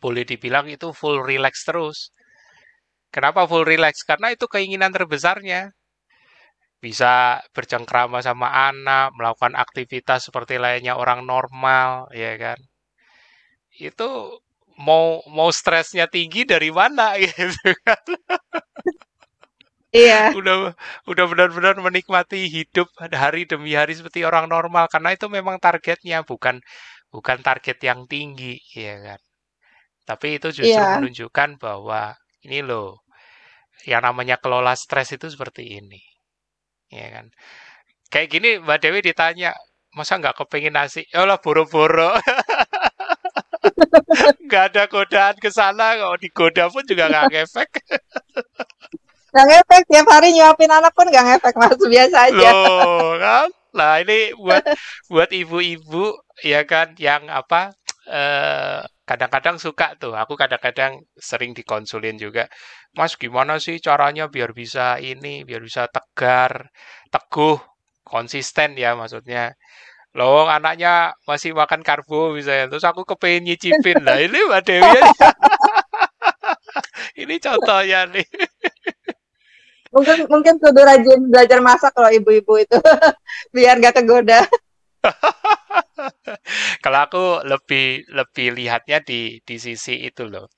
boleh 0.00 0.24
dibilang 0.24 0.64
itu 0.72 0.96
full 0.96 1.20
relax 1.20 1.68
terus. 1.68 2.16
Kenapa 3.12 3.44
full 3.44 3.68
relax? 3.68 4.00
Karena 4.08 4.32
itu 4.32 4.48
keinginan 4.48 4.92
terbesarnya 4.92 5.75
bisa 6.84 7.40
bercengkrama 7.56 8.20
sama 8.20 8.48
anak, 8.70 9.12
melakukan 9.16 9.54
aktivitas 9.56 10.28
seperti 10.28 10.60
lainnya 10.60 10.94
orang 10.96 11.24
normal, 11.24 12.08
ya 12.12 12.36
kan? 12.36 12.58
Itu 13.76 14.40
mau 14.76 15.24
mau 15.32 15.48
stresnya 15.52 16.06
tinggi 16.08 16.44
dari 16.44 16.68
mana 16.72 17.16
gitu 17.22 17.70
kan? 17.84 18.04
Iya. 19.94 20.36
Udah 20.36 20.76
udah 21.08 21.24
benar-benar 21.30 21.74
menikmati 21.80 22.48
hidup 22.52 22.88
hari 23.00 23.48
demi 23.48 23.72
hari 23.72 23.96
seperti 23.96 24.26
orang 24.28 24.46
normal 24.52 24.84
karena 24.92 25.16
itu 25.16 25.26
memang 25.32 25.56
targetnya 25.56 26.20
bukan 26.28 26.60
bukan 27.08 27.38
target 27.40 27.78
yang 27.80 28.04
tinggi, 28.04 28.60
ya 28.76 28.96
kan? 29.00 29.20
Tapi 30.06 30.38
itu 30.38 30.48
justru 30.52 30.76
iya. 30.76 31.00
menunjukkan 31.00 31.56
bahwa 31.58 32.14
ini 32.44 32.60
loh 32.62 33.02
yang 33.88 34.02
namanya 34.04 34.36
kelola 34.38 34.74
stres 34.76 35.14
itu 35.16 35.26
seperti 35.30 35.80
ini 35.80 36.15
ya 36.90 37.06
kan. 37.10 37.26
Kayak 38.10 38.28
gini 38.30 38.50
Mbak 38.62 38.78
Dewi 38.82 39.00
ditanya 39.02 39.50
masa 39.96 40.20
nggak 40.20 40.36
kepingin 40.44 40.76
nasi? 40.76 41.08
Ya 41.10 41.24
lah 41.24 41.40
boro-boro. 41.40 42.14
Nggak 44.46 44.64
ada 44.72 44.82
godaan 44.86 45.34
ke 45.42 45.50
sana 45.50 45.98
kalau 45.98 46.16
digoda 46.20 46.70
pun 46.70 46.86
juga 46.86 47.10
nggak 47.10 47.26
ngefek. 47.34 47.70
Nggak 49.34 49.46
ngefek 49.52 49.82
tiap 49.90 50.06
hari 50.08 50.28
nyuapin 50.32 50.70
anak 50.70 50.92
pun 50.94 51.10
nggak 51.10 51.26
ngefek 51.28 51.54
mas. 51.58 51.76
Biasa 51.76 52.16
aja. 52.30 52.48
Loh 52.54 53.18
kan? 53.18 53.48
Nah 53.76 54.00
ini 54.00 54.32
buat 54.38 54.64
buat 55.12 55.30
ibu-ibu 55.34 56.16
ya 56.40 56.64
kan 56.64 56.96
yang 56.96 57.28
apa 57.28 57.76
eh, 58.08 58.80
kadang-kadang 59.06 59.56
suka 59.62 59.94
tuh 59.96 60.18
aku 60.18 60.34
kadang-kadang 60.34 60.98
sering 61.14 61.54
dikonsulin 61.54 62.18
juga 62.18 62.50
Mas 62.98 63.14
gimana 63.14 63.62
sih 63.62 63.78
caranya 63.78 64.26
biar 64.26 64.50
bisa 64.50 64.98
ini 64.98 65.46
biar 65.46 65.62
bisa 65.62 65.86
tegar 65.86 66.68
teguh 67.14 67.58
konsisten 68.02 68.74
ya 68.74 68.98
maksudnya? 68.98 69.54
Loh 70.16 70.48
anaknya 70.50 71.14
masih 71.28 71.54
makan 71.54 71.86
karbo 71.86 72.34
misalnya 72.34 72.72
terus 72.72 72.84
aku 72.88 73.06
kepengen 73.06 73.52
nyicipin. 73.52 74.02
Lah 74.02 74.18
ini 74.18 74.38
Mbak 74.48 74.62
Dewi 74.66 75.00
ini 77.22 77.34
contohnya 77.38 78.10
nih. 78.10 78.26
Mungkin 79.94 80.28
mungkin 80.28 80.54
kudu 80.58 80.82
rajin 80.82 81.20
belajar 81.30 81.62
masak 81.62 81.92
kalau 81.94 82.10
ibu-ibu 82.10 82.58
itu. 82.58 82.78
Biar 83.54 83.78
gak 83.78 84.02
kegoda 84.02 84.44
Kalau 86.84 87.00
aku 87.06 87.24
lebih 87.46 88.06
lebih 88.10 88.48
lihatnya 88.56 88.98
di 89.02 89.42
di 89.42 89.56
sisi 89.56 90.06
itu 90.06 90.26
loh 90.26 90.50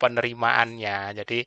penerimaannya. 0.00 1.16
Jadi 1.22 1.44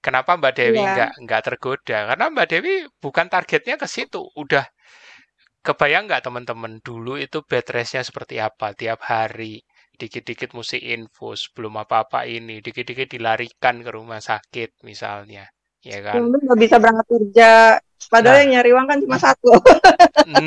kenapa 0.00 0.36
Mbak 0.40 0.52
Dewi 0.56 0.80
yeah. 0.80 0.92
nggak 0.96 1.12
nggak 1.24 1.42
tergoda? 1.46 1.98
Karena 2.12 2.24
Mbak 2.32 2.46
Dewi 2.48 2.74
bukan 3.00 3.26
targetnya 3.28 3.76
ke 3.80 3.86
situ. 3.88 4.22
Udah 4.36 4.64
kebayang 5.62 6.10
nggak 6.10 6.26
teman-teman 6.26 6.82
dulu 6.82 7.14
itu 7.14 7.38
bed 7.46 7.66
restnya 7.70 8.02
seperti 8.02 8.42
apa 8.42 8.74
tiap 8.74 8.98
hari 9.06 9.62
dikit-dikit 9.94 10.50
mesti 10.58 10.82
infus 10.90 11.46
belum 11.54 11.78
apa-apa 11.78 12.26
ini 12.26 12.58
dikit-dikit 12.58 13.06
dilarikan 13.14 13.86
ke 13.86 13.90
rumah 13.94 14.18
sakit 14.18 14.82
misalnya 14.82 15.46
ya 15.82 16.02
kan 16.02 16.26
nggak 16.26 16.58
bisa 16.58 16.82
berangkat 16.82 17.06
kerja 17.06 17.50
padahal 18.10 18.34
nah, 18.34 18.40
yang 18.42 18.50
nyari 18.58 18.70
uang 18.74 18.86
kan 18.90 18.98
cuma 18.98 19.18
satu 19.22 19.50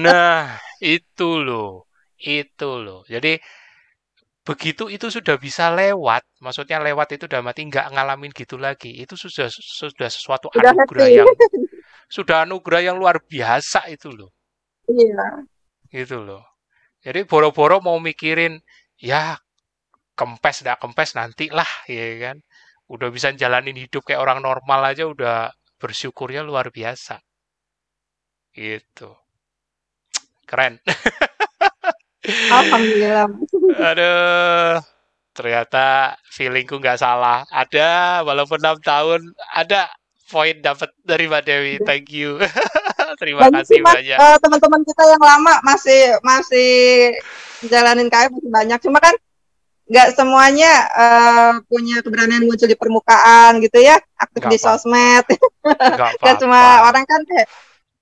nah 0.04 0.60
itu 0.84 1.30
loh 1.40 1.85
itu 2.20 2.70
loh. 2.80 3.04
Jadi 3.08 3.38
begitu 4.46 4.86
itu 4.94 5.10
sudah 5.10 5.42
bisa 5.42 5.74
lewat, 5.74 6.22
maksudnya 6.38 6.78
lewat 6.78 7.18
itu 7.18 7.26
udah 7.26 7.42
mati 7.42 7.66
nggak 7.66 7.92
ngalamin 7.92 8.32
gitu 8.32 8.56
lagi. 8.62 8.94
Itu 9.02 9.18
sudah 9.18 9.50
sudah 9.52 10.10
sesuatu 10.10 10.54
sudah 10.54 10.72
anugerah 10.72 11.08
yang 11.10 11.28
sudah 12.16 12.46
anugerah 12.46 12.82
yang 12.86 12.96
luar 13.02 13.18
biasa 13.26 13.90
itu 13.90 14.14
loh. 14.14 14.30
Iya. 14.86 15.44
Gitu 15.90 16.22
loh. 16.22 16.46
Jadi 17.02 17.26
boro-boro 17.26 17.82
mau 17.82 17.98
mikirin 18.02 18.58
ya 18.98 19.38
kempes 20.16 20.64
tidak 20.64 20.80
kempes 20.82 21.18
nanti 21.18 21.50
lah 21.50 21.68
ya 21.90 22.32
kan. 22.32 22.38
Udah 22.86 23.10
bisa 23.10 23.34
jalanin 23.34 23.76
hidup 23.76 24.06
kayak 24.06 24.22
orang 24.22 24.40
normal 24.46 24.94
aja 24.94 25.10
udah 25.10 25.50
bersyukurnya 25.82 26.46
luar 26.46 26.70
biasa. 26.70 27.18
Gitu. 28.54 29.10
Keren. 30.46 30.78
Alhamdulillah. 32.30 33.28
Aduh, 33.76 34.74
ternyata 35.36 36.16
feelingku 36.32 36.80
nggak 36.80 37.00
salah. 37.00 37.46
Ada, 37.52 38.22
walaupun 38.26 38.60
enam 38.62 38.78
tahun, 38.82 39.22
ada 39.54 39.90
poin 40.30 40.58
dapat 40.58 40.90
dari 41.06 41.30
Mbak 41.30 41.44
Dewi. 41.46 41.74
Thank 41.86 42.10
you. 42.12 42.42
Terima 43.22 43.48
banyak 43.48 43.64
kasih 43.64 43.80
banyak. 43.80 44.18
Uh, 44.18 44.38
teman-teman 44.42 44.82
kita 44.84 45.04
yang 45.08 45.24
lama 45.24 45.54
masih 45.64 46.02
masih 46.26 46.72
jalanin 47.70 48.10
KF 48.12 48.34
masih 48.34 48.52
banyak. 48.52 48.80
Cuma 48.82 49.00
kan 49.00 49.16
nggak 49.86 50.18
semuanya 50.18 50.72
uh, 50.98 51.54
punya 51.70 52.02
keberanian 52.02 52.50
muncul 52.50 52.66
di 52.66 52.74
permukaan 52.74 53.62
gitu 53.62 53.78
ya, 53.80 54.02
aktif 54.18 54.42
gak 54.42 54.52
di 54.52 54.58
apa. 54.58 54.66
sosmed. 54.66 55.26
Gak, 56.20 56.36
cuma 56.42 56.90
orang 56.90 57.06
kan 57.06 57.22
kayak 57.24 57.48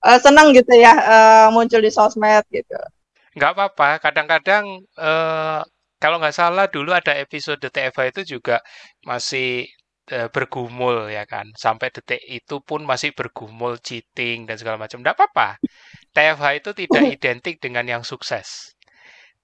uh, 0.04 0.20
senang 0.20 0.56
gitu 0.56 0.74
ya 0.76 0.94
uh, 0.96 1.48
muncul 1.52 1.84
di 1.84 1.92
sosmed 1.92 2.48
gitu 2.50 2.80
nggak 3.38 3.52
apa-apa. 3.58 3.90
Kadang-kadang 4.04 4.66
eh, 4.98 5.62
kalau 6.04 6.18
nggak 6.20 6.36
salah 6.36 6.66
dulu 6.68 6.92
ada 6.92 7.16
episode 7.16 7.64
TFA 7.64 8.12
itu 8.12 8.38
juga 8.38 8.60
masih 9.08 9.68
eh, 10.12 10.28
bergumul 10.30 11.08
ya 11.10 11.24
kan. 11.24 11.48
Sampai 11.56 11.90
detik 11.96 12.22
itu 12.28 12.60
pun 12.60 12.84
masih 12.84 13.16
bergumul 13.16 13.80
cheating 13.80 14.44
dan 14.50 14.56
segala 14.60 14.78
macam. 14.82 15.00
Nggak 15.00 15.16
apa-apa. 15.16 15.50
TFH 16.14 16.46
itu 16.60 16.70
tidak 16.86 17.04
identik 17.16 17.56
dengan 17.64 17.86
yang 17.88 18.04
sukses. 18.06 18.76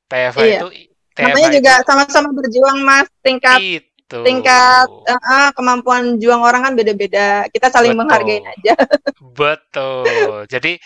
TFH 0.09 0.39
iya. 0.43 0.59
itu 0.59 0.67
TFH 1.15 1.27
Namanya 1.31 1.49
juga 1.51 1.73
sama-sama 1.83 2.29
berjuang 2.31 2.79
mas 2.81 3.07
tingkat 3.19 3.59
itu. 3.59 4.19
tingkat 4.23 4.87
uh, 4.87 5.51
kemampuan 5.53 6.17
juang 6.17 6.41
orang 6.41 6.65
kan 6.65 6.73
beda-beda. 6.73 7.45
Kita 7.51 7.67
saling 7.69 7.93
Betul. 7.93 8.01
menghargai 8.03 8.39
aja. 8.41 8.75
Betul. 9.39 10.47
Jadi 10.47 10.79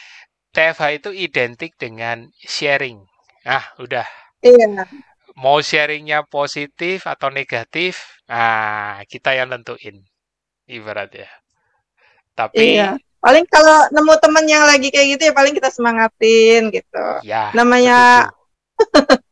TFH 0.53 0.83
itu 1.01 1.09
identik 1.09 1.73
dengan 1.81 2.29
sharing. 2.37 3.01
Nah, 3.43 3.65
udah. 3.81 4.05
Iya. 4.45 4.85
Mau 5.33 5.59
sharingnya 5.65 6.29
positif 6.29 7.09
atau 7.09 7.33
negatif, 7.33 8.21
nah 8.29 9.01
kita 9.09 9.33
yang 9.33 9.49
nentuin. 9.49 9.97
Ibarat 10.69 11.11
ya. 11.17 11.29
Tapi 12.37 12.77
iya. 12.77 12.93
Paling 13.23 13.47
kalau 13.47 13.87
nemu 13.87 14.13
temen 14.19 14.45
yang 14.51 14.67
lagi 14.67 14.91
kayak 14.91 15.15
gitu 15.15 15.31
ya 15.31 15.33
paling 15.33 15.55
kita 15.55 15.71
semangatin 15.71 16.69
gitu. 16.75 17.05
Ya, 17.23 17.55
Namanya 17.55 18.29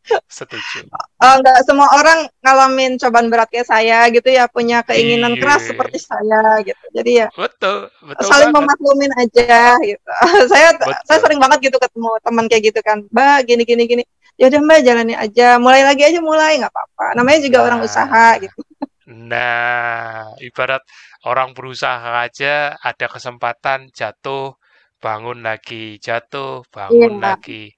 Setuju. 0.37 0.89
Uh, 1.21 1.35
nggak 1.41 1.57
semua 1.65 1.87
orang 1.93 2.25
ngalamin 2.41 2.97
cobaan 2.97 3.29
berat 3.29 3.49
kayak 3.53 3.69
saya 3.69 4.09
gitu 4.09 4.29
ya, 4.33 4.49
punya 4.49 4.81
keinginan 4.81 5.37
Iyi. 5.37 5.41
keras 5.41 5.63
seperti 5.69 5.97
saya 6.01 6.61
gitu. 6.65 6.83
Jadi 6.93 7.11
ya 7.25 7.27
betul, 7.33 7.87
betul 8.01 8.27
saling 8.27 8.49
banget. 8.49 8.65
memaklumin 8.65 9.11
aja 9.17 9.77
gitu. 9.85 10.09
saya 10.51 10.73
betul. 10.75 10.93
saya 11.05 11.19
sering 11.21 11.39
banget 11.39 11.59
gitu 11.71 11.77
ketemu 11.77 12.09
teman 12.25 12.45
kayak 12.49 12.63
gitu 12.73 12.79
kan, 12.81 12.97
Mbak 13.13 13.37
gini 13.45 13.63
gini 13.63 13.83
gini. 13.85 14.03
Ya 14.39 14.49
udah 14.49 14.61
Mbak 14.63 14.79
jalani 14.81 15.13
aja, 15.13 15.47
mulai 15.61 15.81
lagi 15.85 16.01
aja 16.01 16.19
mulai 16.19 16.57
nggak 16.57 16.73
apa-apa. 16.73 17.05
Namanya 17.13 17.39
juga 17.45 17.57
nah, 17.61 17.65
orang 17.69 17.79
usaha 17.85 18.25
gitu. 18.41 18.59
Nah, 19.11 20.33
ibarat 20.39 20.81
orang 21.27 21.53
berusaha 21.53 22.25
aja 22.25 22.73
ada 22.79 23.05
kesempatan 23.05 23.93
jatuh, 23.93 24.57
bangun 24.97 25.45
lagi, 25.45 26.01
jatuh, 26.01 26.65
bangun 26.73 27.21
iya. 27.21 27.21
lagi 27.21 27.75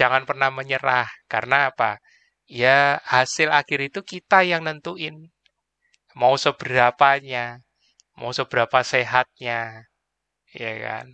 jangan 0.00 0.22
pernah 0.28 0.48
menyerah 0.48 1.08
karena 1.28 1.68
apa? 1.68 2.00
Ya 2.48 2.98
hasil 3.04 3.48
akhir 3.52 3.92
itu 3.92 4.00
kita 4.12 4.38
yang 4.42 4.64
nentuin 4.64 5.28
mau 6.16 6.34
seberapanya, 6.40 7.60
mau 8.18 8.32
seberapa 8.32 8.80
sehatnya, 8.80 9.86
ya 10.56 10.72
kan? 10.84 11.06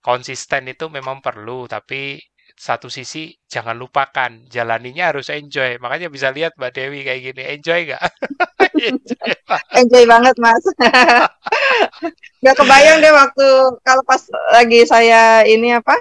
Konsisten 0.00 0.70
itu 0.72 0.86
memang 0.88 1.18
perlu, 1.20 1.66
tapi 1.68 2.22
satu 2.58 2.88
sisi 2.88 3.34
jangan 3.46 3.76
lupakan 3.76 4.30
jalaninya 4.48 5.12
harus 5.12 5.28
enjoy. 5.28 5.76
Makanya 5.82 6.08
bisa 6.08 6.32
lihat 6.32 6.56
Mbak 6.56 6.72
Dewi 6.72 7.00
kayak 7.04 7.20
gini, 7.26 7.42
enjoy 7.58 7.80
nggak? 7.92 8.02
enjoy, 8.88 9.32
enjoy 9.74 10.04
banget 10.06 10.34
mas. 10.38 10.64
Gak 12.44 12.54
kebayang 12.54 13.02
deh 13.02 13.10
waktu 13.10 13.46
kalau 13.82 14.02
pas 14.06 14.22
lagi 14.54 14.86
saya 14.86 15.42
ini 15.42 15.74
apa 15.74 15.98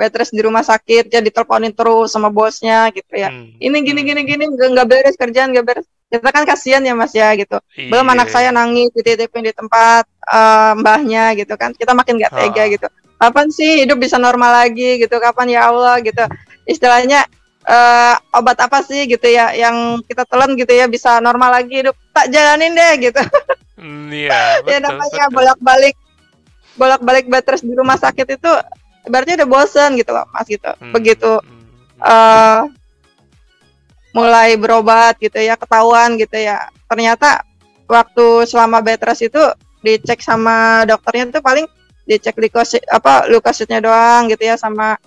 bed 0.00 0.16
rest 0.16 0.32
di 0.32 0.40
rumah 0.40 0.64
sakit 0.64 1.12
ya 1.12 1.20
diteleponin 1.20 1.76
terus 1.76 2.08
sama 2.08 2.32
bosnya 2.32 2.88
gitu 2.96 3.12
ya. 3.12 3.28
Hmm. 3.28 3.52
ini 3.60 3.76
gini 3.84 4.00
hmm. 4.00 4.08
gini 4.08 4.22
gini 4.24 4.44
nggak 4.48 4.88
beres 4.88 5.16
kerjaan 5.20 5.52
nggak 5.52 5.66
beres. 5.68 5.86
Kita 6.10 6.32
kan 6.32 6.42
kasihan 6.48 6.82
ya 6.82 6.96
mas 6.96 7.12
ya 7.12 7.30
gitu. 7.36 7.60
Iye. 7.76 7.92
belum 7.92 8.08
anak 8.08 8.32
saya 8.32 8.50
nangis 8.50 8.90
dititipin 8.96 9.46
di 9.46 9.52
tempat 9.54 10.08
uh, 10.26 10.72
mbahnya 10.80 11.36
gitu 11.36 11.54
kan. 11.60 11.76
Kita 11.76 11.92
makin 11.92 12.16
nggak 12.16 12.32
tega 12.32 12.64
gitu. 12.72 12.88
Kapan 13.20 13.46
sih 13.52 13.84
hidup 13.84 14.00
bisa 14.00 14.16
normal 14.16 14.64
lagi 14.64 14.96
gitu? 14.96 15.20
Kapan 15.20 15.52
ya 15.52 15.68
Allah 15.68 16.00
gitu? 16.00 16.24
Istilahnya 16.64 17.28
uh, 17.68 18.16
obat 18.32 18.58
apa 18.58 18.80
sih 18.80 19.04
gitu 19.06 19.28
ya 19.28 19.52
yang 19.52 20.00
kita 20.08 20.24
telan 20.24 20.56
gitu 20.56 20.72
ya 20.72 20.88
bisa 20.88 21.20
normal 21.20 21.52
lagi 21.52 21.84
hidup? 21.84 21.94
Tak 22.16 22.32
jalanin 22.32 22.72
deh 22.74 22.92
gitu. 23.12 23.22
Mm, 23.78 24.08
iya 24.12 24.58
ya 24.70 24.78
namanya 24.82 25.30
bolak-balik 25.30 25.96
bolak-balik 26.76 27.26
bed 27.28 27.44
rest 27.48 27.64
di 27.66 27.74
rumah 27.76 28.00
sakit 28.00 28.40
itu 28.40 28.52
berarti 29.08 29.36
udah 29.40 29.48
bosen 29.48 29.96
gitu 29.96 30.10
loh 30.12 30.26
mas 30.32 30.46
gitu 30.48 30.68
hmm. 30.68 30.92
begitu 30.92 31.40
uh, 32.02 32.68
mulai 34.10 34.58
berobat 34.58 35.16
gitu 35.22 35.38
ya 35.38 35.54
ketahuan 35.54 36.18
gitu 36.18 36.34
ya 36.34 36.66
ternyata 36.90 37.46
waktu 37.86 38.44
selama 38.46 38.82
bed 38.82 39.00
rest 39.02 39.26
itu 39.30 39.42
dicek 39.80 40.20
sama 40.20 40.84
dokternya 40.84 41.30
itu 41.30 41.40
paling 41.40 41.66
dicek 42.04 42.36
leukosit 42.36 42.82
apa 42.90 43.30
leukositnya 43.30 43.78
doang 43.78 44.26
gitu 44.28 44.50
ya 44.50 44.58
sama 44.58 44.98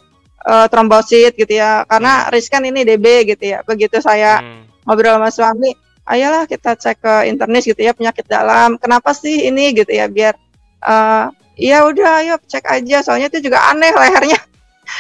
uh, 0.48 0.66
trombosit 0.72 1.36
gitu 1.36 1.60
ya 1.60 1.84
karena 1.86 2.28
hmm. 2.28 2.30
riskan 2.32 2.64
ini 2.64 2.88
DB 2.88 3.36
gitu 3.36 3.44
ya 3.44 3.60
begitu 3.68 4.00
saya 4.00 4.40
hmm. 4.40 4.88
ngobrol 4.88 5.20
sama 5.20 5.30
suami 5.30 5.70
ayolah 6.08 6.48
kita 6.48 6.76
cek 6.76 7.00
ke 7.00 7.14
internis 7.32 7.68
gitu 7.68 7.80
ya 7.80 7.96
penyakit 7.96 8.28
dalam 8.28 8.76
kenapa 8.80 9.16
sih 9.16 9.48
ini 9.48 9.72
gitu 9.76 9.92
ya 9.92 10.08
biar 10.08 10.36
uh, 10.84 11.32
Iya 11.54 11.86
udah 11.86 12.10
ayo 12.26 12.36
cek 12.50 12.66
aja. 12.66 12.98
Soalnya 13.06 13.30
itu 13.30 13.50
juga 13.50 13.62
aneh 13.70 13.94
lehernya. 13.94 14.40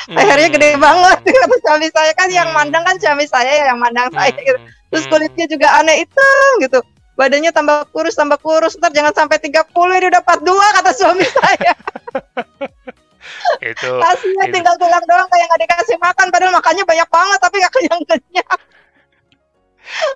Hmm. 0.10 0.16
lehernya 0.18 0.50
gede 0.54 0.70
banget. 0.78 1.20
Kata 1.44 1.56
suami 1.66 1.88
saya 1.90 2.12
kan 2.14 2.30
hmm. 2.30 2.38
yang 2.38 2.50
mandang 2.54 2.84
kan 2.86 2.96
suami 3.02 3.26
saya 3.26 3.70
yang 3.70 3.78
mandang 3.82 4.10
hmm. 4.10 4.18
saya 4.18 4.34
gitu. 4.38 4.60
terus 4.94 5.10
kulitnya 5.10 5.46
juga 5.50 5.68
aneh 5.82 6.06
itu 6.06 6.30
gitu. 6.62 6.80
Badannya 7.14 7.54
tambah 7.54 7.90
kurus 7.94 8.18
tambah 8.18 8.38
kurus. 8.42 8.78
Ntar 8.78 8.94
jangan 8.94 9.14
sampai 9.14 9.38
30 9.42 9.70
ini 9.70 10.06
udah 10.10 10.22
42 10.26 10.78
kata 10.82 10.92
suami 10.94 11.26
saya. 11.42 11.74
Itu 13.62 13.90
hasilnya 13.98 14.46
itu. 14.50 14.54
tinggal 14.54 14.76
tulang 14.78 15.04
doang 15.10 15.30
kayak 15.30 15.46
nggak 15.50 15.62
dikasih 15.66 15.98
makan. 15.98 16.28
Padahal 16.30 16.54
makannya 16.54 16.84
banyak 16.86 17.10
banget 17.10 17.40
tapi 17.42 17.56
nggak 17.62 17.74
kenyang 17.74 18.02
kenyang 18.06 18.60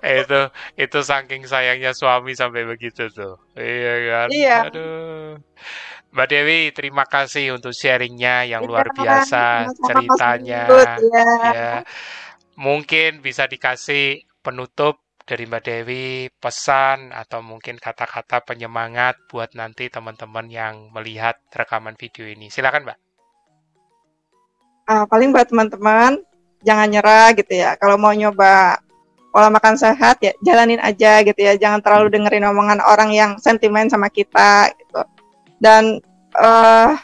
itu 0.00 0.40
itu 0.80 0.98
saking 1.04 1.44
sayangnya 1.44 1.92
suami 1.92 2.32
sampai 2.32 2.64
begitu 2.64 3.12
tuh. 3.12 3.36
Iya 3.54 3.94
kan? 4.08 4.28
Iya. 4.32 4.58
Aduh 4.72 5.36
Mbak 6.08 6.28
Dewi, 6.32 6.60
terima 6.72 7.04
kasih 7.04 7.52
untuk 7.52 7.76
sharingnya 7.76 8.48
yang 8.48 8.64
luar 8.64 8.88
biasa, 8.96 9.68
ceritanya. 9.76 10.64
Ya. 10.64 11.24
ya. 11.52 11.72
Mungkin 12.56 13.20
bisa 13.20 13.44
dikasih 13.44 14.24
penutup 14.40 15.04
dari 15.28 15.44
Mbak 15.44 15.62
Dewi, 15.68 16.32
pesan 16.40 17.12
atau 17.12 17.44
mungkin 17.44 17.76
kata-kata 17.76 18.40
penyemangat 18.40 19.20
buat 19.28 19.52
nanti 19.52 19.92
teman-teman 19.92 20.48
yang 20.48 20.88
melihat 20.96 21.36
rekaman 21.52 21.92
video 22.00 22.24
ini. 22.24 22.48
Silakan, 22.48 22.88
Mbak. 22.88 22.98
Uh, 24.88 25.04
paling 25.12 25.36
buat 25.36 25.44
teman-teman, 25.52 26.24
jangan 26.64 26.88
nyerah 26.88 27.36
gitu 27.36 27.52
ya. 27.52 27.76
Kalau 27.76 28.00
mau 28.00 28.16
nyoba 28.16 28.80
pola 29.28 29.52
makan 29.52 29.76
sehat 29.76 30.24
ya 30.24 30.32
jalanin 30.40 30.80
aja 30.80 31.20
gitu 31.20 31.36
ya. 31.36 31.60
Jangan 31.60 31.84
terlalu 31.84 32.08
dengerin 32.16 32.48
omongan 32.48 32.80
orang 32.80 33.12
yang 33.12 33.36
sentimen 33.36 33.92
sama 33.92 34.08
kita 34.08 34.72
gitu 34.72 35.04
dan 35.58 35.98
uh, 36.38 36.94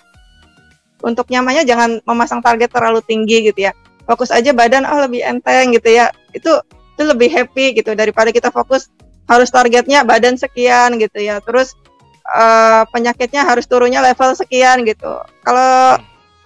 untuk 1.05 1.29
nyamannya 1.29 1.69
jangan 1.69 2.01
memasang 2.09 2.41
target 2.41 2.73
terlalu 2.73 3.05
tinggi 3.05 3.53
gitu 3.53 3.69
ya. 3.69 3.73
Fokus 4.09 4.33
aja 4.33 4.53
badan 4.57 4.89
oh 4.89 5.05
lebih 5.05 5.21
enteng 5.21 5.77
gitu 5.77 5.93
ya. 5.93 6.09
Itu 6.33 6.65
itu 6.95 7.03
lebih 7.05 7.29
happy 7.29 7.77
gitu 7.77 7.93
daripada 7.93 8.33
kita 8.33 8.49
fokus 8.49 8.89
harus 9.29 9.53
targetnya 9.53 10.05
badan 10.05 10.41
sekian 10.41 10.97
gitu 10.97 11.21
ya. 11.21 11.45
Terus 11.45 11.77
uh, 12.25 12.89
penyakitnya 12.89 13.45
harus 13.45 13.69
turunnya 13.69 14.01
level 14.01 14.33
sekian 14.33 14.89
gitu. 14.89 15.21
Kalau 15.45 16.01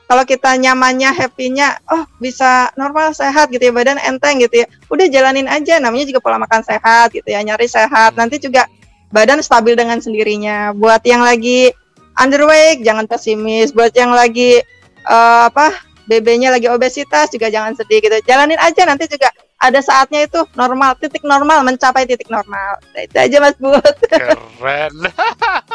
kalau 0.08 0.24
kita 0.24 0.56
nyamannya 0.56 1.12
happynya 1.12 1.84
oh 1.92 2.08
bisa 2.16 2.72
normal 2.80 3.12
sehat 3.12 3.52
gitu 3.52 3.68
ya 3.68 3.72
badan 3.76 4.00
enteng 4.02 4.42
gitu 4.42 4.64
ya. 4.64 4.66
Udah 4.90 5.06
jalanin 5.06 5.46
aja 5.46 5.78
namanya 5.78 6.08
juga 6.08 6.24
pola 6.24 6.40
makan 6.40 6.64
sehat 6.64 7.14
gitu 7.14 7.28
ya 7.28 7.44
nyari 7.44 7.68
sehat. 7.68 8.16
Nanti 8.16 8.40
juga 8.42 8.66
badan 9.12 9.44
stabil 9.44 9.76
dengan 9.76 10.00
sendirinya. 10.00 10.72
Buat 10.72 11.04
yang 11.04 11.20
lagi 11.20 11.76
underweight 12.18 12.82
jangan 12.82 13.06
pesimis. 13.06 13.70
Buat 13.72 13.94
yang 13.94 14.12
lagi 14.12 14.60
uh, 15.06 15.48
apa 15.48 15.72
BB-nya 16.08 16.48
lagi 16.52 16.66
obesitas 16.72 17.28
juga 17.30 17.52
jangan 17.52 17.76
sedih 17.76 18.00
gitu. 18.00 18.16
Jalanin 18.24 18.58
aja 18.58 18.82
nanti 18.88 19.06
juga 19.06 19.28
ada 19.58 19.82
saatnya 19.82 20.22
itu 20.22 20.38
normal 20.54 20.94
titik 21.02 21.26
normal 21.26 21.66
mencapai 21.66 22.06
titik 22.06 22.30
normal. 22.30 22.78
Nah, 22.94 23.02
itu 23.02 23.16
aja 23.18 23.36
mas 23.42 23.58
Bud. 23.58 23.82
Keren. 24.12 24.94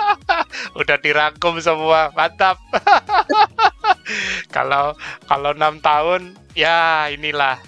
Udah 0.79 0.97
dirangkum 1.03 1.59
semua 1.59 2.09
mantap. 2.15 2.57
Kalau 4.55 4.93
kalau 5.31 5.55
enam 5.55 5.79
tahun 5.79 6.35
ya 6.53 7.07
inilah 7.11 7.59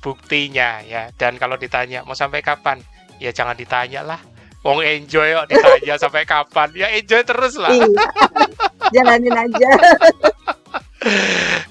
buktinya 0.00 0.80
ya. 0.82 1.12
Dan 1.14 1.36
kalau 1.36 1.60
ditanya 1.60 2.00
mau 2.02 2.16
sampai 2.16 2.40
kapan? 2.40 2.80
Ya 3.20 3.30
jangan 3.30 3.56
ditanya 3.56 4.00
lah 4.02 4.20
Wong 4.66 4.82
enjoy 4.82 5.30
kok 5.30 5.46
ditanya 5.46 5.94
sampai 5.94 6.26
kapan? 6.26 6.74
Ya 6.74 6.90
enjoy 6.90 7.22
terus 7.22 7.54
lah. 7.54 7.70
Iya. 7.70 7.86
Jalanin 8.90 9.38
aja. 9.38 9.70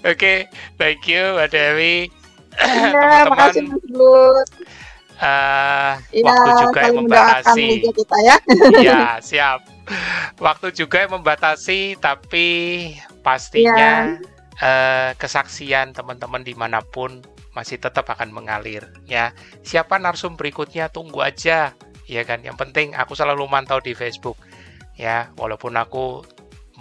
Oke, 0.08 0.16
okay, 0.16 0.38
thank 0.80 1.04
you 1.12 1.36
Mbak 1.36 1.52
Dewi. 1.52 2.08
Ya, 2.56 3.28
makasih 3.28 3.68
Mas 3.68 3.84
Bud. 3.92 4.48
Uh, 5.20 6.00
ya, 6.16 6.24
waktu 6.24 6.52
juga 6.64 6.80
yang 6.88 6.96
membatasi. 7.04 7.68
Kita 7.84 8.18
ya. 8.24 8.38
ya, 8.80 9.00
siap. 9.20 9.60
Waktu 10.40 10.72
juga 10.72 11.04
yang 11.04 11.20
membatasi, 11.20 12.00
tapi 12.00 12.48
pastinya 13.28 14.16
ya. 14.16 14.24
uh, 14.64 15.12
kesaksian 15.20 15.92
teman-teman 15.92 16.48
di 16.48 16.56
mana 16.56 16.80
pun 16.80 17.20
masih 17.52 17.76
tetap 17.76 18.08
akan 18.08 18.32
mengalir. 18.32 18.88
Ya, 19.04 19.36
siapa 19.68 20.00
narsum 20.00 20.40
berikutnya 20.40 20.88
tunggu 20.88 21.28
aja 21.28 21.76
ya 22.06 22.24
kan? 22.24 22.42
Yang 22.42 22.58
penting 22.62 22.88
aku 22.94 23.14
selalu 23.18 23.46
mantau 23.50 23.82
di 23.82 23.98
Facebook 23.98 24.38
ya. 24.98 25.30
Walaupun 25.38 25.76
aku 25.78 26.24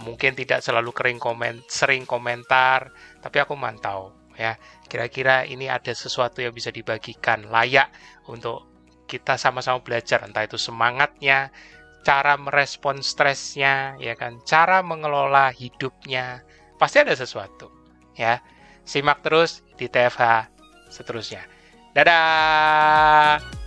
mungkin 0.01 0.35
tidak 0.35 0.59
selalu 0.59 0.91
kering 0.91 1.19
komen 1.23 1.63
sering 1.71 2.03
komentar 2.03 2.91
tapi 3.21 3.41
aku 3.41 3.57
mantau 3.57 4.13
ya. 4.37 4.57
Kira-kira 4.85 5.43
ini 5.45 5.67
ada 5.67 5.91
sesuatu 5.91 6.39
yang 6.39 6.53
bisa 6.53 6.69
dibagikan 6.69 7.47
layak 7.49 7.89
untuk 8.29 8.67
kita 9.05 9.37
sama-sama 9.37 9.81
belajar 9.85 10.25
entah 10.25 10.45
itu 10.45 10.57
semangatnya 10.57 11.53
cara 12.05 12.37
merespon 12.37 13.01
stresnya 13.01 13.97
ya 13.97 14.13
kan? 14.13 14.41
Cara 14.45 14.85
mengelola 14.85 15.49
hidupnya 15.49 16.45
pasti 16.77 17.01
ada 17.01 17.17
sesuatu 17.17 17.73
ya. 18.13 18.41
Simak 18.85 19.25
terus 19.25 19.65
di 19.81 19.89
TFH 19.89 20.53
seterusnya. 20.93 21.41
Dadah 21.97 23.64